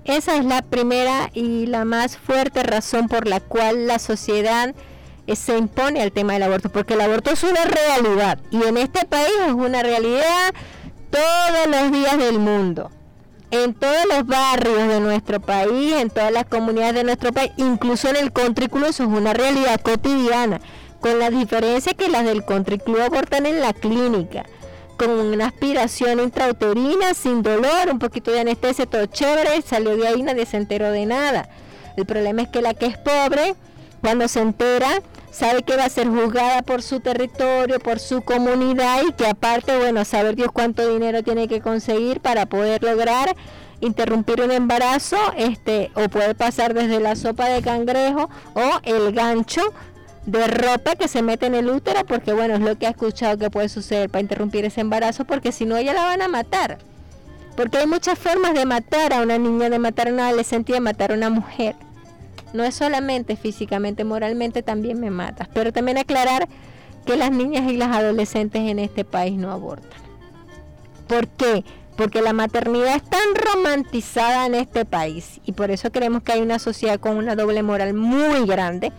Esa 0.06 0.36
es 0.36 0.46
la 0.46 0.62
primera 0.62 1.30
y 1.34 1.66
la 1.66 1.86
más 1.86 2.18
fuerte 2.18 2.62
razón 2.62 3.08
por 3.08 3.28
la 3.28 3.40
cual 3.40 3.88
la 3.88 4.00
sociedad 4.00 4.76
eh, 5.28 5.36
se 5.36 5.58
impone 5.58 6.02
al 6.02 6.12
tema 6.12 6.34
del 6.34 6.44
aborto, 6.44 6.70
porque 6.70 6.96
el 6.96 7.02
aborto 7.02 7.32
es 7.32 7.44
una 7.44 7.64
realidad 7.64 8.40
y 8.52 8.62
en 8.64 8.78
este 8.78 9.06
país 9.06 9.32
es 9.48 9.54
una 9.54 9.82
realidad 9.82 10.54
todos 11.10 11.68
los 11.68 11.92
días 11.92 12.18
del 12.18 12.40
mundo, 12.40 12.92
en 13.54 13.76
todos 13.76 14.08
los 14.10 14.26
barrios 14.26 14.88
de 14.88 14.99
nuestro 14.99 15.39
país, 15.39 15.93
en 15.93 16.10
todas 16.10 16.32
las 16.32 16.45
comunidades 16.45 16.95
de 16.95 17.04
nuestro 17.04 17.32
país, 17.32 17.51
incluso 17.58 18.10
en 18.10 18.16
el 18.16 18.34
country 18.34 18.68
club 18.68 18.86
eso 18.86 19.04
es 19.04 19.10
una 19.10 19.32
realidad 19.32 19.80
cotidiana, 19.80 20.60
con 20.99 21.20
la 21.20 21.30
diferencia 21.30 21.93
que 21.93 22.10
las 22.10 22.26
del 22.26 22.45
country 22.45 22.80
club 22.80 22.97
en 23.32 23.62
la 23.62 23.74
clínica 23.74 24.43
con 24.97 25.10
una 25.12 25.47
aspiración 25.47 26.20
intrauterina, 26.20 27.14
sin 27.14 27.43
dolor, 27.43 27.89
un 27.91 27.99
poquito 27.99 28.32
de 28.32 28.39
anestesia, 28.39 28.86
todo 28.86 29.06
chévere, 29.06 29.62
salió 29.62 29.97
de 29.97 30.08
ahí, 30.08 30.24
nadie 30.24 30.45
se 30.45 30.58
enteró 30.58 30.91
de 30.91 31.06
nada. 31.06 31.49
El 31.97 32.06
problema 32.06 32.43
es 32.43 32.49
que 32.49 32.62
la 32.62 32.74
que 32.74 32.86
es 32.86 32.97
pobre, 32.97 33.56
cuando 34.01 34.28
se 34.28 34.39
entera, 34.39 35.01
sabe 35.34 35.64
que 35.64 35.76
va 35.76 35.86
a 35.86 35.90
ser 35.90 36.08
juzgada 36.08 36.62
por 36.62 36.82
su 36.82 37.00
territorio, 37.00 37.80
por 37.80 38.00
su 38.00 38.22
comunidad 38.22 39.02
y 39.08 39.14
que 39.14 39.28
aparte, 39.28 39.76
bueno, 39.78 40.06
saber 40.06 40.36
Dios 40.36 40.50
cuánto 40.54 40.88
dinero 40.88 41.24
tiene 41.24 41.48
que 41.48 41.60
conseguir 41.60 42.22
para 42.22 42.46
poder 42.46 42.84
lograr 42.84 43.36
interrumpir 43.82 44.42
un 44.42 44.52
embarazo, 44.52 45.18
este, 45.36 45.92
o 45.96 46.08
puede 46.08 46.36
pasar 46.36 46.74
desde 46.74 47.00
la 47.00 47.16
sopa 47.16 47.50
de 47.50 47.62
cangrejo 47.62 48.30
o 48.54 48.80
el 48.84 49.12
gancho 49.12 49.62
de 50.26 50.48
ropa 50.48 50.96
que 50.96 51.10
se 51.10 51.22
mete 51.22 51.48
en 51.48 51.56
el 51.56 51.70
útero 51.70 52.06
porque 52.06 52.32
bueno, 52.32 52.54
es 52.54 52.62
lo 52.62 52.78
que 52.78 52.88
ha 52.88 52.92
escuchado 52.92 53.38
que 53.38 53.50
puede 53.50 53.68
suceder 53.68 54.10
para 54.10 54.22
interrumpir 54.22 54.64
ese 54.64 54.80
embarazo 54.80 55.26
porque 55.26 55.52
si 55.52 55.66
no 55.66 55.76
ella 55.76 55.94
la 55.94 56.04
van 56.06 56.22
a 56.22 56.28
matar. 56.28 56.78
Porque 57.58 57.78
hay 57.78 57.88
muchas 57.88 58.18
formas 58.18 58.54
de 58.54 58.66
matar 58.66 59.14
a 59.14 59.22
una 59.22 59.38
niña, 59.38 59.70
de 59.70 59.80
matar 59.80 60.08
a 60.08 60.14
una 60.14 60.28
adolescente 60.28 60.72
y 60.72 60.76
de 60.76 60.80
matar 60.80 61.12
a 61.12 61.16
una 61.16 61.30
mujer. 61.30 61.76
No 62.54 62.64
es 62.64 62.76
solamente 62.76 63.36
físicamente, 63.36 64.04
moralmente 64.04 64.64
también 64.64 64.99
me 64.99 65.10
matas. 65.10 65.47
Pero 65.54 65.74
también 65.74 65.97
aclarar 65.97 66.47
que 67.06 67.18
las 67.18 67.32
niñas 67.32 67.70
y 67.70 67.78
las 67.78 67.95
adolescentes 67.95 68.62
en 68.62 68.80
este 68.80 69.04
país 69.04 69.34
no 69.34 69.51
abortan. 69.51 70.01
¿Por 71.08 71.28
qué? 71.28 71.64
Porque 71.97 72.22
la 72.22 72.34
maternidad 72.34 72.95
es 72.95 73.04
tan 73.04 73.36
romantizada 73.36 74.45
en 74.45 74.56
este 74.56 74.86
país 74.86 75.41
y 75.45 75.51
por 75.51 75.70
eso 75.70 75.91
creemos 75.91 76.24
que 76.24 76.32
hay 76.32 76.41
una 76.41 76.60
sociedad 76.60 76.99
con 76.99 77.18
una 77.18 77.36
doble 77.36 77.62
moral 77.62 77.93
muy 77.93 78.47
grande 78.47 78.91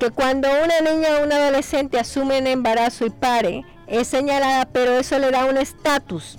que 0.00 0.10
cuando 0.10 0.48
una 0.48 0.80
niña 0.80 1.20
o 1.20 1.24
un 1.24 1.32
adolescente 1.32 2.00
asume 2.00 2.40
un 2.40 2.48
embarazo 2.48 3.06
y 3.06 3.10
pare, 3.10 3.64
es 3.86 4.08
señalada, 4.08 4.64
pero 4.72 4.98
eso 4.98 5.16
le 5.20 5.30
da 5.30 5.44
un 5.44 5.58
estatus. 5.58 6.38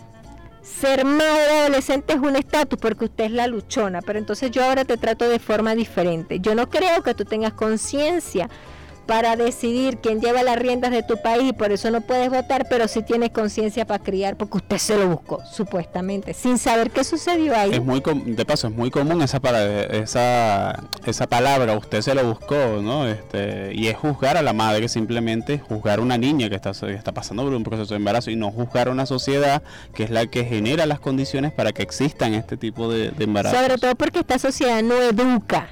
Ser 0.63 1.03
madre 1.03 1.59
adolescente 1.59 2.13
es 2.13 2.19
un 2.19 2.37
estatus 2.37 2.79
porque 2.79 3.03
usted 3.05 3.25
es 3.25 3.31
la 3.31 3.47
luchona, 3.47 4.01
pero 4.01 4.17
entonces 4.17 4.49
yo 4.49 4.63
ahora 4.63 4.85
te 4.85 4.95
trato 4.95 5.27
de 5.27 5.37
forma 5.37 5.75
diferente. 5.75 6.39
Yo 6.39 6.55
no 6.55 6.69
creo 6.69 7.03
que 7.03 7.13
tú 7.13 7.25
tengas 7.25 7.51
conciencia 7.51 8.49
para 9.05 9.35
decidir 9.35 9.97
quién 9.97 10.21
lleva 10.21 10.43
las 10.43 10.57
riendas 10.57 10.91
de 10.91 11.03
tu 11.03 11.21
país 11.21 11.49
y 11.49 11.53
por 11.53 11.71
eso 11.71 11.91
no 11.91 12.01
puedes 12.01 12.29
votar, 12.29 12.67
pero 12.69 12.87
sí 12.87 13.03
tienes 13.03 13.31
conciencia 13.31 13.85
para 13.85 14.03
criar 14.03 14.37
porque 14.37 14.57
usted 14.57 14.77
se 14.77 14.97
lo 14.97 15.07
buscó, 15.09 15.43
supuestamente, 15.45 16.33
sin 16.33 16.57
saber 16.57 16.91
qué 16.91 17.03
sucedió 17.03 17.55
ahí. 17.55 17.71
Es 17.73 17.83
muy 17.83 18.01
de 18.25 18.45
paso, 18.45 18.67
es 18.67 18.73
muy 18.73 18.91
común 18.91 19.21
esa, 19.21 19.39
para, 19.39 19.83
esa, 19.83 20.83
esa 21.05 21.27
palabra, 21.27 21.77
usted 21.77 22.01
se 22.01 22.15
lo 22.15 22.23
buscó, 22.25 22.81
¿no? 22.81 23.07
Este, 23.07 23.71
y 23.73 23.87
es 23.87 23.97
juzgar 23.97 24.37
a 24.37 24.41
la 24.41 24.53
madre, 24.53 24.87
simplemente 24.87 25.59
juzgar 25.59 25.99
a 25.99 26.01
una 26.01 26.17
niña 26.17 26.49
que 26.49 26.55
está, 26.55 26.71
está 26.71 27.11
pasando 27.11 27.43
por 27.43 27.53
un 27.53 27.63
proceso 27.63 27.93
de 27.93 27.97
embarazo 27.97 28.31
y 28.31 28.35
no 28.35 28.51
juzgar 28.51 28.87
a 28.87 28.91
una 28.91 29.05
sociedad 29.05 29.63
que 29.93 30.03
es 30.03 30.09
la 30.09 30.25
que 30.27 30.45
genera 30.45 30.85
las 30.85 30.99
condiciones 30.99 31.51
para 31.51 31.71
que 31.73 31.83
existan 31.83 32.33
este 32.33 32.57
tipo 32.57 32.91
de, 32.91 33.11
de 33.11 33.23
embarazos. 33.23 33.59
Sobre 33.59 33.77
todo 33.77 33.95
porque 33.95 34.19
esta 34.19 34.39
sociedad 34.39 34.81
no 34.81 35.01
educa 35.01 35.69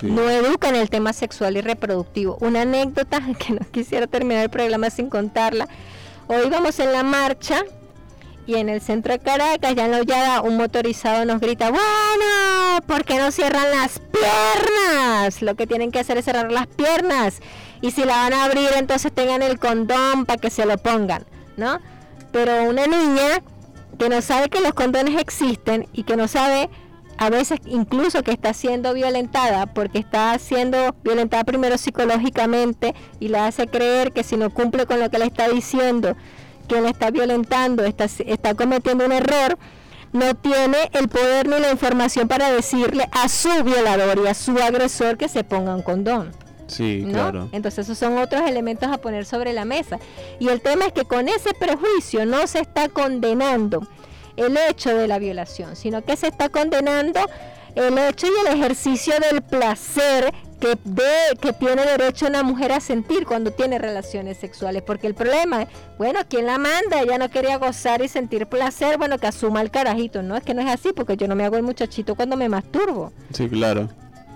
no 0.00 0.28
educa 0.30 0.68
en 0.68 0.76
el 0.76 0.90
tema 0.90 1.12
sexual 1.12 1.56
y 1.56 1.60
reproductivo. 1.60 2.38
Una 2.40 2.62
anécdota 2.62 3.20
que 3.38 3.54
no 3.54 3.60
quisiera 3.70 4.06
terminar 4.06 4.44
el 4.44 4.50
programa 4.50 4.90
sin 4.90 5.08
contarla. 5.08 5.68
Hoy 6.28 6.48
vamos 6.48 6.78
en 6.78 6.92
la 6.92 7.02
marcha 7.02 7.62
y 8.46 8.56
en 8.56 8.68
el 8.68 8.80
centro 8.80 9.12
de 9.12 9.20
Caracas, 9.20 9.74
ya 9.74 9.84
en 9.84 9.92
la 9.92 9.98
hollada, 9.98 10.40
un 10.40 10.56
motorizado 10.56 11.24
nos 11.24 11.40
grita, 11.40 11.70
bueno, 11.70 12.80
¿por 12.86 13.04
qué 13.04 13.18
no 13.18 13.30
cierran 13.30 13.70
las 13.70 14.00
piernas? 14.00 15.42
Lo 15.42 15.54
que 15.54 15.66
tienen 15.66 15.92
que 15.92 16.00
hacer 16.00 16.18
es 16.18 16.24
cerrar 16.24 16.50
las 16.50 16.66
piernas. 16.66 17.40
Y 17.80 17.92
si 17.92 18.04
la 18.04 18.16
van 18.16 18.32
a 18.32 18.44
abrir, 18.44 18.70
entonces 18.76 19.12
tengan 19.12 19.42
el 19.42 19.58
condón 19.58 20.26
para 20.26 20.40
que 20.40 20.50
se 20.50 20.66
lo 20.66 20.76
pongan, 20.78 21.24
¿no? 21.56 21.80
Pero 22.32 22.64
una 22.64 22.86
niña 22.86 23.42
que 23.98 24.08
no 24.08 24.20
sabe 24.22 24.48
que 24.48 24.60
los 24.60 24.74
condones 24.74 25.20
existen 25.20 25.86
y 25.92 26.02
que 26.02 26.16
no 26.16 26.26
sabe 26.26 26.68
a 27.18 27.30
veces 27.30 27.60
incluso 27.66 28.22
que 28.22 28.32
está 28.32 28.52
siendo 28.52 28.94
violentada 28.94 29.66
porque 29.66 29.98
está 29.98 30.38
siendo 30.38 30.94
violentada 31.04 31.44
primero 31.44 31.78
psicológicamente 31.78 32.94
y 33.20 33.28
le 33.28 33.38
hace 33.38 33.66
creer 33.66 34.12
que 34.12 34.22
si 34.22 34.36
no 34.36 34.50
cumple 34.50 34.86
con 34.86 35.00
lo 35.00 35.10
que 35.10 35.18
le 35.18 35.26
está 35.26 35.48
diciendo, 35.48 36.16
que 36.68 36.80
le 36.80 36.88
está 36.88 37.10
violentando, 37.10 37.84
está, 37.84 38.04
está 38.04 38.54
cometiendo 38.54 39.04
un 39.04 39.12
error, 39.12 39.58
no 40.12 40.34
tiene 40.34 40.90
el 40.92 41.08
poder 41.08 41.48
ni 41.48 41.58
la 41.58 41.70
información 41.70 42.28
para 42.28 42.50
decirle 42.50 43.08
a 43.12 43.28
su 43.28 43.64
violador 43.64 44.20
y 44.24 44.28
a 44.28 44.34
su 44.34 44.56
agresor 44.58 45.16
que 45.16 45.28
se 45.28 45.44
ponga 45.44 45.74
un 45.74 45.82
condón. 45.82 46.32
Sí, 46.66 47.04
claro. 47.08 47.48
Entonces 47.52 47.86
esos 47.86 47.98
son 47.98 48.16
otros 48.18 48.42
elementos 48.48 48.90
a 48.90 48.98
poner 48.98 49.26
sobre 49.26 49.52
la 49.52 49.64
mesa. 49.64 49.98
Y 50.38 50.48
el 50.48 50.60
tema 50.60 50.86
es 50.86 50.92
que 50.92 51.04
con 51.04 51.28
ese 51.28 51.52
prejuicio 51.54 52.24
no 52.24 52.46
se 52.46 52.60
está 52.60 52.88
condenando 52.88 53.86
el 54.36 54.56
hecho 54.56 54.96
de 54.96 55.08
la 55.08 55.18
violación, 55.18 55.76
sino 55.76 56.04
que 56.04 56.16
se 56.16 56.28
está 56.28 56.48
condenando 56.48 57.20
el 57.74 57.96
hecho 57.98 58.26
y 58.26 58.46
el 58.46 58.58
ejercicio 58.58 59.14
del 59.18 59.42
placer 59.42 60.32
que, 60.60 60.78
de, 60.84 61.36
que 61.40 61.52
tiene 61.52 61.84
derecho 61.84 62.26
una 62.26 62.42
mujer 62.42 62.70
a 62.72 62.80
sentir 62.80 63.26
cuando 63.26 63.50
tiene 63.50 63.78
relaciones 63.78 64.36
sexuales. 64.36 64.82
Porque 64.82 65.06
el 65.06 65.14
problema 65.14 65.62
es, 65.62 65.68
bueno, 65.98 66.20
¿quién 66.28 66.46
la 66.46 66.58
manda? 66.58 67.00
Ella 67.00 67.18
no 67.18 67.30
quería 67.30 67.56
gozar 67.56 68.02
y 68.02 68.08
sentir 68.08 68.46
placer, 68.46 68.98
bueno, 68.98 69.18
que 69.18 69.26
asuma 69.26 69.60
el 69.60 69.70
carajito. 69.70 70.22
No, 70.22 70.36
es 70.36 70.44
que 70.44 70.54
no 70.54 70.62
es 70.62 70.68
así, 70.68 70.92
porque 70.94 71.16
yo 71.16 71.26
no 71.26 71.34
me 71.34 71.44
hago 71.44 71.56
el 71.56 71.62
muchachito 71.62 72.14
cuando 72.14 72.36
me 72.36 72.48
masturbo. 72.48 73.12
Sí, 73.32 73.48
claro. 73.48 73.88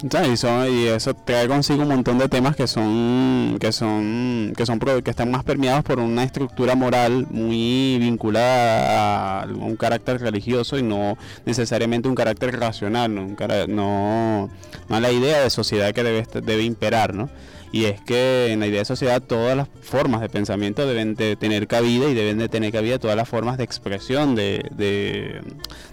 Y, 0.03 0.87
eso 0.89 1.15
trae 1.15 1.49
consigo 1.49 1.83
un 1.83 1.89
montón 1.89 2.19
de 2.19 2.29
temas 2.29 2.55
que 2.55 2.67
son 2.67 3.57
que 3.59 3.73
son 3.73 4.53
que 4.55 4.67
son 4.67 4.79
que 4.79 5.11
están 5.11 5.31
más 5.31 5.43
permeados 5.43 5.85
por 5.85 5.99
una 6.01 6.23
estructura 6.23 6.75
moral 6.75 7.27
muy 7.31 7.97
vinculada 7.99 9.43
a 9.43 9.47
un 9.47 9.77
carácter 9.77 10.21
religioso 10.21 10.77
y 10.77 10.83
no 10.83 11.17
necesariamente 11.47 12.09
un 12.09 12.15
carácter 12.15 12.59
racional, 12.59 13.15
no, 13.15 13.35
no, 13.69 14.51
no 14.89 14.97
a 14.97 15.01
la 15.01 15.11
idea 15.11 15.41
de 15.41 15.51
sociedad 15.51 15.93
que 15.95 16.03
debe 16.03 16.27
debe 16.43 16.63
imperar, 16.63 17.15
¿no? 17.15 17.31
Y 17.73 17.87
es 17.87 18.01
que 18.01 18.53
en 18.53 18.61
la 18.61 18.67
idea 18.67 18.81
de 18.81 18.85
sociedad 18.85 19.23
todas 19.23 19.57
las 19.57 19.69
formas 19.83 20.21
de 20.21 20.29
pensamiento 20.29 20.87
deben 20.87 21.15
de 21.15 21.37
tener 21.37 21.67
cabida 21.67 22.09
y 22.09 22.15
deben 22.15 22.39
de 22.39 22.49
tener 22.49 22.71
cabida 22.71 22.99
todas 22.99 23.17
las 23.17 23.29
formas 23.29 23.59
de 23.59 23.65
expresión 23.65 24.35
de, 24.35 24.71
de 24.77 25.41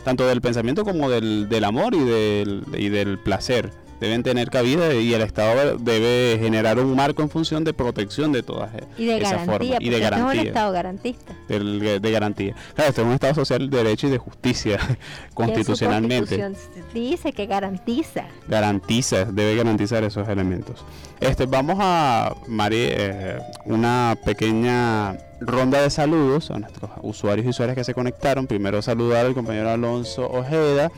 tanto 0.03 0.27
del 0.27 0.41
pensamiento 0.41 0.83
como 0.83 1.09
del, 1.09 1.49
del 1.49 1.63
amor 1.63 1.95
y 1.95 2.03
del, 2.03 2.63
y 2.77 2.89
del 2.89 3.17
placer 3.17 3.82
deben 4.03 4.21
tener 4.21 4.49
cabida 4.49 4.93
y 4.93 5.13
el 5.13 5.21
Estado 5.21 5.77
debe 5.77 6.37
generar 6.37 6.77
un 6.77 6.93
marco 6.93 7.21
en 7.21 7.29
función 7.29 7.63
de 7.63 7.73
protección 7.73 8.33
de 8.33 8.43
todas 8.43 8.69
y 8.97 9.05
de 9.05 9.17
esas 9.17 9.45
formas. 9.45 9.79
Y 9.79 9.89
de 9.89 9.99
garantía. 9.99 10.27
Este 10.27 10.37
es 10.37 10.41
un 10.41 10.47
Estado 10.47 10.71
garantista. 10.73 11.33
De, 11.47 12.11
garantía. 12.11 12.55
Claro, 12.75 12.89
este 12.89 13.01
es 13.01 13.07
un 13.07 13.13
Estado 13.13 13.35
social 13.35 13.69
de 13.69 13.77
derecho 13.77 14.07
y 14.07 14.09
de 14.09 14.17
justicia 14.17 14.77
constitucionalmente. 15.33 16.51
dice 16.93 17.31
que 17.31 17.45
garantiza. 17.45 18.25
Garantiza, 18.49 19.23
debe 19.23 19.55
garantizar 19.55 20.03
esos 20.03 20.27
elementos. 20.27 20.83
Este, 21.21 21.45
vamos 21.45 21.77
a, 21.79 22.35
Mari, 22.47 22.75
eh, 22.79 23.39
una 23.65 24.17
pequeña 24.25 25.17
ronda 25.39 25.81
de 25.81 25.89
saludos 25.89 26.51
a 26.51 26.59
nuestros 26.59 26.91
usuarios 27.01 27.45
y 27.45 27.49
usuarias 27.49 27.77
que 27.77 27.85
se 27.85 27.93
conectaron. 27.93 28.47
Primero 28.47 28.81
saludar 28.81 29.25
al 29.25 29.33
compañero 29.33 29.69
Alonso 29.69 30.29
Ojeda, 30.29 30.91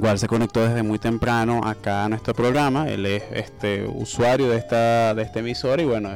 Igual 0.00 0.18
se 0.18 0.28
conectó 0.28 0.66
desde 0.66 0.82
muy 0.82 0.98
temprano 0.98 1.60
acá 1.62 2.06
a 2.06 2.08
nuestro 2.08 2.32
programa. 2.32 2.88
Él 2.88 3.04
es 3.04 3.22
este 3.32 3.84
usuario 3.84 4.48
de 4.48 4.56
esta 4.56 5.14
de 5.14 5.20
este 5.20 5.40
emisor 5.40 5.78
y 5.78 5.84
bueno, 5.84 6.08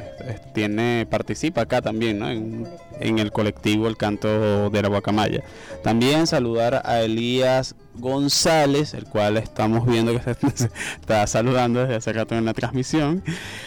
tiene 0.55 1.05
participa 1.07 1.61
acá 1.61 1.83
también, 1.83 2.17
¿no? 2.17 2.27
En, 2.31 3.19
el 3.19 3.31
colectivo 3.31 3.87
El 3.87 3.95
Canto 3.95 4.71
de 4.71 4.81
la 4.81 4.87
Guacamaya. 4.87 5.43
También 5.83 6.25
saludar 6.25 6.81
a 6.83 7.01
Elías 7.01 7.75
González, 7.93 8.95
el 8.95 9.05
cual 9.05 9.37
estamos 9.37 9.85
viendo 9.85 10.13
que 10.13 10.19
se 10.19 10.31
está 10.99 11.27
saludando 11.27 11.81
desde 11.81 11.93
hace 11.93 12.11
rato 12.11 12.33
en 12.33 12.45
la 12.45 12.55
transmisión. 12.55 13.23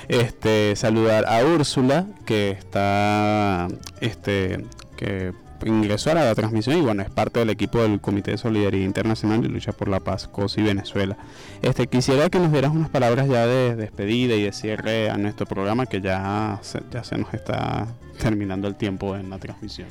Este 0.09 0.75
saludar 0.75 1.27
a 1.29 1.45
Úrsula 1.45 2.07
que 2.27 2.51
está 2.51 3.69
este 4.01 4.65
que 4.97 5.33
ingresó 5.65 6.11
a 6.11 6.15
la 6.15 6.35
transmisión 6.35 6.79
y 6.79 6.81
bueno, 6.81 7.03
es 7.03 7.11
parte 7.11 7.41
del 7.41 7.51
equipo 7.51 7.83
del 7.83 8.01
Comité 8.01 8.33
de 8.33 8.39
Solidaridad 8.39 8.85
Internacional 8.85 9.45
y 9.45 9.49
Lucha 9.49 9.73
por 9.73 9.89
la 9.89 10.01
Paz, 10.01 10.29
COSI 10.29 10.63
Venezuela. 10.63 11.17
Este, 11.63 11.87
quisiera 11.87 12.29
que 12.31 12.39
nos 12.39 12.53
dieras 12.53 12.73
unas 12.73 12.91
palabras 12.91 13.29
ya 13.29 13.47
de 13.47 13.77
despedida 13.77 14.35
y 14.35 14.43
de 14.43 14.53
cierre 14.53 15.11
a 15.11 15.17
nuestro 15.17 15.47
programa 15.47 15.87
que 15.87 16.01
ya 16.01 16.59
se, 16.63 16.81
ya 16.91 17.05
se 17.05 17.19
nos 17.19 17.33
está 17.35 17.89
terminando 18.19 18.69
el 18.69 18.75
tiempo 18.75 19.17
en 19.17 19.31
la 19.31 19.39
transmisión. 19.39 19.89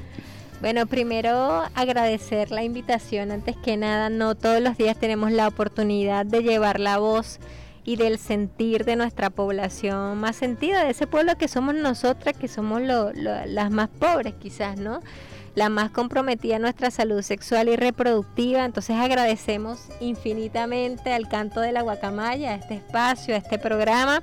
Bueno, 0.60 0.88
primero 0.88 1.64
agradecer 1.76 2.50
la 2.50 2.64
invitación. 2.64 3.32
Antes 3.32 3.56
que 3.58 3.78
nada, 3.78 4.10
no 4.10 4.34
todos 4.34 4.60
los 4.60 4.76
días 4.76 4.98
tenemos 4.98 5.32
la 5.32 5.48
oportunidad 5.48 6.26
de 6.26 6.42
llevar 6.42 6.80
la 6.80 6.98
voz 6.98 7.40
y 7.88 7.96
del 7.96 8.18
sentir 8.18 8.84
de 8.84 8.98
nuestra 8.98 9.30
población 9.30 10.18
más 10.18 10.36
sentida, 10.36 10.84
de 10.84 10.90
ese 10.90 11.08
pueblo 11.08 11.38
que 11.38 11.48
somos 11.48 11.74
nosotras, 11.74 12.36
que 12.36 12.50
somos 12.50 12.82
las 12.82 13.72
más 13.72 13.88
pobres 13.88 14.34
quizás, 14.38 14.78
¿no? 14.78 15.00
La 15.58 15.70
más 15.70 15.90
comprometida 15.90 16.60
nuestra 16.60 16.92
salud 16.92 17.24
sexual 17.24 17.68
y 17.68 17.76
reproductiva. 17.76 18.64
Entonces 18.64 18.96
agradecemos 18.96 19.80
infinitamente 20.00 21.12
al 21.12 21.28
canto 21.28 21.62
de 21.62 21.72
la 21.72 21.82
guacamaya, 21.82 22.52
a 22.52 22.56
este 22.56 22.76
espacio, 22.76 23.34
a 23.34 23.40
este 23.40 23.58
programa. 23.58 24.22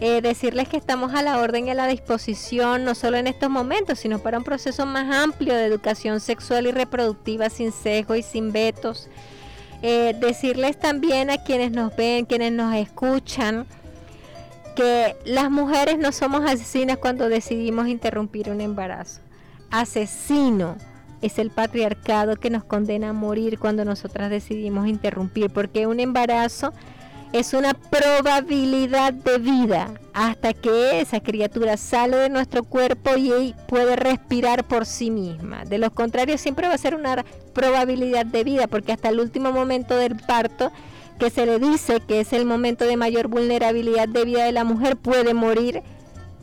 Eh, 0.00 0.22
decirles 0.22 0.66
que 0.66 0.78
estamos 0.78 1.12
a 1.12 1.20
la 1.20 1.38
orden 1.38 1.66
y 1.66 1.70
a 1.70 1.74
la 1.74 1.86
disposición, 1.86 2.86
no 2.86 2.94
solo 2.94 3.18
en 3.18 3.26
estos 3.26 3.50
momentos, 3.50 3.98
sino 3.98 4.20
para 4.20 4.38
un 4.38 4.44
proceso 4.44 4.86
más 4.86 5.14
amplio 5.14 5.52
de 5.52 5.66
educación 5.66 6.18
sexual 6.18 6.66
y 6.66 6.70
reproductiva 6.70 7.50
sin 7.50 7.70
sesgo 7.70 8.16
y 8.16 8.22
sin 8.22 8.50
vetos. 8.50 9.10
Eh, 9.82 10.16
decirles 10.18 10.78
también 10.78 11.28
a 11.28 11.44
quienes 11.44 11.72
nos 11.72 11.94
ven, 11.94 12.24
quienes 12.24 12.52
nos 12.52 12.74
escuchan, 12.74 13.66
que 14.74 15.14
las 15.26 15.50
mujeres 15.50 15.98
no 15.98 16.10
somos 16.10 16.50
asesinas 16.50 16.96
cuando 16.96 17.28
decidimos 17.28 17.86
interrumpir 17.88 18.48
un 18.48 18.62
embarazo 18.62 19.27
asesino 19.70 20.76
es 21.20 21.38
el 21.38 21.50
patriarcado 21.50 22.36
que 22.36 22.50
nos 22.50 22.64
condena 22.64 23.10
a 23.10 23.12
morir 23.12 23.58
cuando 23.58 23.84
nosotras 23.84 24.30
decidimos 24.30 24.86
interrumpir, 24.86 25.50
porque 25.50 25.86
un 25.86 26.00
embarazo 26.00 26.72
es 27.32 27.52
una 27.52 27.74
probabilidad 27.74 29.12
de 29.12 29.38
vida 29.38 29.92
hasta 30.14 30.54
que 30.54 31.00
esa 31.00 31.20
criatura 31.20 31.76
sale 31.76 32.16
de 32.16 32.30
nuestro 32.30 32.64
cuerpo 32.64 33.16
y 33.16 33.54
puede 33.66 33.96
respirar 33.96 34.64
por 34.64 34.86
sí 34.86 35.10
misma. 35.10 35.64
De 35.64 35.78
lo 35.78 35.90
contrario, 35.90 36.38
siempre 36.38 36.68
va 36.68 36.74
a 36.74 36.78
ser 36.78 36.94
una 36.94 37.24
probabilidad 37.52 38.24
de 38.24 38.44
vida, 38.44 38.66
porque 38.66 38.92
hasta 38.92 39.10
el 39.10 39.20
último 39.20 39.52
momento 39.52 39.96
del 39.96 40.16
parto, 40.16 40.72
que 41.18 41.30
se 41.30 41.44
le 41.44 41.58
dice 41.58 42.00
que 42.00 42.20
es 42.20 42.32
el 42.32 42.46
momento 42.46 42.84
de 42.84 42.96
mayor 42.96 43.28
vulnerabilidad 43.28 44.08
de 44.08 44.24
vida 44.24 44.44
de 44.44 44.52
la 44.52 44.64
mujer, 44.64 44.96
puede 44.96 45.34
morir 45.34 45.82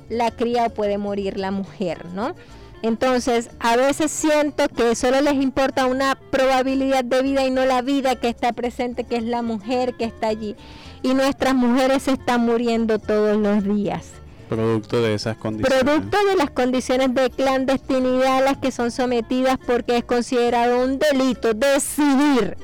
la 0.09 0.31
cría 0.31 0.67
o 0.67 0.69
puede 0.69 0.97
morir 0.97 1.37
la 1.37 1.49
mujer, 1.49 2.05
¿no? 2.13 2.35
Entonces, 2.81 3.49
a 3.59 3.75
veces 3.75 4.11
siento 4.11 4.67
que 4.69 4.95
solo 4.95 5.21
les 5.21 5.33
importa 5.35 5.85
una 5.85 6.15
probabilidad 6.15 7.03
de 7.03 7.21
vida 7.21 7.45
y 7.45 7.51
no 7.51 7.65
la 7.65 7.81
vida 7.81 8.15
que 8.15 8.29
está 8.29 8.53
presente, 8.53 9.03
que 9.03 9.17
es 9.17 9.23
la 9.23 9.41
mujer 9.41 9.95
que 9.95 10.05
está 10.05 10.27
allí. 10.27 10.55
Y 11.01 11.13
nuestras 11.13 11.55
mujeres 11.55 12.07
están 12.07 12.41
muriendo 12.41 12.99
todos 12.99 13.37
los 13.37 13.63
días. 13.63 14.11
Producto 14.49 15.01
de 15.01 15.15
esas 15.15 15.37
condiciones. 15.37 15.83
Producto 15.83 16.17
de 16.25 16.35
las 16.35 16.51
condiciones 16.51 17.13
de 17.15 17.31
clandestinidad 17.31 18.37
a 18.37 18.41
las 18.41 18.57
que 18.57 18.71
son 18.71 18.91
sometidas 18.91 19.57
porque 19.65 19.97
es 19.97 20.03
considerado 20.03 20.83
un 20.83 20.99
delito 20.99 21.53
decidir 21.53 22.55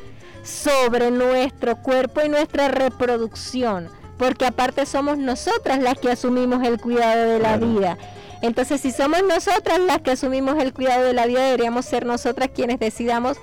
sobre 0.43 1.09
nuestro 1.09 1.81
cuerpo 1.81 2.21
y 2.23 2.29
nuestra 2.29 2.67
reproducción 2.67 3.89
porque 4.21 4.45
aparte 4.45 4.85
somos 4.85 5.17
nosotras 5.17 5.81
las 5.81 5.97
que 5.97 6.11
asumimos 6.11 6.63
el 6.63 6.79
cuidado 6.79 7.27
de 7.27 7.39
la 7.39 7.57
vida. 7.57 7.97
Entonces, 8.41 8.81
si 8.81 8.91
somos 8.91 9.21
nosotras 9.23 9.79
las 9.79 10.01
que 10.01 10.11
asumimos 10.11 10.57
el 10.57 10.73
cuidado 10.73 11.03
de 11.03 11.13
la 11.13 11.25
vida, 11.27 11.43
deberíamos 11.43 11.85
ser 11.85 12.05
nosotras 12.05 12.49
quienes 12.53 12.79
decidamos 12.79 13.37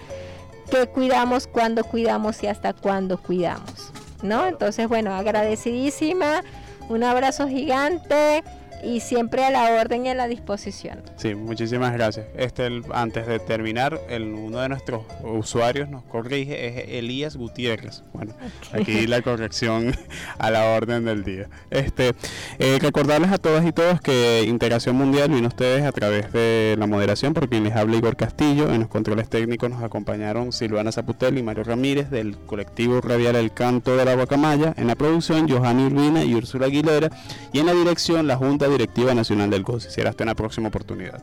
qué 0.71 0.87
cuidamos, 0.87 1.47
cuándo 1.47 1.85
cuidamos 1.85 2.43
y 2.43 2.47
hasta 2.47 2.73
cuándo 2.73 3.19
cuidamos. 3.19 3.93
¿No? 4.23 4.47
Entonces, 4.47 4.89
bueno, 4.89 5.15
agradecidísima, 5.15 6.43
un 6.89 7.05
abrazo 7.05 7.47
gigante 7.47 8.43
y 8.83 9.01
siempre 9.01 9.45
a 9.45 9.51
la 9.51 9.81
orden 9.81 10.07
y 10.07 10.09
a 10.09 10.15
la 10.15 10.29
disposición. 10.29 11.03
Sí, 11.17 11.35
muchísimas 11.35 11.93
gracias. 11.93 12.27
Este, 12.37 12.83
antes 12.93 13.27
de 13.27 13.39
terminar, 13.39 14.01
el, 14.09 14.25
uno 14.25 14.59
de 14.59 14.69
nuestros 14.69 15.05
usuarios 15.23 15.89
nos 15.89 16.05
corrige, 16.05 16.67
es 16.67 16.99
Elías 16.99 17.37
Gutiérrez. 17.37 18.03
Bueno, 18.13 18.35
aquí 18.73 19.07
la 19.07 19.23
corrección 19.23 19.95
a 20.39 20.51
la 20.51 20.67
orden 20.67 21.05
del 21.05 21.25
día. 21.25 21.49
Este, 21.71 22.15
eh, 22.59 22.79
recordarles 22.81 23.33
a 23.33 23.39
todas 23.39 23.67
y 23.67 23.73
todos 23.73 24.01
que 24.01 24.45
Integración 24.47 24.97
Mundial 24.97 25.31
vino 25.31 25.47
a 25.47 25.49
ustedes 25.49 25.85
a 25.85 25.93
través 25.93 26.33
de 26.33 26.77
la 26.79 26.87
moderación, 26.87 27.35
por 27.35 27.49
quien 27.49 27.65
les 27.65 27.75
habla 27.75 27.97
Igor 27.97 28.17
Castillo. 28.17 28.73
En 28.73 28.81
los 28.81 28.89
controles 28.89 29.29
técnicos 29.29 29.71
nos 29.71 29.83
acompañaron 29.83 30.53
Silvana 30.53 30.93
Zaputel 30.93 31.39
y 31.39 31.43
Mario 31.43 31.65
Ramírez 31.65 32.11
del 32.11 32.37
colectivo 32.37 33.01
radial 33.01 33.37
El 33.37 33.53
Canto 33.53 33.97
de 33.97 34.05
la 34.05 34.15
Guacamaya. 34.15 34.75
En 34.77 34.87
la 34.87 34.95
producción, 34.95 35.49
Johanny 35.49 35.87
Urbina 35.87 36.25
y 36.25 36.35
Úrsula 36.35 36.67
Aguilera. 36.67 37.11
Y 37.53 37.61
en 37.61 37.67
la 37.67 37.75
dirección, 37.75 38.27
la 38.27 38.37
Junta 38.37 38.68
Directiva 38.69 39.15
Nacional 39.15 39.51
del 39.51 39.63
GOCI. 39.63 39.91
Será 39.91 40.11
hasta 40.11 40.25
una 40.25 40.35
próxima 40.35 40.69
oportunidad. 40.69 41.23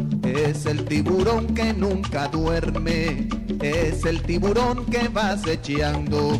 es 0.33 0.65
el 0.65 0.85
tiburón 0.85 1.53
que 1.53 1.73
nunca 1.73 2.27
duerme, 2.27 3.27
es 3.61 4.05
el 4.05 4.21
tiburón 4.21 4.85
que 4.85 5.07
va 5.09 5.31
acechando, 5.31 6.37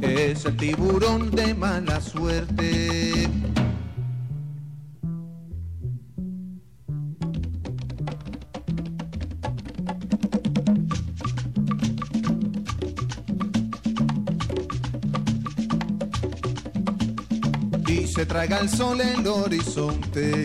es 0.00 0.44
el 0.44 0.56
tiburón 0.56 1.30
de 1.30 1.54
mala 1.54 2.00
suerte. 2.00 3.28
y 17.88 18.06
se 18.06 18.24
traga 18.24 18.58
el 18.58 18.70
sol 18.70 19.00
el 19.02 19.26
horizonte 19.26 20.44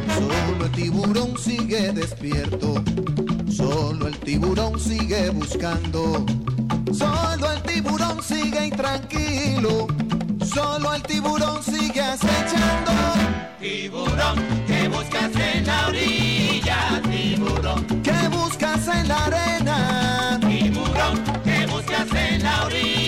El 0.71 0.83
tiburón 0.83 1.37
sigue 1.37 1.91
despierto, 1.91 2.81
solo 3.51 4.07
el 4.07 4.17
tiburón 4.19 4.79
sigue 4.79 5.29
buscando, 5.29 6.25
solo 6.93 7.51
el 7.51 7.61
tiburón 7.63 8.23
sigue 8.23 8.67
intranquilo, 8.67 9.87
solo 10.45 10.93
el 10.93 11.03
tiburón 11.03 11.61
sigue 11.61 12.01
acechando. 12.01 12.93
Tiburón, 13.59 14.39
¿qué 14.65 14.87
buscas 14.87 15.35
en 15.35 15.67
la 15.67 15.87
orilla? 15.87 17.01
Tiburón, 17.03 17.85
¿qué 18.01 18.27
buscas 18.29 18.87
en 18.87 19.07
la 19.09 19.25
arena? 19.25 20.39
Tiburón, 20.39 21.21
¿qué 21.43 21.67
buscas 21.67 22.13
en 22.13 22.43
la 22.43 22.65
orilla? 22.65 23.00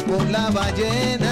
Con 0.00 0.30
la 0.32 0.50
ballena. 0.50 1.25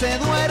Se 0.00 0.18
duerme 0.18 0.49